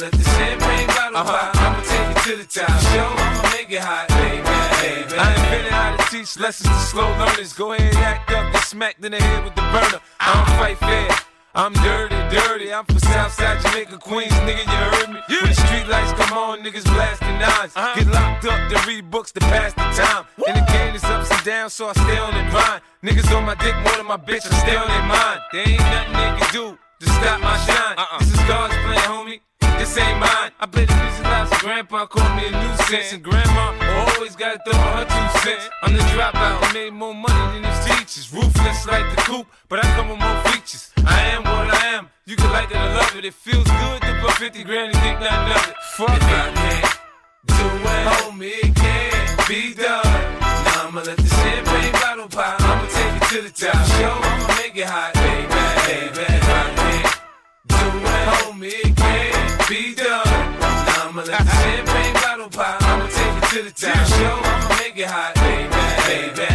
Let 0.00 0.12
the 0.12 0.24
champagne 0.24 0.86
bottle 0.86 1.16
uh-huh. 1.18 1.52
pop. 1.52 1.60
I'ma 1.60 1.80
take 1.84 2.08
it 2.16 2.20
to 2.24 2.32
the 2.40 2.48
top. 2.48 2.72
Show, 2.88 3.04
I'ma 3.04 3.42
make 3.52 3.68
it 3.68 3.84
hot, 3.84 4.08
baby, 4.08 4.40
baby. 4.40 5.12
I 5.12 5.28
ain't 5.28 5.44
invented 5.44 5.72
how 5.76 5.92
to 5.92 6.02
teach 6.08 6.40
lessons 6.40 6.72
to 6.72 6.80
slow 6.88 7.04
learners. 7.20 7.52
Go 7.52 7.76
ahead, 7.76 7.92
act 8.00 8.32
up, 8.32 8.50
get 8.50 8.64
smacked 8.64 9.04
in 9.04 9.12
the 9.12 9.20
head 9.20 9.44
with 9.44 9.54
the 9.54 9.60
burner. 9.68 10.00
I 10.16 10.32
don't 10.32 10.56
fight 10.56 10.78
fair. 10.80 11.04
I'm 11.52 11.74
dirty, 11.84 12.16
dirty. 12.32 12.72
I'm 12.72 12.86
from 12.86 12.98
Southside 12.98 13.60
Jamaica, 13.60 13.98
Queens, 13.98 14.32
nigga. 14.48 14.64
You 14.64 14.80
heard 14.88 15.10
me? 15.12 15.20
When 15.28 15.52
the 15.52 15.58
street 15.68 15.86
lights 15.92 16.16
come 16.16 16.32
on, 16.32 16.64
niggas 16.64 16.88
blasting 16.88 17.36
nines. 17.36 17.76
Uh-huh. 17.76 17.92
Get 17.92 18.08
locked 18.08 18.46
up 18.48 18.60
to 18.72 18.88
read 18.88 19.10
books 19.10 19.32
to 19.32 19.40
pass 19.52 19.76
the 19.76 19.84
time. 20.00 20.24
And 20.48 20.56
the 20.56 20.64
game 20.72 20.94
is 20.94 21.04
ups 21.04 21.30
and 21.30 21.44
downs, 21.44 21.74
so 21.74 21.88
I 21.88 21.92
stay 21.92 22.16
on 22.16 22.32
their 22.32 22.48
mind. 22.48 22.80
Niggas 23.04 23.36
on 23.36 23.44
my 23.44 23.54
dick 23.60 23.76
more 23.84 24.00
than 24.00 24.08
my 24.08 24.16
bitch, 24.16 24.48
I 24.48 24.56
stay 24.64 24.76
on 24.80 24.88
their 24.88 25.04
mind. 25.04 25.40
There 25.52 25.68
ain't 25.68 25.84
nothing 25.92 26.16
they 26.16 26.30
can 26.40 26.48
do 26.56 26.78
to 27.00 27.06
stop 27.20 27.40
my 27.44 27.56
shine. 27.68 27.98
Uh-uh. 28.00 28.18
This 28.20 28.32
is 28.32 28.40
God's 28.48 28.72
plan, 28.80 29.04
homie. 29.04 29.40
This 29.80 29.96
ain't 29.96 30.20
mine. 30.20 30.52
I 30.60 30.66
the 30.90 30.94
music 30.94 31.24
loud, 31.24 31.48
so 31.48 31.56
grandpa 31.64 32.04
called 32.04 32.36
me 32.36 32.48
a 32.48 32.50
nuisance. 32.52 33.14
And 33.14 33.22
grandma 33.24 33.72
always 34.12 34.36
gotta 34.36 34.60
throw 34.62 34.76
her 34.76 35.06
two 35.08 35.38
cents. 35.40 35.70
I'm 35.82 35.94
the 35.94 36.04
dropout, 36.12 36.60
I 36.60 36.72
made 36.74 36.92
more 36.92 37.14
money 37.14 37.44
than 37.54 37.62
these 37.64 37.84
teachers. 37.88 38.30
Ruthless 38.30 38.86
like 38.86 39.08
the 39.16 39.22
coop, 39.22 39.46
but 39.70 39.82
I 39.82 39.88
come 39.96 40.10
with 40.10 40.20
more 40.20 40.40
features. 40.52 40.92
I 41.06 41.20
am 41.32 41.44
what 41.44 41.72
I 41.72 41.86
am. 41.96 42.10
You 42.26 42.36
can 42.36 42.52
like 42.52 42.70
it 42.70 42.76
or 42.76 42.92
love 42.92 43.16
it. 43.16 43.24
It 43.24 43.32
feels 43.32 43.64
good 43.64 44.02
to 44.02 44.20
put 44.20 44.32
50 44.32 44.64
grand 44.64 44.92
and 44.92 45.00
think 45.00 45.18
nothing 45.18 45.48
of 45.56 45.68
it. 45.72 45.76
Fuck 45.96 46.12
If. 46.28 46.28
I 46.28 46.52
can't 46.60 47.00
do 47.48 47.64
it, 47.64 48.04
homie, 48.12 48.60
it 48.60 48.76
can't 48.76 49.48
be 49.48 49.72
done. 49.72 50.04
Now 50.44 50.88
I'ma 50.88 51.00
let 51.08 51.16
the 51.16 51.30
champagne 51.40 51.92
bottle 51.92 52.28
pop. 52.28 52.60
I'ma 52.60 52.84
take 52.84 53.16
it 53.16 53.24
to 53.32 53.38
the 53.48 53.52
top. 53.56 53.80
Show, 53.96 54.12
I'ma 54.12 54.60
make 54.60 54.76
it 54.76 54.84
hot, 54.84 55.14
baby, 55.14 55.48
baby. 55.88 56.26
If 56.36 56.48
I 56.52 56.68
can't 56.76 57.16
do 57.64 57.80
it, 57.96 58.28
homie, 58.28 58.84
it 58.84 58.94
can't 58.94 59.39
be 59.70 59.94
done. 59.94 60.26
Now 60.58 61.08
I'ma 61.08 61.22
let 61.22 61.38
the 61.46 61.54
champagne 61.62 62.14
bottle 62.14 62.48
pop. 62.50 62.82
I'ma 62.82 63.06
take 63.06 63.36
it 63.38 63.46
to 63.54 63.62
the 63.62 63.70
top. 63.70 64.04
Show, 64.18 64.36
I'ma 64.42 64.76
make 64.82 64.98
it 64.98 65.06
hot, 65.06 65.34
baby, 65.38 65.70
baby. 66.10 66.50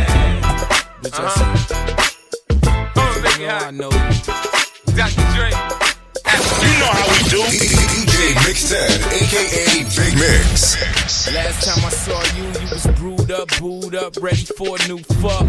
Bitch, 1.01 1.15
I 1.15 1.23
Uh-huh. 1.23 1.53
Oh, 2.97 3.21
make 3.23 3.39
it 3.39 3.49
hot. 3.49 3.63
I 3.63 3.71
know 3.71 3.87
you. 3.87 4.11
Dr. 4.99 5.25
Dre. 5.31 5.49
know 6.81 6.91
how 6.91 7.07
we 7.07 7.19
do. 7.31 7.39
DJ 7.95 8.35
Mixx 8.43 8.67
Tenn, 8.67 8.99
aka 9.15 9.63
Big 9.95 10.13
Mix. 10.19 10.75
Last 11.33 11.63
time 11.63 11.85
I 11.85 11.89
saw 11.89 12.19
you, 12.35 12.43
you 12.59 12.67
was 12.69 12.85
brewed 12.99 13.31
up, 13.31 13.47
booed 13.61 13.95
up, 13.95 14.17
ready 14.21 14.43
for 14.57 14.75
a 14.75 14.87
new 14.89 14.99
fuck. 15.23 15.47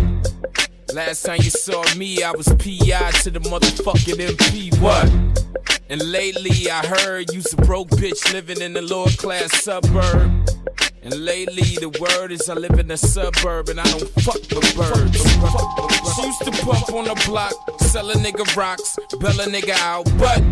Last 0.94 1.24
time 1.24 1.38
you 1.42 1.50
saw 1.50 1.82
me, 1.96 2.22
I 2.22 2.30
was 2.30 2.46
PI 2.46 3.10
to 3.22 3.30
the 3.30 3.40
motherfucking 3.40 4.18
MP. 4.18 4.80
What? 4.80 5.10
And 5.88 6.00
lately 6.10 6.70
I 6.70 6.86
heard 6.86 7.32
you's 7.32 7.52
a 7.52 7.56
broke 7.56 7.88
bitch 7.90 8.32
living 8.32 8.60
in 8.60 8.76
a 8.76 8.82
lower 8.82 9.10
class 9.10 9.62
suburb. 9.62 10.48
And 11.06 11.24
lately 11.24 11.62
the 11.78 11.88
word 12.00 12.32
is 12.32 12.50
I 12.50 12.54
live 12.54 12.80
in 12.80 12.90
a 12.90 12.96
suburb 12.96 13.68
and 13.68 13.78
I 13.78 13.84
don't 13.84 14.08
fuck 14.22 14.42
with 14.50 14.74
birds. 14.74 15.22
She 16.16 16.26
used 16.26 16.42
to 16.42 16.50
pump 16.66 16.92
on 16.92 17.04
the 17.04 17.22
block, 17.24 17.54
sell 17.80 18.10
a 18.10 18.14
nigga 18.14 18.56
rocks, 18.56 18.98
bail 19.20 19.40
a 19.40 19.46
nigga 19.46 19.78
out, 19.78 20.10
but 20.18 20.42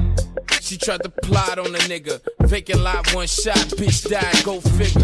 she 0.63 0.79
tried 0.79 1.03
to 1.03 1.09
plot 1.09 1.59
on 1.59 1.75
a 1.75 1.79
nigga. 1.91 2.21
Vacant 2.43 2.83
lot, 2.83 3.13
one 3.13 3.27
shot, 3.27 3.57
bitch 3.75 4.09
died, 4.09 4.45
go 4.45 4.61
figure. 4.61 5.03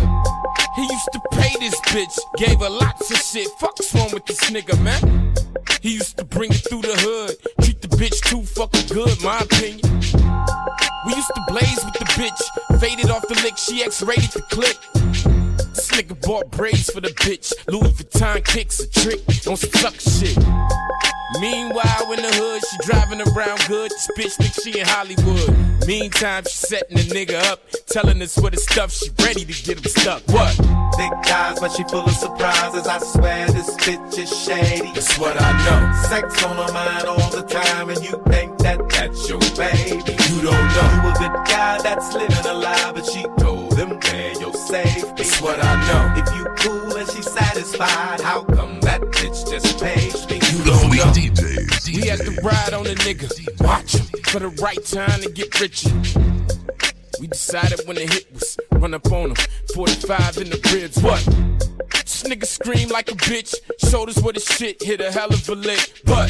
He 0.77 0.83
used 0.83 1.09
to 1.15 1.21
pay 1.33 1.53
this 1.59 1.81
bitch, 1.91 2.17
gave 2.37 2.61
her 2.61 2.71
lots 2.71 3.11
of 3.11 3.17
shit. 3.17 3.49
Fuck's 3.59 3.93
wrong 3.93 4.13
with 4.13 4.27
this 4.27 4.53
nigga, 4.53 4.81
man? 4.85 5.35
He 5.81 5.95
used 5.95 6.17
to 6.19 6.25
bring 6.25 6.53
it 6.53 6.63
through 6.69 6.83
the 6.83 6.95
hood, 6.95 7.37
treat 7.65 7.83
the 7.83 7.89
bitch 7.89 8.21
too 8.23 8.45
fucking 8.45 8.87
good, 8.95 9.21
my 9.21 9.41
opinion. 9.41 10.70
We 11.07 11.15
used 11.15 11.33
to 11.35 11.43
blaze 11.49 11.85
with 11.85 11.95
the 11.95 12.05
bitch, 12.19 12.79
faded 12.79 13.11
off 13.11 13.27
the 13.27 13.35
lick, 13.43 13.57
she 13.57 13.83
X-rated 13.83 14.33
the 14.33 14.43
clip. 14.43 14.77
This 15.75 15.91
nigga 15.93 16.21
bought 16.21 16.51
braids 16.51 16.91
for 16.91 17.01
the 17.01 17.09
bitch, 17.09 17.53
Louis 17.69 17.91
Vuitton 17.93 18.45
kicks 18.45 18.81
a 18.81 18.91
trick 18.91 19.21
on 19.47 19.57
some 19.57 19.71
suck 19.71 19.95
shit. 19.95 20.37
Meanwhile, 21.39 22.13
in 22.13 22.23
the 22.23 22.31
hood, 22.35 22.61
she 22.69 22.77
driving 22.85 23.21
around 23.23 23.61
good. 23.69 23.91
This 23.93 24.09
bitch 24.19 24.35
think 24.37 24.53
she 24.53 24.81
in 24.81 24.87
Hollywood. 24.87 25.87
Meantime, 25.87 26.43
she 26.43 26.51
setting 26.51 26.97
the 26.97 27.05
nigga 27.05 27.41
up, 27.51 27.61
telling 27.87 28.21
us 28.21 28.37
what 28.37 28.53
the 28.53 28.59
stuff 28.59 28.91
she 28.93 29.11
ready 29.23 29.45
to 29.45 29.63
get 29.63 29.79
him 29.79 29.85
stuck. 29.85 30.23
What? 30.29 30.53
Thick 30.97 31.33
eyes, 31.33 31.61
but 31.61 31.71
she 31.71 31.85
full 31.85 32.05
of 32.05 32.11
surprises. 32.11 32.87
I 32.87 32.99
swear 32.99 33.47
this 33.47 33.71
bitch 33.77 34.19
is 34.19 34.29
shady. 34.45 34.93
That's 34.93 35.17
what 35.19 35.41
I 35.41 35.53
know. 35.65 36.09
Sex 36.09 36.43
on 36.43 36.57
her 36.57 36.73
mind 36.73 37.07
all 37.07 37.31
the 37.31 37.43
time, 37.43 37.91
and 37.91 38.03
you 38.03 38.21
think 38.27 38.59
that 38.59 38.89
that's 38.89 39.29
your 39.29 39.39
baby. 39.57 40.00
You 40.41 40.47
don't 40.47 40.55
know. 40.55 41.03
You 41.03 41.11
a 41.11 41.13
good 41.19 41.37
guy 41.49 41.83
that's 41.83 42.15
living 42.15 42.47
a 42.47 42.55
lie, 42.55 42.93
but 42.95 43.05
she 43.05 43.23
told 43.39 43.77
him 43.77 43.91
where 43.91 44.33
you're 44.41 44.55
safe. 44.55 45.05
It's 45.19 45.39
what 45.39 45.63
I 45.63 45.75
know. 45.87 46.15
If 46.17 46.35
you 46.35 46.45
cool 46.57 46.97
and 46.97 47.07
she 47.11 47.21
satisfied, 47.21 48.23
how 48.23 48.45
come 48.45 48.81
that 48.81 49.03
bitch 49.03 49.51
just 49.51 49.79
pays 49.79 50.27
me? 50.29 50.37
You 50.37 50.65
don't 50.65 50.83
know. 50.83 50.89
We 51.93 52.07
had 52.09 52.21
to 52.21 52.31
ride 52.43 52.73
on 52.73 52.87
a 52.87 52.95
nigga, 53.05 53.29
watch 53.61 53.97
him 53.97 54.07
for 54.25 54.39
the 54.39 54.49
right 54.63 54.83
time 54.83 55.21
to 55.21 55.31
get 55.31 55.61
richer. 55.61 55.91
We 57.21 57.27
decided 57.27 57.87
when 57.87 57.97
the 57.97 58.07
hit 58.07 58.33
was 58.33 58.59
run 58.73 58.95
up 58.95 59.13
on 59.13 59.33
him, 59.33 59.37
45 59.75 60.39
in 60.39 60.49
the 60.49 60.71
ribs. 60.73 61.03
What? 61.03 61.23
Nigga 62.23 62.47
screamed 62.47 62.91
like 62.91 63.11
a 63.11 63.15
bitch, 63.15 63.55
us 64.09 64.21
what 64.23 64.35
his 64.37 64.45
shit 64.45 64.83
hit 64.83 65.01
a 65.01 65.11
hell 65.11 65.33
of 65.33 65.49
a 65.49 65.55
lick. 65.55 66.03
But 66.05 66.29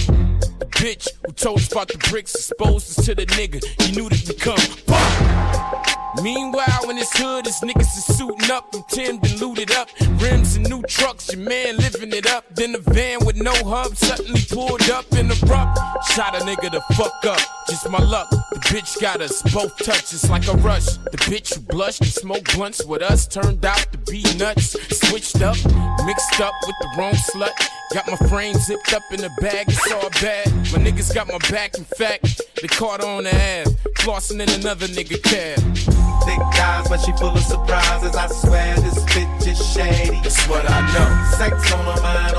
the 0.58 0.66
bitch 0.70 1.08
who 1.26 1.32
told 1.32 1.58
us 1.58 1.72
about 1.72 1.88
the 1.88 1.98
bricks 1.98 2.34
exposed 2.34 2.98
us 2.98 3.04
to 3.06 3.14
the 3.14 3.26
nigga. 3.26 3.64
He 3.82 3.92
knew 3.92 4.08
that 4.08 4.28
we 4.28 4.34
come. 4.34 4.58
Fuck. 4.58 6.09
Meanwhile, 6.22 6.90
in 6.90 6.96
his 6.96 7.12
hood, 7.12 7.46
his 7.46 7.60
niggas 7.60 7.96
is 7.96 8.04
suiting 8.04 8.50
up 8.50 8.74
and 8.74 8.86
Tim 8.88 9.20
looted 9.38 9.70
up. 9.72 9.88
Rims 10.20 10.56
and 10.56 10.68
new 10.68 10.82
trucks, 10.82 11.32
your 11.32 11.40
man 11.40 11.76
living 11.76 12.12
it 12.12 12.26
up. 12.26 12.44
Then 12.54 12.72
the 12.72 12.78
van 12.78 13.24
with 13.24 13.36
no 13.36 13.54
hub 13.64 13.96
suddenly 13.96 14.40
pulled 14.50 14.90
up 14.90 15.06
in 15.12 15.28
the 15.28 15.46
rough. 15.46 15.76
Shot 16.12 16.34
a 16.34 16.44
nigga 16.44 16.70
the 16.72 16.80
fuck 16.94 17.24
up, 17.24 17.40
just 17.68 17.88
my 17.88 18.02
luck. 18.02 18.28
The 18.30 18.60
bitch 18.70 19.00
got 19.00 19.20
us 19.20 19.42
both 19.52 19.76
touches 19.78 20.28
like 20.28 20.48
a 20.48 20.56
rush. 20.58 20.86
The 20.86 21.18
bitch 21.28 21.54
who 21.54 21.60
blushed 21.60 22.00
and 22.02 22.10
smoked 22.10 22.56
blunts 22.56 22.84
with 22.84 23.02
us 23.02 23.26
turned 23.26 23.64
out 23.64 23.86
to 23.92 23.98
be 24.10 24.22
nuts. 24.36 24.76
Switched 25.08 25.40
up, 25.42 25.56
mixed 26.04 26.40
up 26.40 26.54
with 26.66 26.76
the 26.80 26.94
wrong 26.98 27.14
slut. 27.14 27.52
Got 27.94 28.08
my 28.08 28.28
frame 28.28 28.54
zipped 28.54 28.92
up 28.92 29.02
in 29.10 29.20
the 29.20 29.30
bag, 29.40 29.66
it's 29.68 29.90
all 29.92 30.10
bad. 30.20 30.46
My 30.72 30.78
niggas 30.78 31.14
got 31.14 31.26
my 31.26 31.38
back, 31.50 31.76
in 31.76 31.84
fact, 31.84 32.40
they 32.60 32.68
caught 32.68 33.02
on 33.02 33.24
the 33.24 33.34
ass, 33.34 33.68
Flossing 33.98 34.40
in 34.40 34.48
another 34.60 34.86
nigga 34.86 35.20
cab. 35.22 35.99
Thick 36.24 36.40
eyes, 36.60 36.88
but 36.88 37.00
she 37.00 37.12
full 37.12 37.30
of 37.30 37.42
surprises. 37.42 38.14
I 38.14 38.26
swear 38.28 38.76
this 38.76 39.04
bitch 39.04 39.46
is 39.46 39.72
shady. 39.72 40.20
That's 40.20 40.46
what 40.48 40.68
I 40.68 40.80
know. 40.92 41.36
Sex 41.36 41.72
on 41.72 41.84
her 41.84 42.02
mind 42.02 42.36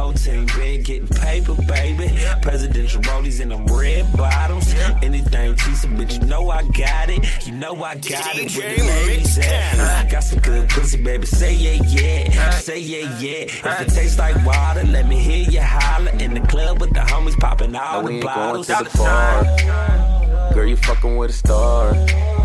whole 0.00 0.12
team 0.14 0.46
been 0.56 0.82
getting 0.82 1.08
paper, 1.08 1.54
baby. 1.68 2.08
Presidential 2.42 3.02
rollies 3.02 3.40
in 3.40 3.50
them 3.50 3.66
red 3.66 4.06
bottoms. 4.16 4.72
Anything 5.02 5.56
cheese, 5.56 5.84
bitch, 5.84 6.20
you 6.20 6.26
know 6.26 6.50
I 6.50 6.62
got 6.68 7.10
it. 7.10 7.46
You 7.46 7.52
know 7.52 7.74
I 7.82 7.94
got 7.96 8.36
it. 8.36 8.56
Where 8.56 8.74
the 8.76 8.82
ladies 9.06 9.38
at? 9.38 10.10
Got 10.10 10.20
some 10.24 10.40
good 10.40 10.68
pussy, 10.70 11.02
baby. 11.02 11.26
Say 11.26 11.54
yeah, 11.54 11.82
yeah. 11.88 12.50
Say 12.50 12.78
yeah, 12.78 13.18
yeah. 13.18 13.42
If 13.44 13.80
it 13.82 13.88
tastes 13.94 14.18
like 14.18 14.36
water, 14.44 14.84
let 14.84 15.06
me 15.06 15.18
hear 15.18 15.48
you 15.50 15.60
holler. 15.62 16.10
In 16.12 16.34
the 16.34 16.40
club 16.40 16.80
with 16.80 16.92
the 16.94 17.00
homies 17.00 17.38
popping 17.38 17.74
all 17.76 18.02
Now 18.02 18.02
we 18.02 18.06
the 18.08 18.14
ain't 18.16 18.24
going 18.24 18.34
bottles. 18.36 18.66
to 18.68 18.84
the 18.84 18.98
bar. 18.98 20.54
Girl, 20.54 20.66
you 20.66 20.76
fucking 20.76 21.16
with 21.16 21.30
a 21.30 21.34
star. 21.34 21.92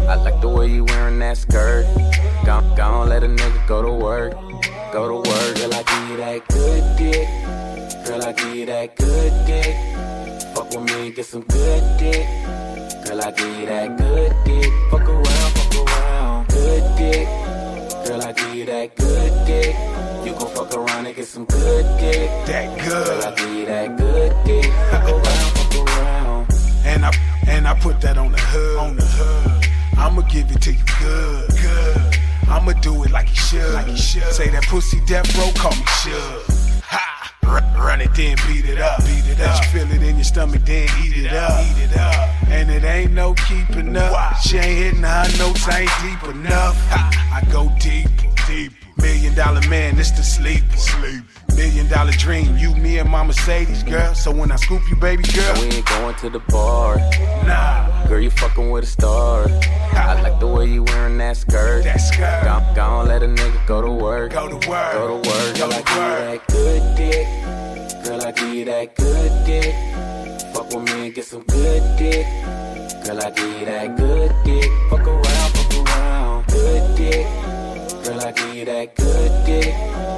I 0.09 0.15
like 0.15 0.39
the 0.41 0.49
way 0.49 0.67
you 0.67 0.83
wearing 0.83 1.19
that 1.19 1.37
skirt. 1.37 1.85
Gon' 2.45 2.75
gon' 2.75 3.09
let 3.09 3.23
a 3.23 3.27
nigga 3.27 3.67
go 3.67 3.81
to 3.81 3.91
work. 3.91 4.33
Go 4.93 5.07
to 5.09 5.29
work. 5.29 5.55
Girl, 5.57 5.73
I 5.73 5.83
give 5.83 6.09
you 6.09 6.17
that 6.17 6.47
good 6.49 6.97
dick. 6.97 7.27
Girl, 8.05 8.23
I 8.23 8.33
give 8.33 8.55
you 8.55 8.65
that 8.67 8.95
good 8.97 9.33
dick. 9.47 9.75
Fuck 10.55 10.69
with 10.69 10.83
me 10.93 11.11
get 11.11 11.25
some 11.25 11.41
good 11.41 11.97
dick. 11.97 12.27
Girl, 13.03 13.19
I 13.19 13.31
give 13.31 13.59
you 13.59 13.65
that 13.65 13.97
good 13.97 14.33
dick. 14.45 14.71
Fuck 14.91 15.09
around, 15.09 15.25
fuck 15.25 15.87
around. 15.87 16.47
Good 16.49 16.97
dick. 16.97 17.27
Girl, 18.05 18.21
I 18.21 18.31
give 18.31 18.53
you 18.53 18.65
that 18.67 18.95
good 18.95 19.45
dick. 19.47 19.75
You 20.23 20.33
gon' 20.37 20.53
fuck 20.53 20.73
around 20.75 21.07
and 21.07 21.15
get 21.15 21.25
some 21.25 21.45
good 21.45 21.99
dick. 21.99 22.29
That 22.45 22.77
good. 22.77 23.07
Girl, 23.07 23.23
I 23.23 23.35
give 23.35 23.53
you 23.55 23.65
that 23.65 23.97
good 23.97 24.33
dick. 24.45 24.71
Fuck 24.91 25.09
around, 25.09 25.57
fuck 25.57 25.87
around. 25.87 26.51
And 26.85 27.05
I 27.05 27.11
and 27.47 27.67
I 27.67 27.73
put 27.79 28.01
that 28.01 28.19
on 28.19 28.31
the 28.31 28.39
hood. 28.39 28.77
On 28.77 28.95
the 28.95 29.03
hood. 29.03 29.67
I'ma 29.97 30.21
give 30.29 30.51
it 30.51 30.61
to 30.61 30.71
you 30.71 30.85
good. 30.99 31.49
Good. 31.49 32.19
I'ma 32.49 32.73
do 32.73 33.03
it 33.03 33.09
like 33.09 33.29
you 33.29 33.35
should. 33.35 33.73
Like 33.73 33.87
you 33.87 33.97
should. 33.97 34.31
Say 34.31 34.49
that 34.49 34.63
pussy 34.65 34.99
death 35.07 35.35
row, 35.39 35.51
call 35.55 35.71
me 35.71 35.85
should. 36.03 36.64
Ha! 36.87 37.31
Run, 37.43 38.01
it, 38.01 38.13
then 38.15 38.37
beat 38.47 38.65
it 38.65 38.79
up. 38.79 38.99
Beat 38.99 39.27
it 39.27 39.39
up. 39.39 39.63
You 39.63 39.69
feel 39.69 39.91
it 39.91 40.01
in 40.01 40.15
your 40.15 40.23
stomach, 40.23 40.61
then 40.65 40.89
eat 41.03 41.25
it 41.25 41.33
up. 41.33 41.63
Eat 41.65 41.83
it 41.83 41.97
up. 41.97 42.29
And 42.49 42.69
it 42.71 42.83
ain't 42.83 43.11
no 43.11 43.33
keeping 43.33 43.95
up. 43.95 44.37
She 44.37 44.57
ain't 44.57 44.77
hitting 44.77 45.03
her 45.03 45.37
notes, 45.37 45.67
I 45.67 45.81
ain't 45.81 45.91
deep 46.01 46.29
enough. 46.29 46.75
Ha! 46.89 47.41
I 47.41 47.51
go 47.51 47.71
deep, 47.79 48.09
deeper. 48.47 48.84
Million 48.97 49.35
dollar 49.35 49.61
man, 49.69 49.99
it's 49.99 50.11
the 50.11 50.23
sleeper. 50.23 50.77
Sleep. 50.77 51.23
Million 51.55 51.87
dollar 51.89 52.11
dream, 52.11 52.57
you, 52.57 52.73
me, 52.75 52.97
and 52.99 53.09
my 53.09 53.23
Mercedes, 53.23 53.83
girl. 53.83 54.13
So 54.13 54.31
when 54.31 54.51
I 54.51 54.55
scoop 54.57 54.81
you, 54.89 54.95
baby 54.95 55.23
girl, 55.23 55.53
we 55.61 55.67
ain't 55.67 55.85
going 55.85 56.15
to 56.15 56.29
the 56.29 56.39
bar. 56.49 56.97
Nah. 57.45 58.07
Girl, 58.07 58.19
you 58.19 58.29
fucking 58.29 58.69
with 58.71 58.83
a 58.83 58.87
star. 58.87 59.47
I 59.93 60.21
like 60.21 60.39
the 60.39 60.47
way 60.47 60.65
you 60.67 60.83
wearing 60.83 61.17
that 61.19 61.37
skirt. 61.37 61.83
That 61.85 61.97
skirt. 61.97 62.43
Gon' 62.43 62.75
gon' 62.75 63.07
let 63.07 63.23
a 63.23 63.27
nigga 63.27 63.65
go 63.67 63.81
to 63.81 63.91
work. 63.91 64.31
Go 64.33 64.47
to 64.47 64.69
work. 64.69 64.93
Go 64.93 65.07
to 65.21 65.29
work. 65.29 65.57
Go 65.57 65.69
Girl, 65.69 65.73
I 65.73 65.81
to 65.81 65.83
give 65.83 65.95
you 65.95 66.01
work. 66.01 66.19
that 66.19 66.47
good 66.47 66.95
dick. 66.95 68.05
Girl, 68.05 68.21
I 68.21 68.31
give 68.31 68.53
you 68.53 68.65
that 68.65 68.95
good 68.95 69.45
dick. 69.45 70.53
Fuck 70.53 70.73
with 70.73 70.85
me 70.85 71.05
and 71.07 71.15
get 71.15 71.25
some 71.25 71.43
good 71.43 71.97
dick. 71.97 72.25
Girl, 73.05 73.21
I 73.21 73.31
give 73.31 73.59
you 73.59 73.65
that 73.65 73.97
good 73.97 74.31
dick. 74.45 74.71
Fuck 74.89 75.07
around, 75.07 75.51
fuck 75.53 75.87
around. 75.87 76.47
Good 76.47 76.97
dick. 76.97 77.44
I 78.25 78.31
give 78.31 78.55
you 78.55 78.65
that 78.65 78.95
good 78.95 79.45
dick. 79.45 79.67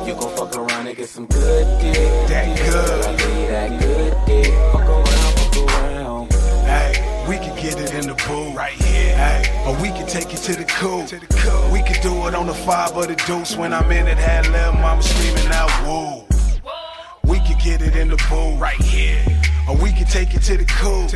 You 0.07 0.13
gon' 0.13 0.33
fuck 0.37 0.55
around 0.55 0.87
and 0.87 0.95
get 0.95 1.09
some 1.09 1.25
good 1.25 1.81
dick. 1.81 1.93
That 2.29 2.57
good. 2.57 3.05
I 3.05 3.17
give 3.17 3.37
you 3.37 3.47
that 3.47 3.81
good 3.81 4.25
dick. 4.25 4.53
Fuck 4.71 4.87
around, 4.87 5.33
fuck 5.35 5.57
around. 5.67 6.31
Hey, 6.63 7.27
we 7.27 7.35
could 7.35 7.61
get 7.61 7.77
it 7.81 7.93
in 7.93 8.07
the 8.07 8.13
booth 8.13 8.55
right 8.55 8.71
here. 8.71 9.13
Hey, 9.13 9.65
or 9.67 9.75
we 9.81 9.89
could 9.89 10.07
take 10.07 10.33
it 10.33 10.37
to 10.37 10.55
the 10.55 10.63
cool. 10.63 11.05
To 11.05 11.19
the 11.19 11.27
cool. 11.27 11.69
We 11.73 11.83
could 11.83 11.99
do 12.01 12.27
it 12.27 12.33
on 12.33 12.47
the 12.47 12.53
five 12.53 12.95
or 12.95 13.07
the 13.07 13.15
deuce. 13.15 13.57
When 13.57 13.73
I'm 13.73 13.91
in 13.91 14.07
it, 14.07 14.17
had 14.17 14.47
little 14.47 14.71
mama 14.71 15.03
screaming 15.03 15.51
out 15.51 15.69
woo. 15.85 16.23
We 17.25 17.41
could 17.41 17.59
get 17.59 17.81
it 17.81 17.97
in 17.97 18.07
the 18.07 18.15
booth 18.29 18.57
right 18.57 18.79
here. 18.83 19.21
Or 19.67 19.75
we 19.75 19.91
can 19.91 20.05
take 20.05 20.33
it 20.33 20.41
to 20.43 20.57
the 20.57 20.65
cool. 20.65 21.07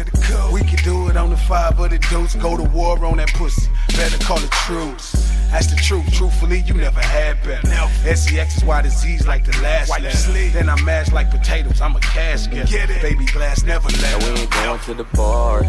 We 0.51 0.61
can 0.61 0.83
do 0.83 1.09
it 1.09 1.15
on 1.15 1.29
the 1.29 1.37
five 1.37 1.79
of 1.79 1.89
the 1.89 1.97
deuce. 1.97 2.35
Go 2.35 2.57
to 2.57 2.63
war 2.63 3.03
on 3.05 3.17
that 3.17 3.33
pussy. 3.33 3.69
Better 3.89 4.17
call 4.23 4.37
it 4.43 4.51
truce. 4.51 5.13
That's 5.51 5.67
the 5.67 5.77
truth. 5.77 6.11
Truthfully, 6.13 6.59
you 6.59 6.73
never 6.73 7.01
had 7.01 7.41
better. 7.43 7.67
SCX 7.67 8.57
is 8.57 8.63
why 8.65 8.81
disease 8.81 9.25
like 9.25 9.45
the 9.45 9.57
last 9.61 9.89
Wipe 9.89 10.01
letter. 10.01 10.49
Then 10.49 10.69
I 10.69 10.81
mash 10.81 11.11
like 11.13 11.31
potatoes. 11.31 11.79
I'm 11.79 11.95
a 11.95 11.99
cash 12.01 12.47
getter. 12.47 12.67
Get 12.67 12.89
it. 12.89 13.01
Baby 13.01 13.25
glass 13.27 13.63
never 13.63 13.87
And 13.87 14.01
let 14.01 14.23
we 14.23 14.41
ain't 14.41 14.51
going 14.51 14.79
to 14.79 14.93
the 14.95 15.05
bar. 15.15 15.61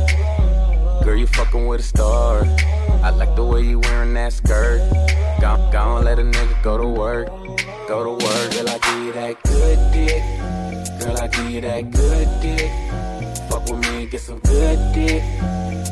Girl, 1.05 1.17
you 1.17 1.27
fucking 1.27 1.67
with 1.67 1.81
a 1.81 1.85
star. 1.85 2.45
I 3.03 3.11
like 3.11 3.35
the 3.37 3.45
way 3.45 3.63
you 3.63 3.79
wearing 3.79 4.15
that 4.15 4.33
skirt. 4.33 4.81
Gon' 5.41 5.71
gon' 5.73 6.05
let 6.05 6.19
a 6.19 6.23
nigga 6.23 6.63
go 6.63 6.79
to 6.79 6.87
work. 6.87 7.27
Go 7.89 8.05
to 8.05 8.25
work. 8.25 8.53
Girl, 8.53 8.69
I 8.69 8.79
give 8.79 9.05
you 9.05 9.13
that 9.13 9.43
good 9.43 9.93
dick. 9.93 10.52
Give 11.33 11.51
you 11.51 11.61
that 11.63 11.91
good 11.91 12.29
dick. 12.41 12.71
Fuck 13.51 13.69
with 13.69 13.81
me 13.91 14.07
get 14.07 14.21
some 14.21 14.39
good 14.41 14.79
dick. 14.95 15.23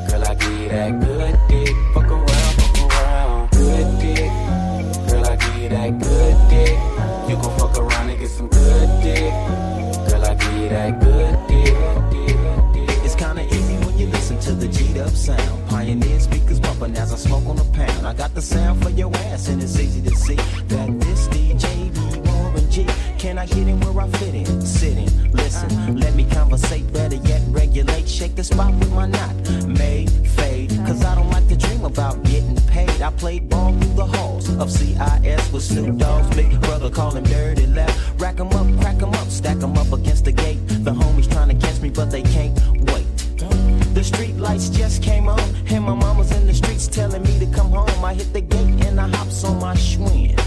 Girl, 0.08 0.24
I 0.24 0.34
give 0.34 0.60
you 0.60 0.68
that 0.68 1.00
good 1.00 1.38
dick. 1.48 1.74
Fuck 1.94 2.10
around, 2.10 2.26
fuck 2.26 2.92
around. 2.92 3.50
Good 3.50 3.98
dick. 4.00 4.30
Girl, 5.08 5.26
I 5.26 5.36
give 5.36 5.56
you 5.56 5.68
that 5.70 5.98
good 5.98 6.36
dick. 6.50 6.78
You 7.28 7.36
gon' 7.36 7.58
fuck 7.58 7.78
around 7.78 8.10
and 8.10 8.18
get 8.18 8.28
some 8.28 8.48
good 8.48 9.02
dick. 9.02 9.32
Girl, 10.08 10.24
I 10.24 10.34
give 10.34 10.54
you 10.54 10.68
that 10.68 11.00
good 11.00 11.48
dick. 11.48 11.70
It's 13.04 13.14
kinda 13.14 13.44
easy 13.44 13.76
when 13.84 13.98
you 13.98 14.06
listen 14.08 14.38
to 14.40 14.52
the 14.52 14.68
G'd 14.68 14.98
up 14.98 15.10
sound. 15.10 15.68
Pioneer 15.68 16.20
speakers 16.20 16.60
bumping 16.60 16.96
as 16.96 17.12
I 17.12 17.16
smoke 17.16 17.46
on 17.46 17.58
a 17.58 17.64
pound. 17.72 18.06
I 18.06 18.12
got 18.12 18.34
the 18.34 18.42
sound 18.42 18.82
for 18.82 18.90
your 18.90 19.14
ass, 19.16 19.48
and 19.48 19.62
it's 19.62 19.78
easy 19.78 20.02
to 20.02 20.14
see 20.14 20.36
that 20.36 21.00
this 21.00 21.28
G. 22.86 22.92
Can 23.18 23.38
I 23.38 23.46
get 23.46 23.68
in 23.68 23.80
where 23.80 24.04
I 24.04 24.08
fit 24.08 24.34
in? 24.34 24.60
Sit 24.62 24.96
in, 24.96 25.32
listen, 25.32 25.98
let 25.98 26.14
me 26.14 26.24
conversate. 26.24 26.90
Better 26.92 27.16
yet, 27.16 27.42
regulate, 27.48 28.08
shake 28.08 28.34
the 28.34 28.44
spot 28.44 28.72
with 28.74 28.92
my 28.92 29.06
knot. 29.06 29.34
May 29.66 30.06
fade, 30.06 30.70
cause 30.86 31.04
I 31.04 31.14
don't 31.14 31.30
like 31.30 31.46
to 31.48 31.56
dream 31.56 31.84
about 31.84 32.22
getting 32.24 32.56
paid. 32.66 33.02
I 33.02 33.10
played 33.10 33.48
ball 33.48 33.72
through 33.72 33.94
the 33.94 34.06
halls 34.06 34.48
of 34.56 34.70
CIS 34.70 35.52
with 35.52 35.62
Snoop 35.62 35.98
Dogg's 35.98 36.34
big 36.34 36.60
brother, 36.62 36.90
call 36.90 37.10
him 37.10 37.24
Dirty 37.24 37.66
Left. 37.66 38.20
Rack 38.20 38.40
'em 38.40 38.48
up, 38.48 38.66
crack 38.80 39.02
'em 39.02 39.12
up, 39.14 39.28
stack 39.28 39.62
'em 39.62 39.76
up 39.76 39.92
against 39.92 40.24
the 40.24 40.32
gate. 40.32 40.60
The 40.68 40.92
homies 40.92 41.30
trying 41.30 41.48
to 41.48 41.66
catch 41.66 41.80
me, 41.80 41.90
but 41.90 42.10
they 42.10 42.22
can't 42.22 42.58
wait. 42.92 43.06
The 43.94 44.04
street 44.04 44.36
lights 44.36 44.70
just 44.70 45.02
came 45.02 45.28
on, 45.28 45.40
and 45.66 45.84
my 45.84 45.94
mama's 45.94 46.30
in 46.32 46.46
the 46.46 46.54
streets 46.54 46.86
telling 46.86 47.22
me 47.22 47.38
to 47.38 47.46
come 47.46 47.70
home. 47.70 48.04
I 48.04 48.14
hit 48.14 48.32
the 48.32 48.40
gate 48.40 48.86
and 48.86 49.00
I 49.00 49.08
hops 49.08 49.44
on 49.44 49.58
my 49.60 49.74
Schwinn, 49.74 50.39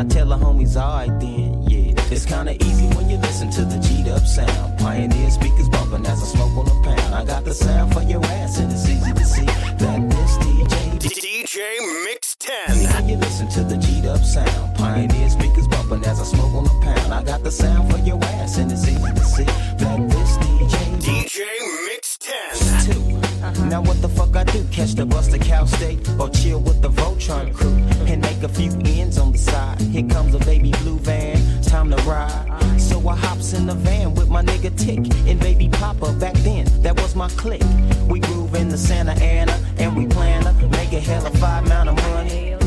I 0.00 0.04
tell 0.04 0.24
the 0.24 0.36
homies, 0.38 0.76
alright 0.76 1.12
then, 1.20 1.62
yeah. 1.68 1.92
It's 2.10 2.24
kinda 2.24 2.54
easy 2.64 2.86
when 2.96 3.10
you 3.10 3.18
listen 3.18 3.50
to 3.50 3.66
the 3.66 3.76
G'd 3.86 4.08
up 4.08 4.24
sound. 4.24 4.78
Pioneer 4.78 5.30
speakers 5.30 5.68
bumping 5.68 6.06
as 6.06 6.22
I 6.22 6.24
smoke 6.24 6.56
on 6.56 6.68
a 6.68 6.82
pound. 6.82 7.14
I 7.14 7.22
got 7.22 7.44
the 7.44 7.52
sound 7.52 7.92
for 7.92 8.00
your 8.04 8.24
ass, 8.24 8.58
and 8.60 8.72
it's 8.72 8.88
easy 8.88 9.12
to 9.12 9.24
see 9.26 9.44
that 9.44 10.00
this 10.08 10.38
DJ 10.38 10.98
DJ 11.04 11.58
Mixx 12.06 12.34
Tenn. 12.38 12.94
when 12.94 13.08
you 13.10 13.16
listen 13.18 13.46
to 13.50 13.62
the 13.62 13.76
G'd 13.76 14.06
up 14.06 14.24
sound. 14.24 14.74
Pioneer 14.74 15.28
speakers 15.28 15.68
bumping 15.68 16.02
as 16.06 16.18
I 16.18 16.24
smoke 16.24 16.54
on 16.54 16.64
a 16.64 16.80
pound. 16.80 17.12
I 17.12 17.22
got 17.22 17.42
the 17.44 17.50
sound 17.50 17.92
for 17.92 17.98
your 17.98 18.24
ass, 18.24 18.56
and 18.56 18.72
it's 18.72 18.88
easy 18.88 19.12
to 19.12 19.24
see 19.26 19.44
that 19.44 19.98
this 20.08 20.38
DJ 20.38 20.76
DJ 21.04 21.40
Mixx 21.86 22.16
Tenn. 22.24 23.68
Now 23.68 23.82
what 23.82 24.00
the 24.00 24.08
fuck 24.08 24.34
I 24.34 24.44
do? 24.44 24.64
Catch 24.72 24.94
the 24.94 25.04
bus 25.04 25.28
to 25.28 25.38
Cal 25.38 25.66
State 25.66 26.08
or 26.18 26.30
chill 26.30 26.60
with 26.60 26.80
the 26.80 26.90
Voltron 27.20 27.54
crew 27.54 27.76
and 28.06 28.22
make 28.22 28.42
a 28.42 28.48
few 28.48 28.72
ends 28.84 29.18
on 29.18 29.32
the 29.32 29.38
side. 29.38 29.80
Here 29.80 30.06
comes 30.08 30.34
a 30.34 30.38
baby 30.38 30.72
blue 30.80 30.98
van, 30.98 31.62
time 31.62 31.90
to 31.90 31.96
ride. 32.02 32.80
So 32.80 33.06
I 33.08 33.14
hops 33.14 33.52
in 33.52 33.66
the 33.66 33.74
van 33.74 34.14
with 34.14 34.28
my 34.28 34.42
nigga 34.42 34.76
Tick 34.76 34.98
and 35.28 35.38
baby 35.38 35.68
Papa. 35.68 36.12
Back 36.14 36.34
then, 36.36 36.66
that 36.82 37.00
was 37.00 37.14
my 37.14 37.28
clique. 37.30 37.62
We 38.08 38.20
groove 38.20 38.54
in 38.54 38.68
the 38.68 38.78
Santa 38.78 39.12
Ana 39.12 39.58
and 39.78 39.96
we 39.96 40.06
plan 40.06 40.44
to 40.44 40.68
make 40.68 40.92
a 40.92 41.00
hell 41.00 41.26
of 41.26 41.34
five 41.34 41.66
amount 41.66 41.90
of 41.90 41.96
money. 41.96 42.59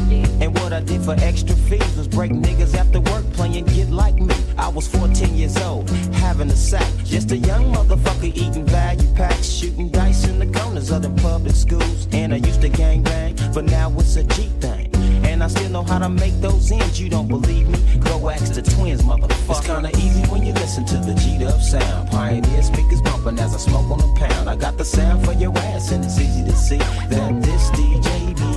And 0.43 0.53
what 0.59 0.73
I 0.73 0.81
did 0.81 1.01
for 1.03 1.15
extra 1.19 1.55
fees 1.55 1.95
was 1.95 2.05
break 2.05 2.33
niggas 2.33 2.75
after 2.75 2.99
work 2.99 3.23
playing 3.31 3.63
Get 3.63 3.89
Like 3.89 4.15
Me. 4.15 4.35
I 4.57 4.67
was 4.67 4.85
14 4.89 5.37
years 5.37 5.55
old, 5.61 5.89
having 6.15 6.49
a 6.49 6.55
sack. 6.55 6.91
Just 7.05 7.31
a 7.31 7.37
young 7.37 7.73
motherfucker 7.73 8.25
eating 8.35 8.65
value 8.65 9.07
packs, 9.15 9.47
shooting 9.47 9.87
dice 9.87 10.27
in 10.27 10.39
the 10.39 10.59
corners 10.59 10.91
of 10.91 11.01
the 11.01 11.11
public 11.21 11.55
schools. 11.55 12.09
And 12.11 12.33
I 12.33 12.37
used 12.37 12.59
to 12.59 12.67
gang 12.67 13.03
bang, 13.03 13.37
but 13.53 13.63
now 13.63 13.89
it's 13.97 14.17
a 14.17 14.23
G 14.23 14.49
thing. 14.59 14.93
And 15.23 15.41
I 15.41 15.47
still 15.47 15.69
know 15.69 15.83
how 15.83 15.99
to 15.99 16.09
make 16.09 16.33
those 16.41 16.69
ends. 16.73 16.99
You 16.99 17.07
don't 17.07 17.29
believe 17.29 17.69
me? 17.69 17.79
Go 18.01 18.29
ask 18.29 18.53
the 18.53 18.63
twins, 18.63 19.01
motherfucker. 19.01 19.59
It's 19.59 19.65
kinda 19.65 19.91
easy 19.97 20.23
when 20.29 20.45
you 20.45 20.51
listen 20.55 20.83
to 20.87 20.97
the 20.97 21.13
G'd 21.13 21.43
up 21.43 21.61
sound. 21.61 22.09
Pioneer 22.09 22.63
speakers 22.63 23.01
bumping 23.01 23.39
as 23.39 23.55
I 23.55 23.59
smoke 23.59 23.89
on 23.89 24.01
a 24.01 24.13
pound. 24.19 24.49
I 24.49 24.57
got 24.57 24.77
the 24.77 24.83
sound 24.83 25.23
for 25.23 25.31
your 25.31 25.57
ass, 25.57 25.91
and 25.91 26.03
it's 26.03 26.19
easy 26.19 26.43
to 26.43 26.55
see 26.57 26.79
that 27.11 27.41
this 27.41 27.69
DJ 27.69 28.33
be 28.35 28.52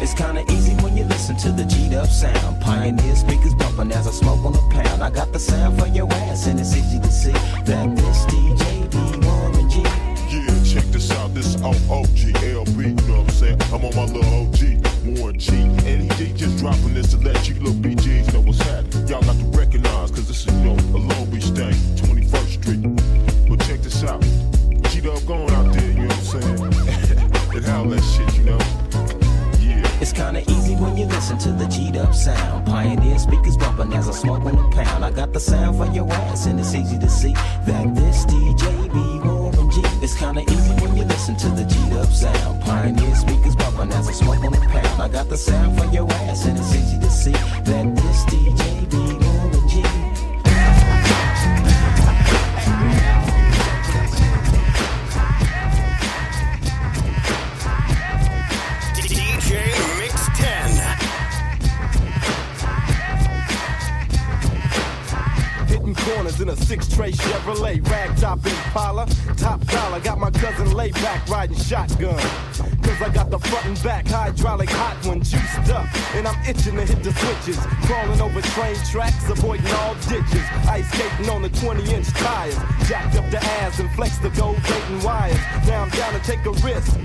It's 0.00 0.14
kinda 0.14 0.44
easy 0.52 0.74
when 0.82 0.96
you 0.96 1.04
listen 1.04 1.36
to 1.38 1.52
the 1.52 1.64
G'd 1.64 1.94
up 1.94 2.08
sound. 2.08 2.60
Pioneer 2.60 3.16
speakers 3.16 3.54
bumping 3.54 3.92
as 3.92 4.06
I 4.06 4.10
smoke 4.10 4.44
on 4.44 4.54
a 4.54 4.64
pound. 4.70 5.02
I 5.02 5.10
got 5.10 5.32
the 5.32 5.38
sound 5.38 5.78
for 5.78 5.86
your 5.88 6.10
ass, 6.12 6.46
and 6.46 6.58
it's 6.60 6.74
easy 6.76 6.98
to 7.00 7.10
see 7.10 7.32
that 7.64 7.96
this 7.96 8.24
DJ 8.26 8.88
be 8.90 9.26
Warren 9.26 9.68
G. 9.70 9.82
Yeah, 10.30 10.62
check 10.64 10.84
this 10.92 11.10
out. 11.12 11.34
This 11.34 11.54
is 11.54 11.56
OOGLB, 11.62 12.78
you 12.78 13.08
know 13.08 13.20
what 13.20 13.28
I'm 13.28 13.30
saying? 13.30 13.60
I'm 13.72 13.84
on 13.84 13.94
my 13.96 14.04
little 14.04 14.32
OG, 14.40 15.18
Warren 15.18 15.38
G. 15.38 15.52
And 15.86 16.12
he, 16.12 16.32
just 16.32 16.58
dropping 16.58 16.94
this 16.94 17.10
to 17.12 17.18
let 17.18 17.48
you 17.48 17.54
little 17.56 17.72
BGs 17.74 18.32
know 18.32 18.40
what's 18.40 18.60
happening. 18.62 19.08
Y'all 19.08 19.22
got 19.22 19.36
to 19.38 19.44
recognize, 19.58 20.10
cause 20.10 20.28
this 20.28 20.46
is, 20.46 20.54
you 20.54 20.64
know, 20.64 20.76
a 20.96 20.98
Long 20.98 21.26
Beach 21.30 21.50
thing, 21.50 21.74
kinda 30.38 30.52
easy 30.52 30.74
when 30.76 30.96
you 30.96 31.06
listen 31.06 31.38
to 31.38 31.52
the 31.52 31.66
G'd 31.66 31.96
up 31.96 32.14
sound. 32.14 32.66
Pioneer 32.66 33.18
speakers 33.18 33.56
bumping 33.56 33.92
as 33.94 34.08
I 34.08 34.12
smoke 34.12 34.44
on 34.44 34.58
a 34.58 34.70
pound. 34.70 35.04
I 35.04 35.10
got 35.10 35.32
the 35.32 35.40
sound 35.40 35.78
for 35.78 35.86
your 35.92 36.10
ass, 36.12 36.46
and 36.46 36.58
it's 36.60 36.74
easy 36.74 36.98
to 36.98 37.08
see 37.08 37.32
that 37.66 37.94
this 37.94 38.24
DJ 38.26 38.88
be 38.88 39.28
Warren 39.28 39.70
G. 39.70 39.82
It's 40.02 40.14
kinda 40.14 40.42
easy 40.42 40.72
when 40.82 40.96
you 40.96 41.04
listen 41.04 41.36
to 41.36 41.48
the 41.48 41.64
G'd 41.64 41.92
up 41.94 42.10
sound. 42.12 42.60
Pioneer 42.62 43.14
speakers 43.14 43.56
bumping 43.56 43.92
as 43.92 44.08
I 44.08 44.12
smoke 44.12 44.44
on 44.44 44.54
a 44.54 44.60
pound. 44.60 45.02
I 45.02 45.08
got 45.08 45.28
the 45.28 45.36
sound 45.36 45.78
for 45.78 45.86
your 45.86 46.10
ass, 46.12 46.44
and 46.46 46.58
it's 46.58 46.74
easy 46.74 46.98
to 46.98 47.10
see 47.10 47.32
that 47.64 47.96
this 47.96 48.24
DJ 48.26 48.86
be 48.90 49.27
six 66.68 66.86
tray 66.86 67.12
Chevrolet, 67.12 67.80
rag 67.88 68.14
top 68.18 68.44
Impala, 68.44 69.06
top 69.38 69.64
dollar. 69.68 70.00
Got 70.00 70.18
my 70.18 70.30
cousin 70.30 70.70
laid 70.72 70.92
back 70.96 71.26
riding 71.26 71.56
shotgun. 71.56 72.18
Cause 72.82 73.00
I 73.00 73.08
got 73.10 73.30
the 73.30 73.38
front 73.38 73.64
and 73.64 73.82
back 73.82 74.06
hydraulic 74.06 74.68
hot 74.68 75.02
one 75.06 75.22
juiced 75.22 75.70
up. 75.72 75.86
And 76.14 76.28
I'm 76.28 76.38
itching 76.44 76.76
to 76.76 76.84
hit 76.84 77.02
the 77.02 77.12
switches. 77.12 77.58
Crawling 77.86 78.20
over 78.20 78.42
train 78.42 78.76
tracks, 78.90 79.30
avoiding 79.30 79.72
all 79.80 79.94
ditches. 79.94 80.44
Ice 80.68 80.86
skating 80.92 81.30
on 81.30 81.40
the 81.40 81.48
20 81.48 81.90
inch 81.90 82.08
tires. 82.08 82.56
Jacked 82.86 83.16
up 83.16 83.30
the 83.30 83.42
ass 83.62 83.80
and 83.80 83.90
flexed 83.92 84.20
the 84.20 84.30
gold 84.30 84.58
plating 84.58 85.02
wires. 85.02 85.38
Now 85.66 85.84
I'm 85.84 85.90
down 85.90 86.12
to 86.12 86.20
take 86.20 86.44
a 86.44 86.52
risk. 86.52 86.98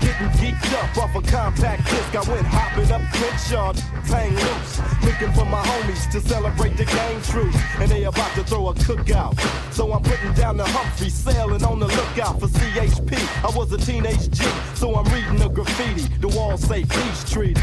Getting 0.00 0.28
geeked 0.38 0.72
up 0.82 0.96
off 0.98 1.14
a 1.14 1.22
compact 1.22 1.84
disc. 1.90 2.14
I 2.14 2.30
went 2.30 2.46
hopping 2.46 2.90
up 2.90 3.02
Crenshaw, 3.12 3.72
hang 4.04 4.34
loose. 4.34 4.80
Looking 5.04 5.32
for 5.32 5.44
my 5.44 5.62
homies 5.62 6.10
to 6.12 6.20
celebrate 6.20 6.76
the 6.76 6.84
game 6.84 7.20
truth. 7.22 7.56
And 7.80 7.90
they 7.90 8.04
about 8.04 8.32
to 8.34 8.44
throw 8.44 8.68
a 8.68 8.74
cookout. 8.74 9.38
So 9.72 9.92
I'm 9.92 10.02
putting 10.02 10.32
down 10.34 10.56
the 10.56 10.64
Humphrey, 10.64 11.10
sailing 11.10 11.64
on 11.64 11.78
the 11.78 11.86
lookout 11.86 12.40
for 12.40 12.46
CHP. 12.46 13.12
I 13.44 13.56
was 13.56 13.72
a 13.72 13.78
teenage 13.78 14.30
G, 14.30 14.44
so 14.74 14.94
I'm 14.94 15.04
reading 15.12 15.36
the 15.36 15.48
graffiti. 15.48 16.08
The 16.20 16.28
walls 16.28 16.62
say 16.62 16.84
peace 16.84 17.30
treaty. 17.30 17.60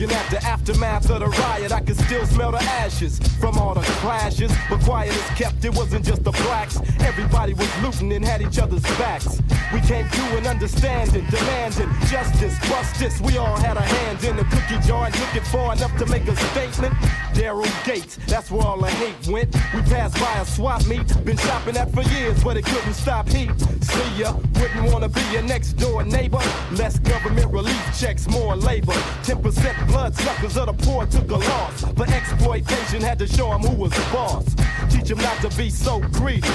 Looking 0.00 0.16
at 0.16 0.30
the 0.30 0.42
aftermath 0.44 1.10
of 1.10 1.20
the 1.20 1.26
riot, 1.26 1.72
I 1.72 1.80
can 1.80 1.94
still 1.94 2.24
smell 2.24 2.52
the 2.52 2.62
ashes 2.62 3.18
from 3.38 3.58
all 3.58 3.74
the 3.74 3.82
clashes. 4.00 4.50
But 4.70 4.80
quiet 4.80 5.14
is 5.14 5.28
kept, 5.36 5.62
it 5.62 5.76
wasn't 5.76 6.06
just 6.06 6.24
the 6.24 6.30
blacks. 6.30 6.80
Everybody 7.00 7.52
was 7.52 7.68
looting 7.82 8.10
and 8.14 8.24
had 8.24 8.40
each 8.40 8.58
other's 8.58 8.82
backs. 8.96 9.42
We 9.72 9.80
came 9.80 10.08
to 10.08 10.36
an 10.36 10.46
understanding, 10.46 11.24
demanding 11.30 11.90
justice, 12.08 12.58
justice. 12.66 13.20
We 13.20 13.38
all 13.38 13.56
had 13.56 13.76
a 13.76 13.82
hand 13.82 14.24
in 14.24 14.36
the 14.36 14.44
cookie 14.44 14.80
jar 14.86 15.06
and 15.06 15.14
took 15.14 15.36
it 15.36 15.46
far 15.46 15.72
enough 15.74 15.96
to 15.98 16.06
make 16.06 16.26
a 16.28 16.36
statement. 16.36 16.94
Daryl 17.34 17.70
Gates, 17.84 18.18
that's 18.26 18.50
where 18.50 18.66
all 18.66 18.80
the 18.80 18.90
hate 18.90 19.26
went. 19.28 19.54
We 19.74 19.82
passed 19.82 20.18
by 20.20 20.32
a 20.40 20.44
swap 20.44 20.84
meet, 20.86 21.06
been 21.24 21.36
shopping 21.36 21.76
at 21.76 21.92
for 21.92 22.02
years, 22.02 22.42
but 22.42 22.56
it 22.56 22.64
couldn't 22.64 22.94
stop 22.94 23.28
heat. 23.28 23.50
See 23.82 24.20
ya, 24.20 24.34
wouldn't 24.54 24.92
wanna 24.92 25.08
be 25.08 25.22
your 25.32 25.42
next 25.42 25.74
door 25.74 26.02
neighbor. 26.04 26.42
Less 26.72 26.98
government 26.98 27.52
relief 27.52 27.98
checks, 27.98 28.28
more 28.28 28.56
labor. 28.56 28.92
10% 29.22 29.86
blood 29.88 30.14
suckers 30.14 30.56
of 30.56 30.66
the 30.66 30.84
poor 30.84 31.06
took 31.06 31.30
a 31.30 31.36
loss. 31.36 31.84
For 31.96 32.04
exploitation, 32.04 33.00
had 33.00 33.18
to 33.20 33.26
show 33.26 33.50
them 33.50 33.62
who 33.62 33.76
was 33.76 33.92
the 33.92 34.06
boss. 34.12 34.44
Teach 34.90 35.08
them 35.08 35.18
not 35.18 35.40
to 35.42 35.56
be 35.56 35.70
so 35.70 36.00
greedy. 36.00 36.48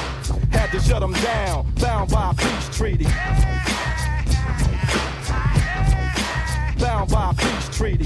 Had 0.65 0.81
to 0.81 0.89
shut 0.89 0.99
them 0.99 1.13
down, 1.13 1.71
bound 1.75 2.09
by 2.09 2.31
a 2.31 2.33
peace 2.33 2.75
treaty. 2.75 3.05
Bound 6.79 7.11
by 7.11 7.29
a 7.29 7.33
peace 7.35 7.69
treaty. 7.77 8.05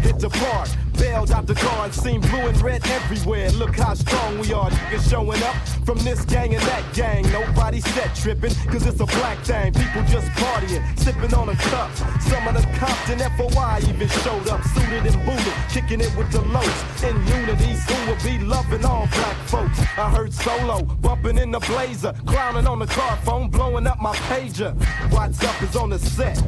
Hit 0.00 0.18
the 0.18 0.28
park, 0.28 0.68
bailed 1.00 1.30
out 1.30 1.46
the 1.46 1.54
car 1.54 1.86
and 1.86 1.94
seen 1.94 2.20
blue 2.20 2.46
and 2.46 2.60
red 2.60 2.86
everywhere. 2.88 3.50
Look 3.52 3.76
how 3.76 3.94
strong 3.94 4.38
we 4.38 4.52
are, 4.52 4.70
niggas 4.70 5.10
showing 5.10 5.42
up 5.42 5.56
from 5.86 5.98
this 5.98 6.24
gang 6.26 6.54
and 6.54 6.62
that 6.64 6.84
gang. 6.94 7.22
Nobody 7.32 7.80
set 7.80 8.14
tripping, 8.14 8.54
cause 8.70 8.86
it's 8.86 9.00
a 9.00 9.06
black 9.06 9.38
thing. 9.38 9.72
People 9.72 10.02
just 10.04 10.28
partying, 10.38 10.82
sipping 10.98 11.32
on 11.34 11.48
a 11.48 11.56
cup. 11.56 11.90
Some 12.20 12.46
of 12.46 12.54
the 12.54 12.62
Compton 12.78 13.18
FOI 13.36 13.78
even 13.88 14.08
showed 14.08 14.48
up, 14.48 14.62
suited 14.74 15.06
and 15.06 15.24
booted, 15.24 15.54
kicking 15.70 16.00
it 16.00 16.14
with 16.16 16.30
the 16.30 16.42
lows. 16.42 16.80
In 17.02 17.16
unity, 17.26 17.74
soon 17.74 18.06
will 18.06 18.22
be 18.22 18.38
loving 18.44 18.84
all 18.84 19.06
black 19.06 19.36
folks. 19.46 19.78
I 19.96 20.10
heard 20.10 20.32
solo, 20.32 20.82
bumping 20.82 21.38
in 21.38 21.50
the 21.50 21.60
blazer, 21.60 22.12
clowning 22.26 22.66
on 22.66 22.78
the 22.78 22.86
car 22.86 23.16
phone, 23.24 23.48
blowing 23.48 23.86
up 23.86 24.00
my 24.00 24.14
pager. 24.28 24.74
What's 25.10 25.42
up 25.42 25.62
is 25.62 25.74
on 25.76 25.90
the 25.90 25.98
set. 25.98 26.42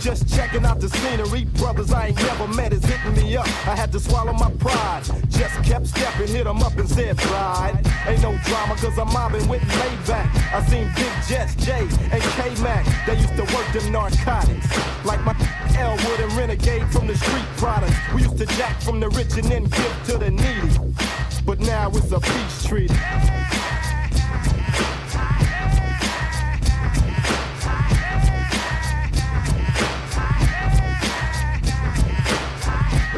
Just 0.00 0.28
checking 0.34 0.64
out 0.64 0.80
the 0.80 0.88
scenery, 0.88 1.44
brothers 1.44 1.92
I 1.92 2.08
ain't 2.08 2.16
never 2.16 2.48
met 2.48 2.72
is 2.72 2.84
hitting 2.84 3.14
me 3.14 3.36
up. 3.36 3.46
I 3.68 3.76
had 3.76 3.91
to 3.92 4.00
swallow 4.00 4.32
my 4.32 4.50
pride. 4.52 5.02
Just 5.28 5.62
kept 5.64 5.86
stepping, 5.86 6.26
hit 6.26 6.30
hit 6.30 6.46
'em 6.46 6.62
up 6.62 6.76
and 6.78 6.88
said, 6.88 7.16
Pride. 7.18 7.76
Ain't 8.06 8.22
no 8.22 8.36
drama, 8.44 8.74
cause 8.76 8.98
I'm 8.98 9.12
mobbing 9.12 9.46
with 9.48 9.62
laid 9.80 10.06
back. 10.06 10.28
I 10.54 10.64
seen 10.66 10.90
Big 10.96 11.12
Jets, 11.28 11.54
J, 11.56 11.86
and 12.10 12.22
K 12.22 12.62
Mac. 12.62 12.84
They 13.06 13.16
used 13.16 13.36
to 13.36 13.44
work 13.54 13.70
them 13.72 13.92
narcotics. 13.92 14.66
Like 15.04 15.22
my 15.24 15.34
Elwood 15.76 16.20
and 16.20 16.32
Renegade 16.32 16.88
from 16.90 17.06
the 17.06 17.16
street 17.16 17.44
products. 17.58 17.94
We 18.14 18.22
used 18.22 18.38
to 18.38 18.46
jack 18.46 18.80
from 18.80 18.98
the 18.98 19.10
rich 19.10 19.36
and 19.36 19.44
then 19.44 19.64
give 19.64 19.96
to 20.06 20.18
the 20.18 20.30
needy. 20.30 20.78
But 21.44 21.60
now 21.60 21.90
it's 21.90 22.12
a 22.12 22.20
peace 22.20 22.64
treaty. 22.64 22.94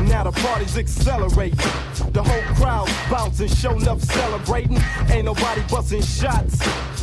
Now 0.08 0.24
the 0.24 0.32
party's 0.32 0.76
accelerating. 0.76 1.93
The 2.14 2.22
whole 2.22 2.54
crowd 2.54 2.88
bouncing, 3.10 3.48
show 3.48 3.72
enough 3.72 4.00
celebrating. 4.00 4.78
Ain't 5.10 5.24
nobody 5.24 5.62
busting 5.68 6.02
shots. 6.02 6.60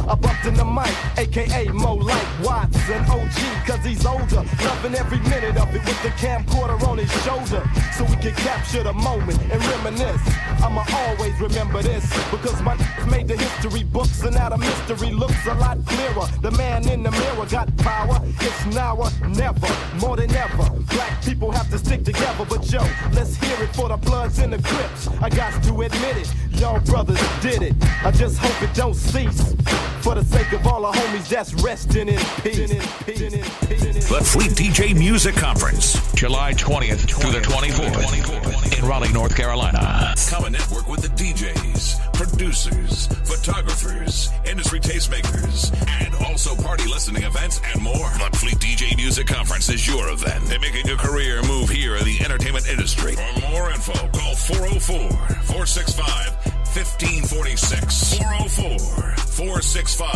Up 0.08 0.26
up 0.26 0.46
in 0.46 0.54
the 0.54 0.64
mic, 0.64 0.96
aka 1.18 1.68
Mo 1.68 1.96
like 1.96 2.28
Watts, 2.42 2.90
an 2.90 3.04
OG, 3.12 3.68
cause 3.68 3.84
he's 3.84 4.06
older. 4.06 4.44
Loving 4.64 4.96
every 4.96 5.20
minute 5.20 5.58
of 5.58 5.68
it 5.76 5.84
with 5.86 6.02
the 6.02 6.10
camcorder 6.16 6.82
on 6.88 6.98
his 6.98 7.12
shoulder. 7.24 7.62
So 7.98 8.06
we 8.06 8.16
can 8.16 8.34
capture 8.36 8.84
the 8.84 8.94
moment 8.94 9.40
and 9.52 9.62
reminisce. 9.66 10.22
I'ma 10.64 10.86
always 10.94 11.38
remember 11.42 11.82
this 11.82 12.08
because 12.32 12.62
my 12.62 12.78
made 13.10 13.28
the 13.28 13.36
history 13.36 13.84
books 13.84 14.24
and 14.24 14.36
now 14.36 14.48
the 14.48 14.58
mystery 14.58 15.12
looks 15.12 15.46
a 15.46 15.54
lot 15.56 15.78
clearer. 15.86 16.28
The 16.42 16.52
man 16.52 16.88
in 16.88 17.04
the 17.04 17.12
mirror 17.12 17.46
got 17.48 17.76
power. 17.78 18.22
It's 18.40 18.66
now 18.68 18.96
or 18.96 19.12
never, 19.28 19.68
more 20.00 20.16
than 20.16 20.34
ever. 20.34 20.70
Black 20.90 21.22
people 21.22 21.52
have 21.52 21.70
to 21.70 21.78
stick 21.78 22.06
together, 22.06 22.46
but 22.50 22.72
yo, 22.72 22.80
let's 23.12 23.36
hear 23.36 23.62
it 23.62 23.76
for 23.76 23.90
the 23.90 23.98
Bloods 23.98 24.40
and 24.40 24.54
the 24.54 24.62
Crips. 24.64 25.01
I 25.22 25.30
got 25.30 25.64
to 25.64 25.82
admit 25.82 26.18
it, 26.18 26.34
y'all 26.60 26.80
brothers 26.82 27.20
did 27.42 27.62
it. 27.62 27.74
I 28.04 28.12
just 28.12 28.38
hope 28.38 28.62
it 28.62 28.74
don't 28.76 28.94
cease. 28.96 29.56
For 30.02 30.16
the 30.16 30.26
sake 30.26 30.52
of 30.54 30.66
all 30.66 30.82
the 30.82 30.98
homies 30.98 31.30
that's 31.30 31.54
resting 31.56 32.08
in 32.10 32.20
peace. 32.42 32.72
The 34.10 34.22
Fleet 34.24 34.52
DJ 34.52 34.98
Music 34.98 35.36
Conference, 35.36 36.14
July 36.14 36.54
20th 36.54 37.08
through 37.08 37.32
the 37.32 37.40
24th 37.40 38.80
in 38.80 38.86
Raleigh, 38.88 39.14
North 39.14 39.36
Carolina. 39.36 40.16
Come 40.28 40.46
and 40.46 40.54
network 40.54 40.88
with 40.88 41.02
the 41.02 41.10
DJs, 41.10 42.14
producers, 42.14 43.08
photographers, 43.26 44.32
industry 44.46 44.80
tastemakers, 44.80 45.72
and 46.02 46.16
also 46.26 46.56
party 46.56 46.88
listening 46.90 47.24
events 47.24 47.62
and 47.72 47.84
more. 47.84 47.94
The 47.94 48.30
Fleet 48.38 48.58
DJ 48.58 48.98
Music 48.98 49.28
Conference 49.28 49.70
is 49.70 49.88
your 49.88 50.10
event. 50.10 50.46
They're 50.46 50.60
making 50.60 50.90
a 50.90 50.98
career 50.98 51.44
move 51.44 51.70
here 51.70 51.96
in 51.96 52.06
the 52.06 52.22
entertainment 52.22 52.68
industry. 52.68 53.16
For 53.16 53.52
more 53.52 53.70
info, 53.70 53.94
call 54.10 54.36
404 54.36 54.91
465 54.92 56.36
1546. 56.76 58.18
404 58.18 59.16
465 59.32 60.12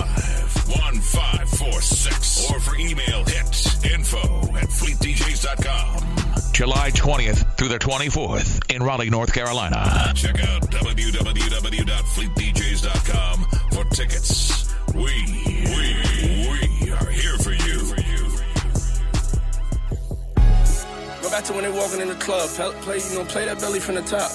1546. 0.68 2.52
Or 2.52 2.60
for 2.60 2.76
email, 2.76 3.24
hit 3.26 3.48
info 3.94 4.20
at 4.56 4.68
fleetdjs.com. 4.70 6.04
July 6.54 6.92
20th 6.92 7.58
through 7.58 7.68
the 7.70 7.80
24th 7.80 8.72
in 8.74 8.84
Raleigh, 8.84 9.10
North 9.10 9.34
Carolina. 9.34 10.12
Check 10.16 10.40
out 10.42 10.62
www.fleetdjs.com 10.72 13.46
for 13.72 13.84
tickets. 13.94 14.74
We, 14.94 15.02
we, 15.02 15.96
we 16.50 16.92
are 16.92 17.10
here 17.10 17.38
for 17.40 17.52
you. 17.52 17.65
Back 21.36 21.44
to 21.44 21.52
when 21.52 21.64
they 21.66 21.72
walking 21.72 22.00
in 22.00 22.08
the 22.08 22.16
club. 22.16 22.48
Play, 22.56 22.72
play, 22.80 22.98
you 23.12 23.20
know, 23.20 23.26
play 23.26 23.44
that 23.44 23.60
belly 23.60 23.82
from 23.82 23.96
the 23.96 24.02
top. 24.04 24.32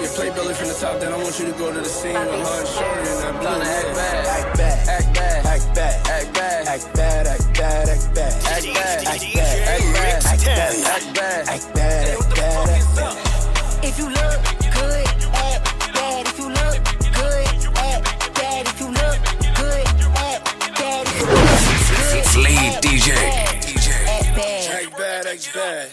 Yeah, 0.00 0.08
play 0.16 0.30
belly 0.30 0.54
from 0.54 0.68
the 0.68 0.78
top. 0.80 0.98
Then 0.98 1.12
I 1.12 1.16
want 1.20 1.38
you 1.38 1.44
to 1.44 1.52
go 1.60 1.68
to 1.68 1.78
the 1.78 1.84
scene 1.84 2.14
with 2.16 2.40
her 2.40 2.56
and 2.56 2.68
Shorty 2.72 3.04
and 3.04 3.20
that 3.20 3.36
blue. 3.36 3.60
Act 3.60 3.92
bad, 4.00 4.24
act 4.32 4.56
bad, 4.56 5.44
act 5.44 5.74
bad, 5.76 6.06
act 6.08 6.32
bad, 6.32 6.68
act 6.68 6.94
bad, 6.96 7.26
act 7.28 7.28
bad, 7.28 7.28
act 7.28 7.52
bad, 7.52 7.88
act 7.88 8.16
bad, 8.16 8.32
act 8.32 8.56
bad, 8.56 8.56
act 8.56 8.64
bad, 8.80 9.04
act 9.12 9.28
bad, 9.36 10.24
act 10.24 10.44
bad, 10.44 10.64
act 10.64 11.12
bad, 11.12 11.44
act 11.48 11.74
bad, 11.74 12.08
act 12.08 12.34
bad, 12.34 12.64
act 12.70 12.96
bad. 12.96 13.20
If 13.84 13.98
you 14.00 14.08
look 14.08 14.40
good, 14.72 15.04
act 15.36 15.68
bad. 15.92 16.24
If 16.24 16.38
you 16.40 16.48
look 16.48 16.80
good, 17.12 17.44
act 17.76 18.00
bad. 18.40 18.64
If 18.64 18.80
you 18.80 18.88
look 18.88 18.88
good, 18.88 18.88
act 18.88 18.88
bad. 18.88 18.88
If 18.88 18.88
you 18.88 18.88
look 18.88 19.20
good, 19.60 19.84
Fleet 22.32 22.80
DJ. 22.80 23.39
Act 25.40 25.54
bad. 25.54 25.90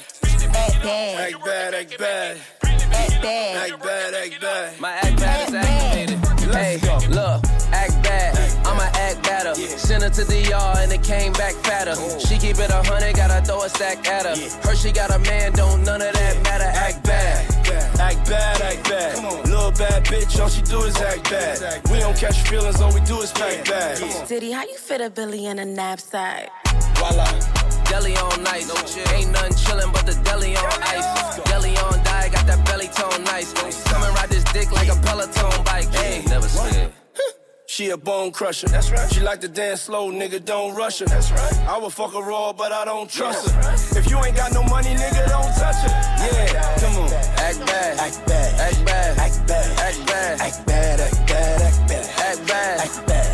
Act 0.56 0.84
bad, 0.84 1.14
act 1.16 1.44
bad. 1.44 1.74
Act 1.74 1.98
bad. 1.98 1.98
Act 1.98 1.98
bad, 2.04 2.04
act 2.04 2.04
bad. 2.04 2.38
Act 2.94 3.22
bad. 3.22 3.72
Act 3.72 3.84
bad, 3.84 4.14
act 4.14 4.42
bad. 4.42 4.80
My 4.82 4.92
act 4.92 5.20
bad 5.20 5.48
is 5.48 5.56
activated. 5.56 6.54
Hey, 6.54 6.78
look, 7.10 7.44
act 7.72 8.04
bad. 8.04 8.36
I'ma 8.68 8.84
act 8.94 9.24
better. 9.24 9.56
Sent 9.56 10.04
her 10.04 10.10
to 10.10 10.24
the 10.26 10.42
yard 10.50 10.80
and 10.80 10.92
it 10.92 11.04
came 11.04 11.32
back 11.34 11.54
fatter. 11.64 11.96
She 12.20 12.38
keep 12.38 12.60
it 12.60 12.70
a 12.70 12.84
hundred, 12.84 13.16
gotta 13.16 13.46
throw 13.46 13.64
a 13.64 13.70
stack 13.70 14.06
at 14.08 14.26
her. 14.26 14.36
Her 14.68 14.76
she 14.76 14.92
got 14.92 15.12
a 15.12 15.20
man, 15.20 15.54
don't 15.54 15.84
none 15.84 16.02
of 16.02 16.14
that 16.14 16.44
matter. 16.44 16.66
Act 16.66 17.04
bad. 17.06 17.46
Act 18.00 18.30
bad, 18.30 18.62
act 18.62 18.84
bad. 18.90 19.46
Little 19.48 19.72
bad 19.72 20.04
bitch, 20.06 20.40
all 20.42 20.50
she 20.50 20.62
do 20.64 20.82
is 20.84 20.98
act 20.98 21.30
bad. 21.30 21.88
We 21.90 22.00
don't 22.00 22.18
catch 22.18 22.42
feelings, 22.50 22.82
all 22.82 22.94
we 22.94 23.00
do 23.02 23.22
is 23.22 23.32
pack 23.32 23.64
bad. 23.66 24.28
Diddy, 24.28 24.52
how 24.52 24.64
you 24.64 24.78
fit 24.78 25.00
a 25.00 25.10
Billy 25.10 25.46
in 25.46 25.60
a 25.60 25.66
knapsack? 25.66 26.50
Voila. 26.98 27.57
Deli 27.90 28.16
on 28.18 28.44
nice. 28.44 28.68
Ain't 29.14 29.32
nothing 29.32 29.54
chillin' 29.54 29.92
but 29.94 30.06
the 30.06 30.14
deli 30.24 30.56
on 30.56 30.84
ice. 30.84 31.40
Deli 31.46 31.76
on 31.78 32.04
die, 32.04 32.30
got 32.30 32.46
that 32.48 32.66
belly 32.66 32.88
tone 32.88 33.24
nice. 33.24 33.54
Come 33.90 34.04
and 34.04 34.16
ride 34.16 34.30
this 34.30 34.44
dick 34.46 34.72
like 34.72 34.90
a 34.90 34.96
Peloton 35.02 35.64
bike. 35.64 35.88
Hey, 35.94 36.24
never 36.28 36.48
scared. 36.48 36.92
She 37.68 37.90
a 37.92 37.98
bone 37.98 38.32
crusher. 38.32 38.68
That's 38.68 38.90
right. 38.92 39.12
She 39.14 39.20
like 39.20 39.40
to 39.42 39.48
dance 39.48 39.82
slow, 39.82 40.12
nigga, 40.12 40.44
don't 40.44 40.74
rush 40.74 41.00
her. 41.00 41.06
That's 41.06 41.30
right. 41.32 41.58
I 41.68 41.78
would 41.78 41.94
fuck 41.94 42.14
her 42.14 42.22
raw, 42.22 42.52
but 42.52 42.72
I 42.72 42.86
don't 42.86 43.10
trust 43.10 43.50
her. 43.52 44.00
If 44.00 44.10
you 44.10 44.18
ain't 44.24 44.36
got 44.36 44.52
no 44.52 44.64
money, 44.64 44.96
nigga, 44.96 45.28
don't 45.28 45.54
touch 45.56 45.76
her. 45.86 45.90
Yeah, 46.26 46.80
come 46.80 46.96
on. 47.04 47.14
Act 47.14 47.60
bad. 47.68 48.00
Act 48.00 48.26
bad. 48.26 48.60
Act 48.60 48.86
bad. 48.86 49.18
Act 49.20 49.38
bad. 49.38 49.80
Act 49.80 50.08
bad. 50.08 50.40
Act 50.42 50.66
bad. 50.66 51.00
Act 51.00 51.28
bad. 51.28 51.62
Act 51.62 51.88
bad. 51.88 51.88
Act 51.88 51.88
bad. 51.88 52.06
Act 52.18 52.48
bad. 52.48 52.80
Act 52.80 53.08
bad. 53.08 53.27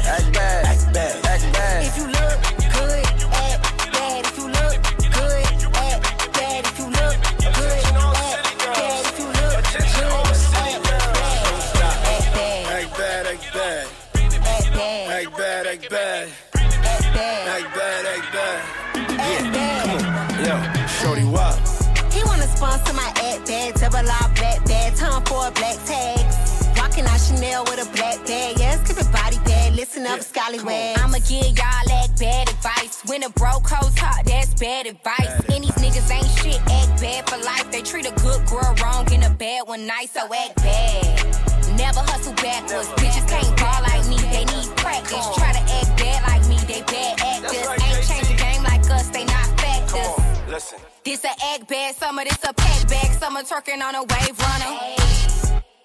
Chanel 27.24 27.64
with 27.64 27.80
a 27.80 27.90
black 27.96 28.26
bag. 28.26 28.60
Yeah, 28.60 28.76
it's 28.76 28.84
cause 28.84 29.00
the 29.00 29.12
body 29.12 29.38
bad. 29.46 29.76
Listen 29.76 30.06
up, 30.06 30.18
yeah, 30.18 30.24
scallywag. 30.24 31.00
I'ma 31.00 31.20
give 31.20 31.56
y'all 31.56 31.86
that 31.88 32.10
bad 32.20 32.50
advice. 32.50 33.02
When 33.06 33.24
a 33.24 33.30
broke 33.30 33.68
hoe 33.68 33.90
talk, 33.96 34.26
that's 34.26 34.54
bad 34.56 34.88
advice. 34.88 35.18
Bad 35.18 35.50
and 35.56 35.64
advice. 35.64 35.76
these 35.76 35.80
niggas 35.80 36.12
ain't 36.12 36.32
shit. 36.40 36.60
Act 36.68 37.02
bad 37.02 37.30
for 37.30 37.38
life. 37.44 37.72
They 37.72 37.82
treat 37.82 38.06
a 38.06 38.14
good 38.20 38.46
girl 38.48 38.76
wrong 38.84 39.08
and 39.14 39.24
a 39.24 39.30
bad 39.30 39.68
one 39.68 39.88
nice. 39.88 40.12
So 40.12 40.22
act 40.22 40.58
bad. 40.58 41.78
Never 41.78 42.02
hustle 42.02 42.34
backwards. 42.34 42.90
Never. 42.90 43.02
Bitches 43.02 43.28
can't 43.30 43.56
ball 43.56 43.82
like 43.88 44.04
me. 44.12 44.20
They 44.30 44.44
need 44.44 44.68
practice. 44.76 45.28
Try 45.40 45.54
to 45.54 45.64
act 45.64 45.92
bad 45.96 46.20
like 46.28 46.44
me. 46.50 46.58
They 46.68 46.84
bad 46.84 47.22
actors. 47.24 47.66
Right, 47.66 47.82
ain't 47.88 48.04
change 48.04 48.28
the 48.28 48.36
game 48.36 48.64
like 48.64 48.84
us. 48.92 49.08
They 49.10 49.24
not 49.26 49.48
factors. 49.60 50.52
Listen. 50.52 50.80
This 51.06 51.24
a 51.24 51.32
act 51.56 51.68
bad 51.68 51.96
summer, 51.96 52.24
this 52.24 52.44
a 52.44 52.54
pack 52.54 52.88
back 52.88 53.12
summer, 53.20 53.42
twerking 53.42 53.82
on 53.82 53.96
a 53.96 54.04
wave 54.04 54.40
runner. 54.40 54.72
Hey. 54.76 55.04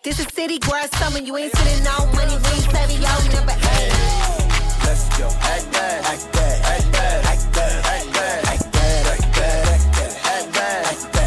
This 0.04 0.20
is 0.20 0.28
city 0.28 0.60
grass 0.60 0.90
summer. 0.96 1.18
You 1.18 1.36
ain't 1.36 1.54
sitting 1.56 1.86
on 1.88 2.06
money. 2.14 2.36
We 2.36 2.50
ain't 2.54 2.70
savvy. 2.70 2.94
y'all 2.94 3.32
number 3.34 3.52
eight. 3.52 3.92
Let's 4.84 5.18
go. 5.18 5.26
Act 5.26 5.72
that. 5.72 6.04
Act 6.06 6.32
that. 6.34 6.64
Act 6.64 6.92
that. 6.92 7.24
Act 7.26 7.52
that. 7.54 7.84
Act 7.84 8.12
that. 8.14 8.46
Act 8.46 8.72
that. 8.72 9.06
Act 9.08 9.34
that. 9.34 9.68
Act 10.24 10.54
that. 10.54 10.86
Act 10.86 11.12
that. 11.12 11.17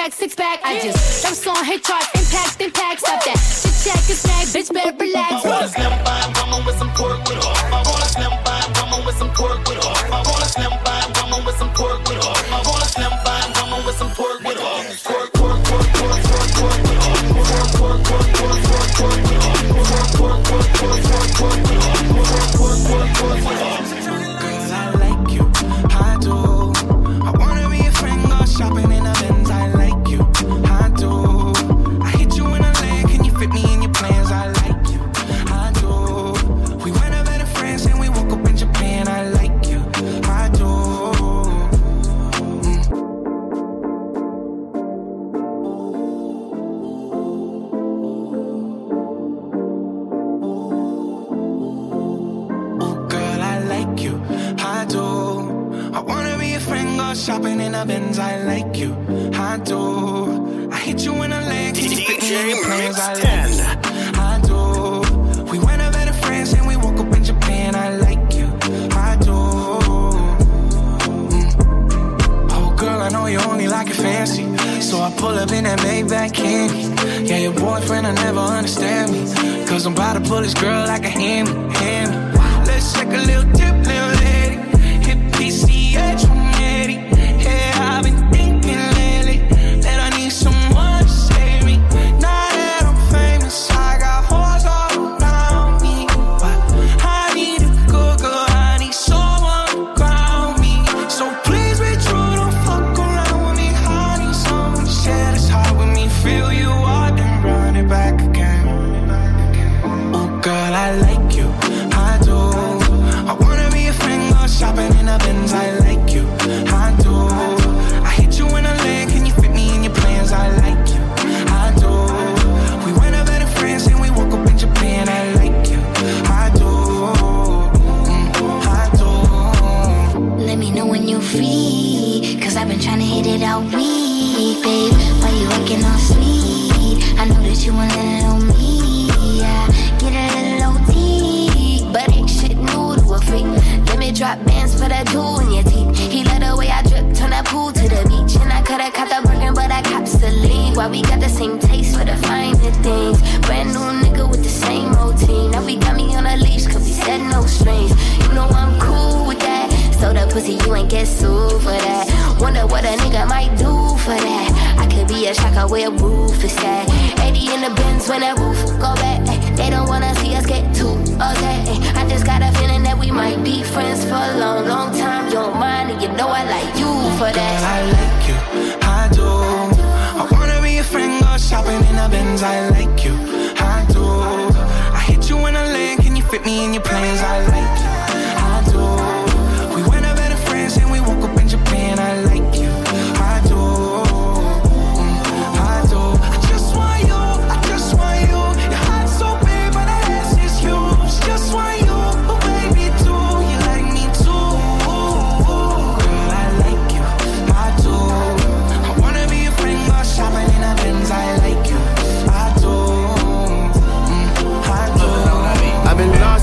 pack, 0.00 0.12
six 0.14 0.34
pack. 0.34 0.60
I 0.64 0.80
just 0.80 1.22
jump 1.22 1.56
on, 1.56 1.64
hit 1.64 1.84
charts, 1.84 2.08
impact, 2.16 2.60
impact. 2.60 3.00
Stop 3.00 3.24
that. 3.24 3.36
Chit 3.36 3.76
check 3.84 4.00
get 4.08 4.16
smack, 4.16 4.46
bitch, 4.48 4.72
better 4.72 4.96
relax. 4.96 5.32
I 5.32 5.48
want 5.48 5.64
a 5.64 5.68
slim 5.68 5.92
fine 6.04 6.30
woman 6.40 6.60
with 6.64 6.78
some 6.78 6.90
pork 6.96 7.18
with 7.28 7.44
her. 7.44 7.54
I 7.68 7.82
want 7.84 8.00
a 8.00 8.08
slim 8.08 8.32
fine 8.44 8.70
woman 8.80 9.00
with 9.06 9.16
some 9.20 9.32
pork 9.34 9.58
with 9.68 9.84
her. 9.84 9.96
I 10.08 10.22
want 10.24 10.40
a 10.40 10.48
slim 10.48 10.72
fine 10.84 11.10
woman 11.20 11.44
with 11.44 11.56
some 11.56 11.72
pork 11.74 12.00
with 12.08 12.24
her. 12.24 12.32
I 12.32 12.62
want 12.64 12.82
a 12.82 12.88
slim 12.88 13.12
fine 13.24 13.50
woman 13.60 13.80
with 13.86 13.96
some 13.96 14.10
pork 14.16 14.40
with 14.40 14.58
her. 14.58 14.96
Pork. 15.04 15.39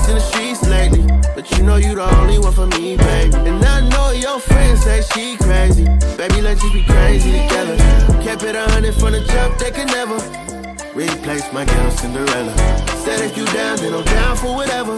In 0.08 0.14
the 0.14 0.20
streets 0.20 0.66
lately, 0.66 1.04
but 1.34 1.50
you 1.52 1.62
know 1.62 1.76
you 1.76 1.94
the 1.94 2.04
only 2.18 2.38
one 2.38 2.52
for 2.52 2.66
me, 2.66 2.96
baby. 2.96 3.36
And 3.36 3.64
I 3.64 3.86
know 3.88 4.10
your 4.10 4.40
friends 4.40 4.82
say 4.82 5.02
she 5.12 5.36
crazy. 5.36 5.84
Baby, 6.16 6.40
let's 6.42 6.60
just 6.60 6.72
be 6.72 6.84
crazy 6.84 7.32
together. 7.32 7.76
Kept 8.22 8.42
it 8.42 8.56
a 8.56 8.64
hundred 8.70 8.94
from 8.94 9.12
the 9.12 9.20
jump, 9.20 9.58
they 9.58 9.70
can 9.70 9.86
never 9.86 10.16
replace 10.94 11.52
my 11.52 11.64
girl 11.64 11.90
Cinderella. 11.90 12.56
Said 13.04 13.20
if 13.20 13.36
you 13.36 13.44
down, 13.46 13.76
then 13.78 13.94
I'm 13.94 14.04
down 14.04 14.36
for 14.36 14.54
whatever. 14.54 14.96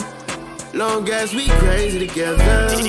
Long 0.72 1.08
as 1.10 1.34
we 1.34 1.48
crazy 1.48 2.06
together. 2.06 2.36
Cause 2.38 2.80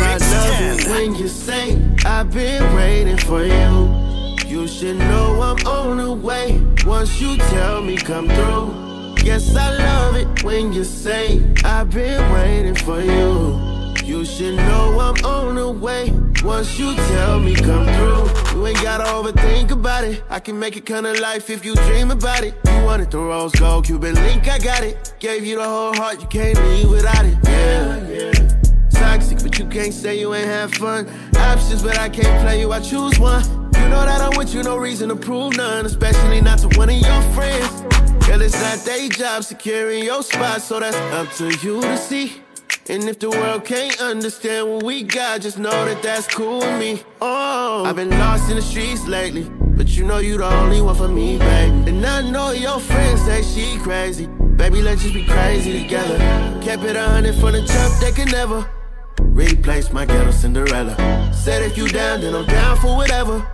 I 0.00 0.18
love 0.18 0.78
it 0.78 0.86
when 0.88 1.14
you 1.16 1.28
say, 1.28 1.76
I've 2.06 2.30
been 2.30 2.62
waiting 2.74 3.18
for 3.18 3.44
you. 3.44 4.02
You 4.46 4.68
should 4.68 4.98
know 4.98 5.40
I'm 5.42 5.66
on 5.66 5.96
the 5.96 6.12
way 6.12 6.60
once 6.86 7.20
you 7.20 7.36
tell 7.36 7.82
me 7.82 7.96
come 7.96 8.28
through. 8.28 8.91
Yes, 9.24 9.54
I 9.54 9.70
love 9.70 10.16
it 10.16 10.42
when 10.42 10.72
you 10.72 10.82
say, 10.82 11.40
I've 11.64 11.90
been 11.90 12.32
waiting 12.32 12.74
for 12.74 13.00
you. 13.00 13.60
You 14.04 14.24
should 14.24 14.56
know 14.56 14.98
I'm 14.98 15.24
on 15.24 15.54
the 15.54 15.70
way 15.70 16.12
once 16.42 16.76
you 16.76 16.94
tell 16.96 17.38
me 17.38 17.54
come 17.54 17.86
through. 17.86 18.58
You 18.58 18.66
ain't 18.66 18.82
gotta 18.82 19.04
overthink 19.04 19.70
about 19.70 20.02
it. 20.02 20.24
I 20.28 20.40
can 20.40 20.58
make 20.58 20.76
it 20.76 20.84
kinda 20.84 21.14
life 21.20 21.50
if 21.50 21.64
you 21.64 21.76
dream 21.76 22.10
about 22.10 22.42
it. 22.42 22.54
You 22.66 22.84
wanted 22.84 23.12
the 23.12 23.18
rose 23.18 23.52
gold 23.52 23.86
Cuban 23.86 24.16
link, 24.16 24.48
I 24.48 24.58
got 24.58 24.82
it. 24.82 25.14
Gave 25.20 25.46
you 25.46 25.56
the 25.56 25.64
whole 25.64 25.94
heart, 25.94 26.20
you 26.20 26.26
can't 26.26 26.58
leave 26.66 26.90
without 26.90 27.24
it. 27.24 27.38
Yeah, 27.44 28.08
yeah. 28.08 28.32
Toxic, 28.90 29.40
but 29.40 29.56
you 29.56 29.66
can't 29.66 29.94
say 29.94 30.18
you 30.18 30.34
ain't 30.34 30.48
have 30.48 30.74
fun. 30.74 31.06
Options, 31.36 31.82
but 31.82 31.96
I 31.96 32.08
can't 32.08 32.42
play 32.42 32.58
you, 32.60 32.72
I 32.72 32.80
choose 32.80 33.20
one. 33.20 33.44
You 33.76 33.88
know 33.88 34.04
that 34.04 34.20
I'm 34.20 34.36
with 34.36 34.52
you, 34.52 34.64
no 34.64 34.76
reason 34.76 35.08
to 35.10 35.16
prove 35.16 35.56
none, 35.56 35.86
especially 35.86 36.40
not 36.40 36.58
to 36.58 36.68
one 36.76 36.90
of 36.90 36.96
your 36.96 37.22
friends. 37.34 37.71
Girl, 38.26 38.40
it's 38.40 38.60
not 38.60 38.78
their 38.84 39.08
job 39.08 39.44
securing 39.44 40.04
your 40.04 40.22
spot, 40.22 40.62
so 40.62 40.80
that's 40.80 40.96
up 40.96 41.30
to 41.36 41.46
you 41.66 41.80
to 41.80 41.96
see. 41.96 42.42
And 42.88 43.04
if 43.04 43.18
the 43.18 43.30
world 43.30 43.64
can't 43.64 44.00
understand 44.00 44.68
what 44.68 44.82
we 44.82 45.02
got, 45.02 45.40
just 45.40 45.58
know 45.58 45.84
that 45.84 46.02
that's 46.02 46.26
cool 46.26 46.58
with 46.58 46.78
me. 46.78 47.02
Oh, 47.20 47.84
I've 47.84 47.96
been 47.96 48.10
lost 48.10 48.50
in 48.50 48.56
the 48.56 48.62
streets 48.62 49.06
lately, 49.06 49.48
but 49.60 49.88
you 49.96 50.04
know 50.04 50.18
you 50.18 50.38
the 50.38 50.46
only 50.46 50.80
one 50.80 50.96
for 50.96 51.08
me, 51.08 51.38
baby. 51.38 51.90
And 51.90 52.04
I 52.04 52.28
know 52.28 52.50
your 52.50 52.80
friends 52.80 53.22
say 53.22 53.42
she 53.42 53.78
crazy. 53.78 54.26
Baby, 54.56 54.82
let's 54.82 55.02
just 55.02 55.14
be 55.14 55.24
crazy 55.24 55.82
together. 55.82 56.18
Kept 56.62 56.82
it 56.84 56.96
a 56.96 57.02
hundred 57.02 57.34
from 57.36 57.52
the 57.52 57.62
jump, 57.62 58.00
they 58.00 58.12
can 58.12 58.28
never 58.30 58.68
replace 59.20 59.92
my 59.92 60.04
ghetto 60.04 60.30
Cinderella. 60.30 60.96
Said 61.32 61.62
if 61.62 61.76
you 61.76 61.88
down, 61.88 62.20
then 62.20 62.34
I'm 62.34 62.46
down 62.46 62.76
for 62.78 62.96
whatever. 62.96 63.46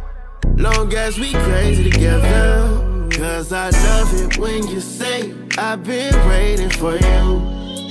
Long 0.57 0.93
as 0.95 1.19
we 1.19 1.33
crazy 1.33 1.91
together. 1.91 2.88
Cause 3.19 3.53
I 3.53 3.71
love 3.71 4.15
it 4.15 4.39
when 4.39 4.69
you 4.69 4.79
say, 4.79 5.35
I've 5.59 5.83
been 5.83 6.15
waiting 6.29 6.71
for 6.71 6.97
you. 6.97 7.43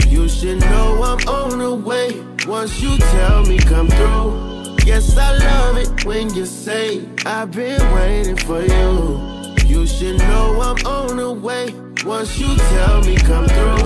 You 0.07 0.29
should 0.29 0.61
know 0.61 1.03
I'm 1.03 1.27
on 1.27 1.59
the 1.59 1.75
way 1.75 2.23
once 2.47 2.79
you 2.79 2.97
tell 2.97 3.45
me 3.45 3.57
come 3.57 3.89
through. 3.89 4.77
Yes, 4.85 5.17
I 5.17 5.37
love 5.37 5.77
it 5.79 6.05
when 6.05 6.33
you 6.33 6.45
say, 6.45 7.05
I've 7.25 7.51
been 7.51 7.81
waiting 7.93 8.37
for 8.37 8.61
you. 8.61 9.19
You 9.65 9.85
should 9.85 10.17
know 10.17 10.61
I'm 10.61 10.77
on 10.87 11.17
the 11.17 11.33
way 11.33 11.73
once 12.05 12.39
you 12.39 12.55
tell 12.55 13.01
me 13.01 13.17
come 13.17 13.47
through. 13.47 13.83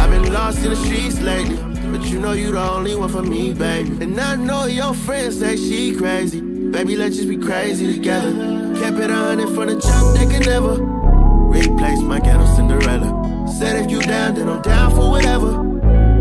I've 0.00 0.08
been 0.08 0.32
lost 0.32 0.62
in 0.62 0.70
the 0.70 0.76
streets 0.76 1.20
lately, 1.20 1.56
but 1.96 2.06
you 2.08 2.18
know 2.18 2.32
you 2.32 2.50
the 2.50 2.60
only 2.60 2.96
one 2.96 3.08
for 3.08 3.22
me, 3.22 3.52
baby. 3.52 3.90
And 4.02 4.20
I 4.20 4.34
know 4.34 4.66
your 4.66 4.94
friends 4.94 5.38
say 5.38 5.56
she 5.56 5.94
crazy. 5.94 6.40
Baby, 6.40 6.96
let's 6.96 7.14
just 7.14 7.28
be 7.28 7.36
crazy 7.36 7.92
together. 7.94 8.32
Kept 8.80 8.98
it 8.98 9.10
a 9.10 9.14
hundred 9.14 9.54
from 9.54 9.68
the 9.68 9.78
jump, 9.78 10.18
they 10.18 10.26
can 10.26 10.42
never 10.42 10.82
replace 10.82 12.00
my 12.00 12.18
ghetto 12.18 12.46
Cinderella. 12.56 13.46
Said 13.58 13.84
if 13.84 13.90
you 13.92 14.00
down, 14.02 14.34
then 14.34 14.48
I'm 14.48 14.62
down 14.62 14.90
for 14.90 15.08
whatever. 15.08 15.52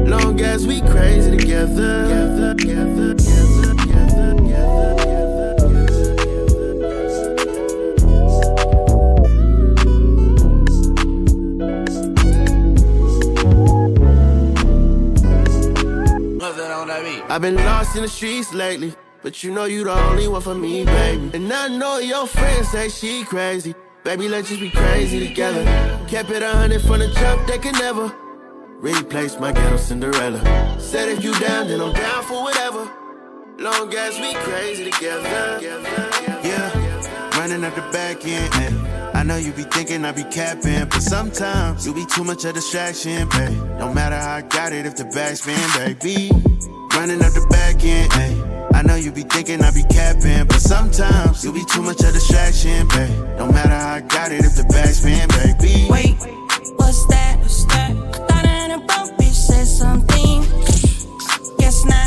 Long 0.05 0.39
as 0.41 0.67
we 0.67 0.81
crazy 0.81 1.35
together. 1.35 2.53
together, 2.55 2.55
together, 2.55 3.13
together, 3.15 4.35
together. 4.35 5.22
I've 17.34 17.41
been 17.41 17.55
lost 17.55 17.95
in 17.95 18.03
the 18.03 18.07
streets 18.07 18.53
lately, 18.53 18.93
but 19.23 19.41
you 19.43 19.51
know 19.51 19.65
you 19.65 19.84
the 19.84 19.91
only 19.91 20.27
one 20.27 20.39
for 20.39 20.53
me, 20.53 20.85
baby. 20.85 21.31
And 21.34 21.51
I 21.51 21.68
know 21.68 21.97
your 21.97 22.27
friends 22.27 22.69
say 22.69 22.89
she 22.89 23.23
crazy. 23.23 23.73
Baby, 24.03 24.30
let's 24.30 24.49
just 24.49 24.61
be 24.61 24.69
crazy 24.69 25.27
together. 25.30 25.64
Kept 26.07 26.30
it 26.30 26.43
a 26.43 26.49
hundred 26.49 26.84
from 26.84 26.99
the 26.99 27.07
jump, 27.07 27.47
they 27.47 27.57
can 27.57 27.73
never 27.73 28.14
replace 28.77 29.39
my 29.39 29.51
ghetto 29.51 29.77
Cinderella. 29.77 30.80
Said 30.80 31.10
if 31.10 31.23
you 31.23 31.34
down, 31.39 31.69
then 31.69 31.81
I'm 31.81 31.93
down 31.93 32.23
for 32.26 32.43
whatever. 32.43 32.88
Long 33.57 33.91
as 33.95 34.19
we 34.19 34.35
crazy 34.35 34.91
together. 34.91 35.60
Yeah, 36.43 37.31
running 37.39 37.64
up 37.64 37.73
the 37.73 37.81
back 37.91 38.23
end. 38.27 38.53
eh. 38.53 39.02
I 39.23 39.25
know 39.25 39.37
you 39.37 39.53
be 39.53 39.63
thinking 39.63 40.03
I 40.03 40.11
be 40.11 40.25
capping, 40.25 40.83
but 40.89 41.01
sometimes 41.01 41.87
you 41.87 41.93
be 41.93 42.05
too 42.05 42.25
much 42.25 42.43
a 42.43 42.51
distraction, 42.51 43.29
babe. 43.29 43.57
No 43.79 43.93
matter 43.93 44.17
how 44.17 44.35
I 44.35 44.41
got 44.41 44.73
it, 44.73 44.85
if 44.85 44.97
the 44.97 45.05
backspin, 45.05 45.63
baby. 45.79 46.27
Running 46.93 47.23
up 47.23 47.31
the 47.31 47.47
back 47.49 47.81
end. 47.85 48.11
eh. 48.15 48.77
I 48.77 48.81
know 48.81 48.95
you 48.95 49.13
be 49.13 49.21
thinking 49.21 49.63
I 49.63 49.71
be 49.71 49.83
capping, 49.83 50.45
but 50.45 50.59
sometimes 50.59 51.45
you 51.45 51.53
be 51.53 51.63
too 51.71 51.81
much 51.81 52.01
a 52.01 52.11
distraction, 52.11 52.85
babe. 52.89 53.37
No 53.37 53.47
matter 53.49 53.69
how 53.69 53.93
I 53.93 54.01
got 54.01 54.33
it, 54.33 54.43
if 54.43 54.55
the 54.57 54.63
backspin, 54.63 55.29
baby. 55.39 55.87
Wait, 55.89 56.17
what's 56.75 57.07
that? 57.07 57.37
What's 57.39 57.63
that? 57.67 57.91
I 57.91 58.27
thought 58.27 59.21
an 59.21 59.31
said 59.31 59.67
something. 59.67 60.41
Guess 61.59 61.85
not. 61.85 62.02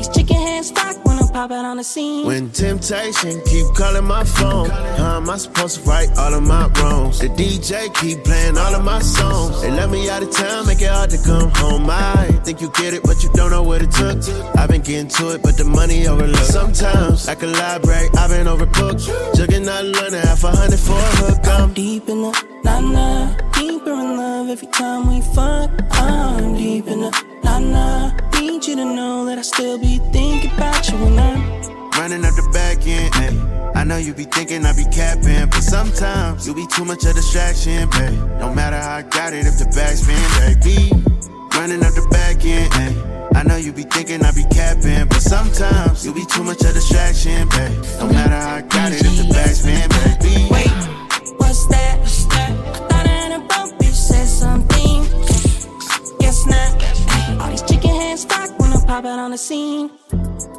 These 0.00 0.08
chicken 0.16 0.36
hands 0.36 0.68
stock 0.68 1.04
when 1.04 1.18
I 1.18 1.30
pop 1.30 1.50
out 1.50 1.66
on 1.66 1.76
the 1.76 1.84
scene. 1.84 2.24
When 2.24 2.48
temptation 2.52 3.38
keep 3.44 3.66
calling 3.74 4.06
my 4.06 4.24
phone, 4.24 4.70
how 4.70 5.18
am 5.18 5.28
I 5.28 5.36
supposed 5.36 5.84
to 5.84 5.90
right 5.90 6.08
all 6.16 6.32
of 6.32 6.42
my 6.42 6.68
wrongs? 6.68 7.18
The 7.18 7.28
DJ 7.28 7.94
keep 7.96 8.24
playing 8.24 8.56
all 8.56 8.74
of 8.74 8.82
my 8.82 9.00
songs. 9.00 9.60
They 9.60 9.70
let 9.70 9.90
me 9.90 10.08
out 10.08 10.22
of 10.22 10.30
town, 10.30 10.66
make 10.66 10.80
it 10.80 10.88
hard 10.88 11.10
to 11.10 11.18
come 11.18 11.50
home. 11.50 11.90
I 11.90 12.28
think 12.44 12.62
you 12.62 12.72
get 12.78 12.94
it, 12.94 13.02
but 13.02 13.22
you 13.22 13.30
don't 13.34 13.50
know 13.50 13.62
what 13.62 13.82
it 13.82 13.90
took. 13.90 14.16
I've 14.56 14.70
been 14.70 14.80
getting 14.80 15.08
to 15.18 15.34
it, 15.34 15.42
but 15.42 15.58
the 15.58 15.64
money 15.64 16.08
overlooked. 16.08 16.46
Sometimes 16.46 17.28
I 17.28 17.34
can 17.34 17.52
library, 17.52 18.08
I've 18.16 18.30
been 18.30 18.46
overbooked. 18.46 19.04
Jugging 19.34 19.68
out 19.68 19.84
London, 19.84 20.22
half 20.22 20.44
a 20.44 20.50
hundred 20.50 20.80
for 20.80 20.96
a 20.96 21.12
hook. 21.20 21.46
I'm 21.46 21.74
deep 21.74 22.08
in 22.08 22.22
the 22.22 22.32
nah 22.64 22.80
nah, 22.80 23.49
deeper 23.80 23.92
in 23.92 24.16
love 24.16 24.48
every 24.48 24.68
time 24.68 25.08
we 25.08 25.20
fuck. 25.34 25.70
I'm 25.92 26.54
deep 26.56 26.86
in 26.86 27.00
the 27.00 27.10
nah 27.44 27.58
nah. 27.58 28.10
Need 28.40 28.66
you 28.66 28.76
to 28.76 28.84
know 28.84 29.24
that 29.26 29.38
I 29.38 29.42
still 29.42 29.78
be 29.78 29.98
thinking 30.12 30.50
about 30.52 30.88
you 30.90 30.96
when 30.98 31.18
I'm 31.18 31.40
running 31.92 32.24
up 32.24 32.34
the 32.34 32.48
back 32.52 32.86
end. 32.86 33.14
eh. 33.16 33.72
I 33.74 33.84
know 33.84 33.96
you 33.96 34.12
be 34.14 34.24
thinking 34.24 34.64
I 34.66 34.72
be 34.74 34.84
capping, 34.84 35.48
but 35.48 35.62
sometimes 35.62 36.46
you 36.46 36.54
be 36.54 36.66
too 36.66 36.84
much 36.84 37.04
a 37.04 37.12
distraction, 37.12 37.88
babe. 37.90 38.12
No 38.40 38.52
matter 38.52 38.76
how 38.76 38.96
I 38.96 39.02
got 39.02 39.32
it, 39.32 39.46
if 39.46 39.58
the 39.58 39.64
backspin, 39.66 40.20
baby. 40.40 40.90
Running 41.56 41.82
up 41.84 41.92
the 41.94 42.06
back 42.10 42.44
end. 42.44 42.72
eh. 42.74 43.28
I 43.38 43.42
know 43.44 43.56
you 43.56 43.72
be 43.72 43.84
thinking 43.84 44.22
I 44.24 44.32
be 44.32 44.44
capping, 44.50 45.06
but 45.08 45.20
sometimes 45.22 46.04
you 46.04 46.12
be 46.12 46.26
too 46.26 46.42
much 46.44 46.60
a 46.62 46.72
distraction, 46.72 47.48
babe. 47.48 47.72
No 47.98 48.08
matter 48.08 48.34
how 48.36 48.56
I 48.56 48.62
got 48.62 48.92
it, 48.92 49.00
if 49.04 49.16
the 49.16 49.26
backspin, 49.32 49.88
baby. 50.20 50.48
Wait, 50.50 51.36
what's 51.38 51.66
that? 51.68 51.96
Stock 59.00 59.02
pop 59.02 59.12
out 59.12 59.18
on 59.18 59.30
the 59.30 59.38
scene. 59.38 59.90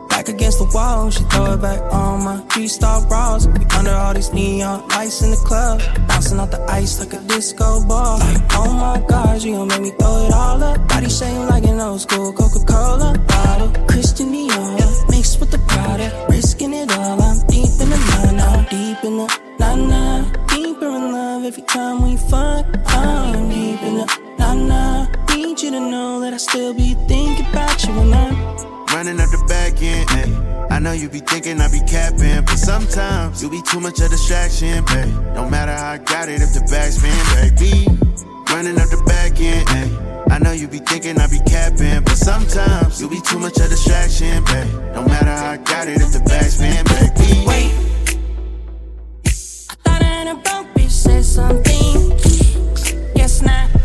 Back 0.09 0.27
against 0.27 0.59
the 0.59 0.69
wall, 0.73 1.09
she 1.09 1.23
throw 1.25 1.53
it 1.53 1.61
back 1.61 1.81
on 1.93 2.23
my 2.23 2.43
G-Star 2.53 3.05
bras. 3.07 3.45
Under 3.77 3.91
all 3.91 4.13
these 4.13 4.33
neon 4.33 4.87
lights 4.89 5.21
in 5.21 5.31
the 5.31 5.37
club, 5.37 5.81
bouncing 6.07 6.39
off 6.39 6.51
the 6.51 6.61
ice 6.69 6.99
like 6.99 7.13
a 7.13 7.19
disco 7.27 7.85
ball. 7.87 8.19
Oh 8.51 8.73
my 8.73 9.03
god, 9.07 9.43
you 9.43 9.53
gon' 9.55 9.67
make 9.67 9.81
me 9.81 9.91
throw 9.91 10.25
it 10.25 10.33
all 10.33 10.63
up. 10.63 10.87
Body 10.87 11.09
shaped 11.09 11.49
like 11.49 11.65
an 11.65 11.79
old 11.79 12.01
school 12.01 12.33
Coca 12.33 12.63
Cola 12.65 13.17
bottle. 13.27 13.71
Christian 13.87 14.31
Dior 14.31 15.09
mixed 15.09 15.39
with 15.39 15.51
the 15.51 15.59
Prada, 15.69 16.07
risking 16.29 16.73
it 16.73 16.91
all. 16.91 17.21
I'm 17.21 17.45
deep 17.47 17.73
in 17.81 17.89
the 17.89 17.99
line, 18.09 18.39
I'm 18.39 18.63
deep 18.65 19.03
in 19.03 19.17
the 19.17 19.27
na 19.59 19.75
na. 19.75 20.31
Deeper 20.47 20.87
in 20.87 21.11
love 21.11 21.45
every 21.45 21.63
time 21.63 22.01
we 22.03 22.17
fuck. 22.17 22.65
I'm 22.87 23.49
deep 23.49 23.81
in 23.83 23.95
the 23.97 24.05
na 24.37 24.53
na. 24.53 25.20
You 25.71 25.79
to 25.79 25.89
know 25.89 26.19
that 26.19 26.33
I 26.33 26.37
still 26.37 26.73
be 26.73 26.95
thinking 27.07 27.45
about 27.45 27.81
you 27.85 27.93
when 27.93 28.11
I'm 28.11 28.35
Running 28.91 29.21
up 29.21 29.29
the 29.31 29.41
back 29.47 29.81
end, 29.81 30.05
ayy. 30.09 30.69
I 30.69 30.79
know 30.79 30.91
you 30.91 31.07
be 31.07 31.19
thinking 31.19 31.61
I 31.61 31.71
be 31.71 31.79
capping, 31.87 32.43
but 32.43 32.57
sometimes 32.57 33.41
you 33.41 33.49
be 33.49 33.61
too 33.61 33.79
much 33.79 34.01
of 34.01 34.09
distraction, 34.09 34.83
babe. 34.83 35.07
No 35.33 35.49
matter 35.49 35.71
how 35.71 35.91
I 35.91 35.97
got 35.99 36.27
it, 36.27 36.41
if 36.41 36.51
the 36.51 36.59
back 36.67 36.91
spin, 36.91 37.15
baby. 37.39 37.87
Running 38.51 38.77
up 38.81 38.89
the 38.89 39.01
back 39.07 39.39
end, 39.39 39.65
ayy. 39.69 40.31
I 40.31 40.39
know 40.39 40.51
you 40.51 40.67
be 40.67 40.79
thinking 40.79 41.17
I 41.17 41.27
be 41.27 41.39
capping, 41.47 42.03
but 42.03 42.17
sometimes 42.17 42.99
you 42.99 43.07
be 43.07 43.21
too 43.21 43.39
much 43.39 43.57
of 43.61 43.69
distraction, 43.69 44.43
babe. 44.43 44.67
No 44.91 45.05
matter 45.07 45.31
how 45.31 45.51
I 45.51 45.57
got 45.57 45.87
it, 45.87 46.01
if 46.01 46.11
the 46.11 46.19
back 46.27 46.51
spin, 46.51 46.83
baby. 46.83 47.47
Wait. 47.47 47.71
I 49.23 49.75
thought 49.87 50.01
I 50.01 50.03
had 50.03 50.27
a 50.27 50.35
broke 50.35 50.67
bitch 50.75 50.91
said 50.91 51.23
something. 51.23 52.09
Guess 53.15 53.41
not. 53.41 53.80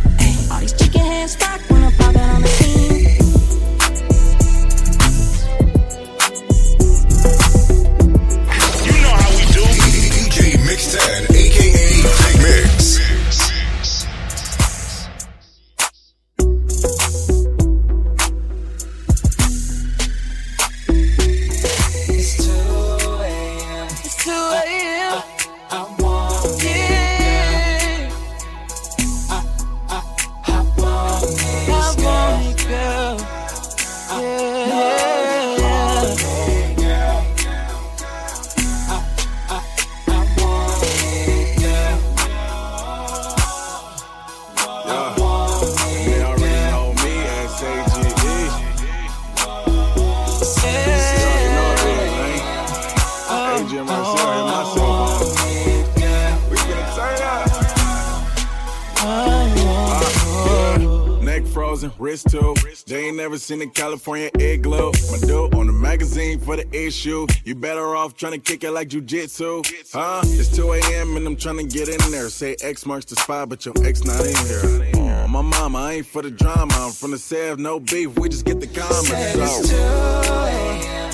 Frozen, 61.90 62.02
wrist 62.02 62.28
too. 62.30 62.54
They 62.86 63.06
ain't 63.06 63.16
never 63.16 63.38
seen 63.38 63.62
a 63.62 63.66
California 63.66 64.30
igloo. 64.38 64.92
My 65.10 65.18
dude 65.18 65.54
on 65.54 65.66
the 65.66 65.72
magazine 65.72 66.38
for 66.40 66.56
the 66.56 66.66
issue. 66.76 67.26
You 67.44 67.54
better 67.54 67.96
off 67.96 68.16
trying 68.16 68.32
to 68.32 68.38
kick 68.38 68.64
it 68.64 68.70
like 68.70 68.88
jujitsu. 68.88 69.92
Huh? 69.92 70.20
It's 70.24 70.54
2 70.54 70.72
a.m. 70.72 71.16
and 71.16 71.26
I'm 71.26 71.36
trying 71.36 71.58
to 71.58 71.64
get 71.64 71.88
in 71.88 71.98
there. 72.10 72.28
Say 72.28 72.56
X 72.62 72.86
marks 72.86 73.06
the 73.06 73.16
spot, 73.16 73.48
but 73.48 73.64
your 73.64 73.74
ex 73.84 74.04
not 74.04 74.20
in 74.24 74.36
here. 74.46 74.92
Oh, 74.96 75.28
my 75.28 75.42
mama, 75.42 75.78
I 75.78 75.92
ain't 75.94 76.06
for 76.06 76.22
the 76.22 76.30
drama. 76.30 76.74
I'm 76.76 76.92
from 76.92 77.12
the 77.12 77.18
Sev, 77.18 77.58
no 77.58 77.80
beef. 77.80 78.18
We 78.18 78.28
just 78.28 78.44
get 78.44 78.60
the 78.60 78.66
comments. 78.66 79.08
Said 79.08 79.38
it's 79.38 79.68
2 79.70 79.76
a.m. 79.76 81.12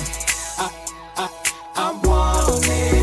I, 0.59 0.69
I, 1.17 1.29
I 1.75 1.91
want 2.03 2.65
it, 2.65 3.02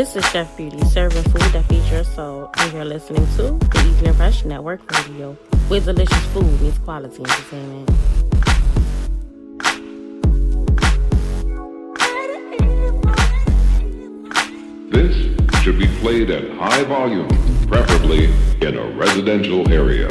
This 0.00 0.16
is 0.16 0.24
Chef 0.30 0.56
Beauty, 0.56 0.80
serving 0.86 1.24
food 1.24 1.42
that 1.52 1.66
feeds 1.66 1.90
your 1.90 2.04
soul, 2.04 2.48
and 2.56 2.72
you're 2.72 2.86
listening 2.86 3.26
to 3.36 3.42
the 3.42 3.84
Evening 3.86 4.06
Impression 4.06 4.48
Network 4.48 4.80
Radio, 4.92 5.34
where 5.68 5.80
delicious 5.80 6.24
food 6.28 6.58
meets 6.62 6.78
quality 6.78 7.22
entertainment. 7.22 7.86
This 14.90 15.62
should 15.62 15.78
be 15.78 15.86
played 16.00 16.30
at 16.30 16.50
high 16.56 16.82
volume, 16.84 17.28
preferably 17.68 18.32
in 18.62 18.78
a 18.78 18.90
residential 18.96 19.70
area. 19.70 20.08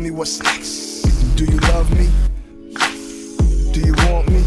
Tell 0.00 0.04
me 0.08 0.10
what's 0.10 0.42
next. 0.42 1.02
Do 1.36 1.44
you 1.44 1.58
love 1.72 1.90
me? 1.90 2.08
Do 3.72 3.80
you 3.80 3.92
want 4.08 4.30
me? 4.30 4.40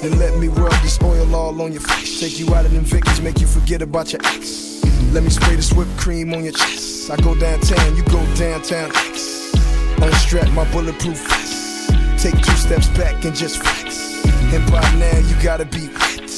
Then 0.00 0.16
let 0.16 0.38
me 0.38 0.46
rub 0.46 0.70
this 0.82 0.96
oil 1.02 1.34
all 1.34 1.60
on 1.60 1.72
your 1.72 1.80
face. 1.80 2.20
Take 2.20 2.38
you 2.38 2.54
out 2.54 2.64
of 2.64 2.72
them 2.72 2.84
Vicks, 2.84 3.20
make 3.20 3.40
you 3.40 3.48
forget 3.48 3.82
about 3.82 4.12
your 4.12 4.20
ex. 4.26 4.80
Let 5.12 5.24
me 5.24 5.30
spray 5.30 5.56
this 5.56 5.72
whipped 5.72 5.96
cream 5.96 6.32
on 6.34 6.44
your 6.44 6.52
chest. 6.52 7.10
I 7.10 7.16
go 7.16 7.34
downtown, 7.34 7.96
you 7.96 8.04
go 8.04 8.24
downtown 8.36 8.90
X. 8.94 9.52
Unstrap 10.00 10.48
my 10.52 10.70
bulletproof 10.70 11.18
vest. 11.28 11.90
Take 12.22 12.36
two 12.36 12.52
steps 12.52 12.86
back 12.96 13.24
and 13.24 13.34
just 13.34 13.58
flex. 13.58 14.24
And 14.54 14.64
by 14.70 14.82
now 15.02 15.18
you 15.18 15.34
gotta 15.42 15.64
be 15.64 15.88
wet. 15.88 16.30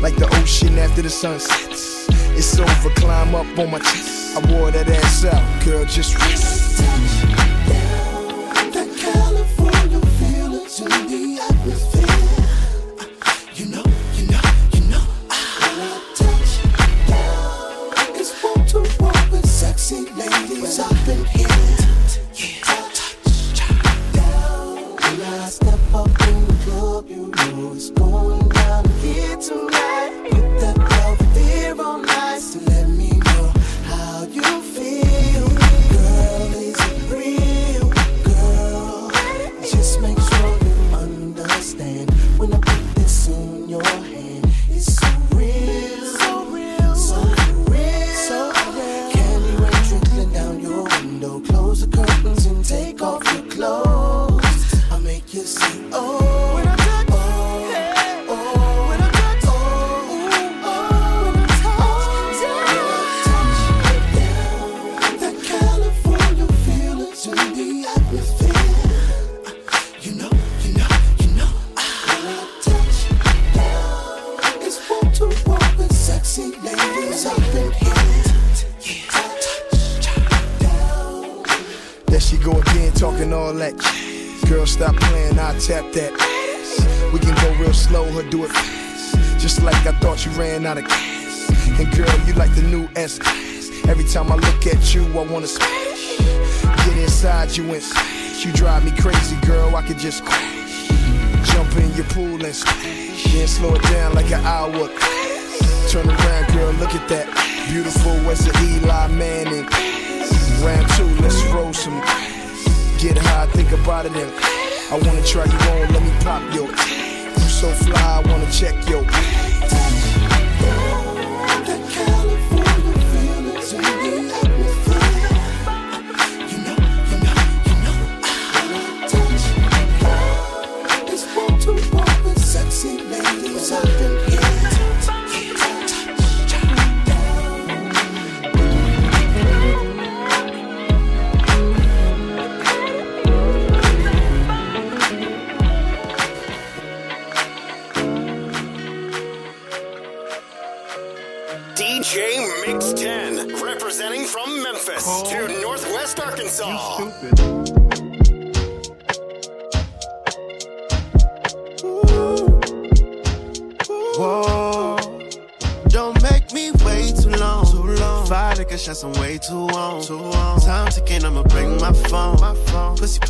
Like 0.00 0.16
the 0.16 0.28
ocean 0.40 0.78
after 0.78 1.02
the 1.02 1.10
sun 1.10 1.38
sets. 1.38 2.08
It's 2.34 2.58
over, 2.58 2.90
climb 2.96 3.34
up 3.34 3.58
on 3.58 3.72
my 3.72 3.78
chest. 3.78 4.38
I 4.38 4.52
wore 4.52 4.70
that 4.70 4.88
ass 4.88 5.26
out, 5.26 5.64
girl, 5.66 5.84
just 5.84 6.16
rest. 6.18 6.61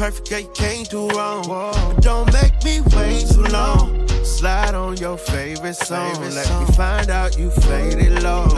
Perfect, 0.03 0.33
yeah, 0.33 0.39
you 0.39 0.51
can't 0.53 0.91
do 0.91 1.09
wrong. 1.11 1.45
But 1.47 2.01
don't 2.01 2.27
make 2.33 2.65
me 2.65 2.81
wait 2.97 3.25
too 3.29 3.45
long. 3.55 4.09
Slide 4.25 4.75
on 4.75 4.97
your 4.97 5.17
favorite 5.17 5.75
song. 5.77 6.15
Favorite 6.15 6.35
Let 6.35 6.47
song. 6.47 6.65
me 6.65 6.73
find 6.73 7.09
out 7.09 7.39
you 7.39 7.51
faded 7.51 8.21
low. 8.21 8.49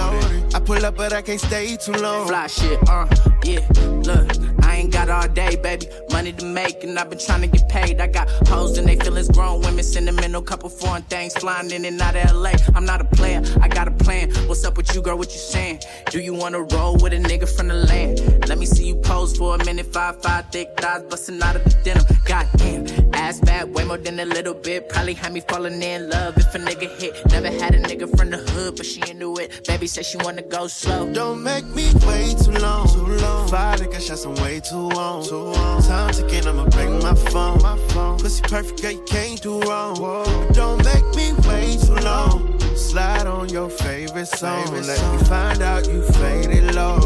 I 0.55 0.61
pull 0.65 0.83
up, 0.87 0.97
but 0.97 1.13
I 1.13 1.21
can't 1.21 1.39
stay 1.39 1.77
too 1.77 1.93
long. 1.93 2.29
Fly 2.29 2.47
shit, 2.47 2.79
uh, 2.89 3.07
yeah. 3.45 3.61
Look, 4.09 4.27
I 4.65 4.77
ain't 4.77 4.91
got 4.91 5.11
all 5.11 5.29
day, 5.29 5.57
baby. 5.57 5.87
Money 6.25 6.37
to 6.39 6.47
make, 6.47 6.83
and 6.83 6.99
I've 6.99 7.11
been 7.11 7.19
trying 7.19 7.43
to 7.43 7.47
get 7.49 7.69
paid. 7.69 8.01
I 8.01 8.07
got 8.07 8.31
hoes 8.49 8.79
and 8.79 8.89
they 8.89 8.97
feelings 8.97 9.29
grown. 9.29 9.61
Women 9.61 9.85
sentimental, 9.85 10.41
couple 10.41 10.71
foreign 10.71 11.03
things 11.03 11.35
flying 11.35 11.71
in 11.71 11.85
and 11.85 12.01
out 12.01 12.17
of 12.17 12.35
LA. 12.35 12.53
I'm 12.75 12.87
not 12.87 13.03
a 13.03 13.05
player, 13.05 13.43
I 13.61 13.69
got 13.69 13.89
a 13.89 13.91
plan. 13.91 14.31
What's 14.49 14.65
up 14.65 14.79
with 14.79 14.95
you, 14.95 15.03
girl? 15.03 15.19
What 15.19 15.33
you 15.33 15.39
saying? 15.39 15.81
Do 16.11 16.21
you 16.21 16.33
wanna 16.33 16.63
roll 16.63 16.97
with 16.97 17.13
a 17.13 17.19
nigga 17.19 17.47
from 17.47 17.69
the 17.69 17.75
land? 17.75 18.49
Let 18.49 18.57
me 18.57 18.65
see 18.65 18.87
you 18.87 18.95
pose 18.95 19.37
for 19.37 19.55
a 19.55 19.59
minute. 19.67 19.93
Five, 19.93 20.23
five, 20.23 20.51
thick 20.51 20.69
thighs 20.79 21.03
busting 21.11 21.43
out 21.43 21.57
of 21.57 21.65
the 21.65 21.77
denim. 21.85 22.07
Goddamn, 22.25 22.87
ass 23.13 23.39
fat, 23.41 23.69
way 23.69 23.85
more 23.85 23.99
than 23.99 24.19
a 24.19 24.25
little 24.25 24.55
bit. 24.55 24.89
Probably 24.89 25.13
had 25.13 25.31
me 25.35 25.41
falling 25.41 25.83
in 25.83 26.09
love 26.09 26.39
if 26.39 26.55
a 26.55 26.59
nigga 26.59 26.89
hit. 26.99 27.13
Never 27.33 27.51
had 27.51 27.75
a 27.75 27.81
nigga 27.83 28.09
from 28.17 28.31
the 28.31 28.39
hood, 28.39 28.77
but 28.77 28.87
she 28.87 29.03
into 29.11 29.37
it. 29.37 29.67
Baby 29.67 29.87
said 29.87 30.07
she 30.07 30.17
wanna 30.17 30.41
go 30.41 30.69
slow. 30.69 31.13
Don't 31.13 31.43
make 31.43 31.67
me 31.67 31.93
wait 32.07 32.39
too 32.39 32.53
long. 32.53 32.89
Too 32.89 33.09
long. 33.25 33.47
Five 33.49 33.81
liquor 33.81 34.01
shots, 34.01 34.25
I'm 34.25 34.35
way 34.37 34.61
too 34.61 34.89
on. 34.93 35.23
Too 35.23 35.37
on. 35.37 35.83
Time 35.83 36.14
ticking, 36.15 36.47
I'ma 36.47 36.67
bring 36.69 36.99
my 37.03 37.15
phone. 37.15 37.61
My 37.63 37.77
phone. 37.89 38.19
Pussy 38.19 38.43
perfect, 38.43 38.83
yeah, 38.83 38.91
you 38.91 39.03
can't 39.07 39.41
do 39.43 39.61
wrong. 39.63 39.97
But 39.99 40.53
don't 40.53 40.85
make 40.85 41.05
me 41.17 41.33
wait 41.49 41.81
too 41.81 41.95
long. 42.05 42.59
Slide 42.77 43.27
on 43.27 43.49
your 43.49 43.71
favorite 43.71 44.27
song. 44.27 44.65
Favorite 44.65 44.87
Let 44.87 44.99
song. 44.99 45.17
me 45.17 45.25
find 45.25 45.63
out 45.63 45.87
you 45.89 46.03
faded 46.13 46.75
low. 46.75 46.99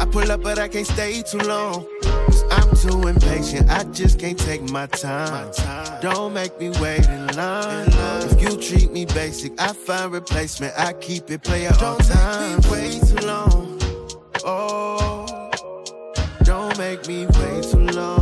I 0.00 0.06
pull 0.06 0.30
up, 0.30 0.42
but 0.42 0.58
I 0.58 0.68
can't 0.68 0.86
stay 0.86 1.22
too 1.22 1.38
long. 1.38 1.86
Cause 2.02 2.44
I'm 2.50 2.76
too 2.76 3.08
impatient, 3.08 3.68
I 3.70 3.84
just 3.84 4.18
can't 4.18 4.38
take 4.38 4.62
my 4.70 4.86
time. 4.86 5.50
Don't 6.00 6.32
make 6.32 6.58
me 6.60 6.70
wait 6.80 7.06
in 7.06 7.26
line. 7.36 7.88
If 8.22 8.40
you 8.40 8.56
treat 8.56 8.92
me 8.92 9.04
basic, 9.04 9.60
I 9.60 9.72
find 9.72 10.12
replacement. 10.12 10.74
I 10.78 10.92
keep 10.94 11.30
it 11.30 11.42
player 11.42 11.72
all 11.82 11.98
time. 11.98 12.60
Don't 12.60 12.70
make 12.70 12.70
me 12.70 12.70
wait 12.70 13.02
too 13.08 13.26
long. 13.26 13.78
Oh, 14.44 15.50
don't 16.44 16.78
make 16.78 17.06
me 17.06 17.26
wait 17.26 17.64
too 17.64 17.86
long. 17.98 18.19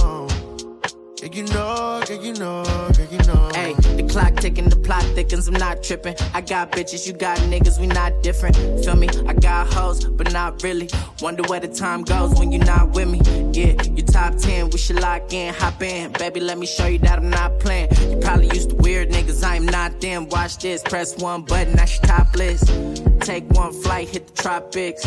Yeah, 1.29 1.35
you 1.35 1.53
know, 1.53 2.03
yeah, 2.09 2.21
you 2.21 2.33
know, 2.35 2.63
yeah, 2.99 3.07
you 3.11 3.19
know. 3.27 3.51
Hey, 3.53 3.75
the 3.75 4.09
clock 4.09 4.37
ticking, 4.37 4.69
the 4.71 4.77
plot 4.77 5.03
thickens, 5.15 5.47
I'm 5.47 5.55
not 5.55 5.83
tripping. 5.83 6.15
I 6.33 6.41
got 6.41 6.73
bitches, 6.73 7.07
you 7.07 7.13
got 7.13 7.37
niggas, 7.51 7.79
we 7.79 7.87
not 7.87 8.23
different. 8.23 8.57
Feel 8.83 8.97
me? 8.97 9.09
I 9.27 9.35
got 9.35 9.71
hoes, 9.73 10.05
but 10.05 10.33
not 10.33 10.63
really. 10.63 10.89
Wonder 11.21 11.43
where 11.43 11.61
the 11.61 11.69
time 11.69 12.03
goes 12.03 12.39
when 12.39 12.51
you're 12.51 12.65
not 12.65 12.93
with 12.93 13.11
me. 13.11 13.21
Yeah, 13.53 13.83
you 13.83 14.03
top 14.05 14.37
10, 14.37 14.71
we 14.71 14.79
should 14.79 15.01
lock 15.01 15.31
in, 15.33 15.53
hop 15.53 15.83
in. 15.83 16.13
Baby, 16.13 16.41
let 16.41 16.57
me 16.57 16.67
show 16.67 16.87
you 16.87 16.99
that 17.01 17.19
I'm 17.19 17.29
not 17.29 17.61
playing. 17.61 17.91
You 18.11 18.17
probably 18.23 18.47
used 18.49 18.71
to 18.71 18.77
weird 18.77 19.11
niggas, 19.11 19.45
I 19.45 19.57
am 19.57 19.67
not 19.67 20.01
them. 20.01 20.29
Watch 20.31 20.59
this, 20.59 20.83
press 20.83 21.19
one 21.19 21.43
button, 21.43 21.77
that's 21.77 21.99
your 21.99 22.07
top 22.07 22.35
list. 22.37 22.69
Take 23.21 23.45
one 23.51 23.73
flight, 23.73 24.09
hit 24.09 24.29
the 24.29 24.43
tropics. 24.43 25.07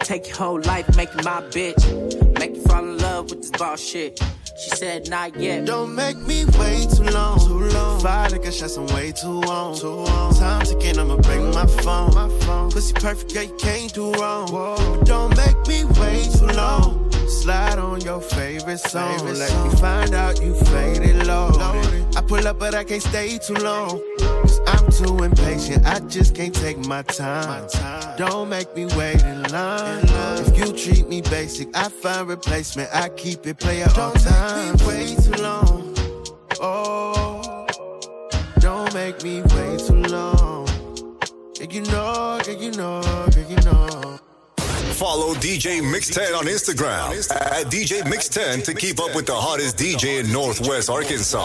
Take 0.00 0.28
your 0.28 0.36
whole 0.36 0.60
life, 0.60 0.96
make 0.96 1.14
my 1.14 1.40
bitch. 1.50 2.31
Fall 2.72 2.88
in 2.88 2.96
love 2.98 3.28
with 3.28 3.42
this 3.42 3.50
boss 3.50 3.80
shit. 3.80 4.18
She 4.56 4.70
said, 4.70 5.10
not 5.10 5.38
yet. 5.38 5.66
Don't 5.66 5.94
make 5.94 6.16
me 6.16 6.46
wait 6.58 6.88
too 6.88 7.02
long. 7.02 7.38
Too 7.38 7.68
long. 7.76 8.00
Five 8.00 8.32
liquor 8.32 8.50
shots, 8.50 8.78
I'm 8.78 8.86
way 8.94 9.12
too 9.12 9.42
on. 9.42 9.76
Too 9.76 9.88
on. 9.88 10.34
Time 10.34 10.64
ticking, 10.64 10.98
I'ma 10.98 11.16
bring 11.16 11.50
my 11.50 11.66
phone. 11.66 12.14
My 12.14 12.30
phone. 12.46 12.70
Pussy 12.70 12.94
perfect, 12.94 13.34
yeah, 13.34 13.42
you 13.42 13.54
can't 13.58 13.92
do 13.92 14.10
wrong. 14.12 14.50
But 14.50 15.04
don't 15.04 15.36
make 15.36 15.58
me 15.68 15.84
wait 16.00 16.30
too 16.32 16.46
long. 16.46 17.10
Slide 17.28 17.78
on 17.78 18.00
your 18.00 18.22
favorite 18.22 18.78
song. 18.78 19.18
Favorite 19.18 19.36
Let 19.36 19.50
song. 19.50 19.68
me 19.68 19.76
find 19.76 20.14
out 20.14 20.42
you 20.42 20.54
faded 20.54 21.26
low. 21.26 21.50
I 22.16 22.22
pull 22.26 22.48
up, 22.48 22.58
but 22.58 22.74
I 22.74 22.84
can't 22.84 23.02
stay 23.02 23.36
too 23.36 23.54
long. 23.54 24.00
Too 24.98 25.24
impatient, 25.24 25.86
I 25.86 26.00
just 26.00 26.34
can't 26.34 26.54
take 26.54 26.76
my 26.86 27.02
time. 27.02 27.66
Don't 28.18 28.50
make 28.50 28.76
me 28.76 28.84
wait 28.94 29.22
in 29.24 29.42
line. 29.44 30.04
If 30.38 30.56
you 30.56 30.72
treat 30.72 31.08
me 31.08 31.22
basic, 31.22 31.74
I 31.74 31.88
find 31.88 32.28
replacement. 32.28 32.90
I 32.94 33.08
keep 33.08 33.46
it 33.46 33.58
player 33.58 33.88
all 33.98 34.12
time. 34.12 34.76
Don't 34.76 34.86
make 34.86 35.04
me 35.04 35.04
wait 35.06 35.18
too 35.24 35.42
long. 35.42 35.94
Oh, 36.60 37.66
don't 38.60 38.92
make 38.94 39.24
me 39.24 39.40
wait 39.40 39.80
too 39.80 40.02
long. 40.14 40.68
Yeah, 41.58 41.66
you 41.70 41.80
know, 41.82 42.40
yeah, 42.46 42.52
you 42.52 42.70
know, 42.72 43.00
yeah, 43.34 43.48
you 43.48 43.56
know. 43.64 44.18
Follow 45.02 45.34
DJ 45.34 45.80
Mixx 45.82 46.12
Tenn 46.14 46.32
on 46.32 46.44
Instagram 46.44 47.10
at 47.32 47.66
DJ 47.66 48.02
Mixx 48.02 48.30
Tenn 48.30 48.62
to 48.62 48.72
keep 48.72 49.00
up 49.00 49.16
with 49.16 49.26
the 49.26 49.34
hottest 49.34 49.76
DJ 49.76 50.20
in 50.24 50.32
Northwest 50.32 50.88
Arkansas. 50.88 51.44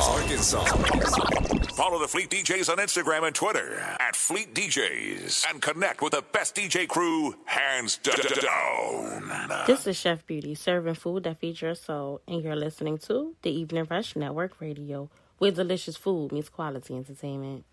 Follow 1.74 1.98
the 1.98 2.08
Fleet 2.08 2.30
DJs 2.30 2.70
on 2.70 2.78
Instagram 2.78 3.26
and 3.26 3.34
Twitter 3.34 3.80
at 4.00 4.16
Fleet 4.16 4.54
DJs 4.54 5.50
and 5.50 5.60
connect 5.60 6.04
with 6.04 6.12
the 6.14 6.24
best 6.32 6.56
DJ 6.56 6.88
crew 6.88 7.34
hands 7.46 7.98
d- 8.04 8.12
d- 8.16 8.42
down. 8.42 9.50
This 9.66 9.88
is 9.88 9.98
Chef 9.98 10.24
Beauty 10.28 10.54
serving 10.54 10.94
food 10.94 11.24
that 11.24 11.40
feeds 11.40 11.60
your 11.60 11.74
soul, 11.74 12.22
and 12.28 12.44
you're 12.44 12.56
listening 12.56 13.00
to 13.00 13.34
the 13.42 13.50
Evening 13.50 13.88
Rush 13.90 14.16
Network 14.16 14.62
Radio, 14.62 15.10
where 15.40 15.50
delicious 15.50 15.98
food 15.98 16.32
meets 16.32 16.50
quality 16.50 16.96
entertainment. 16.96 17.66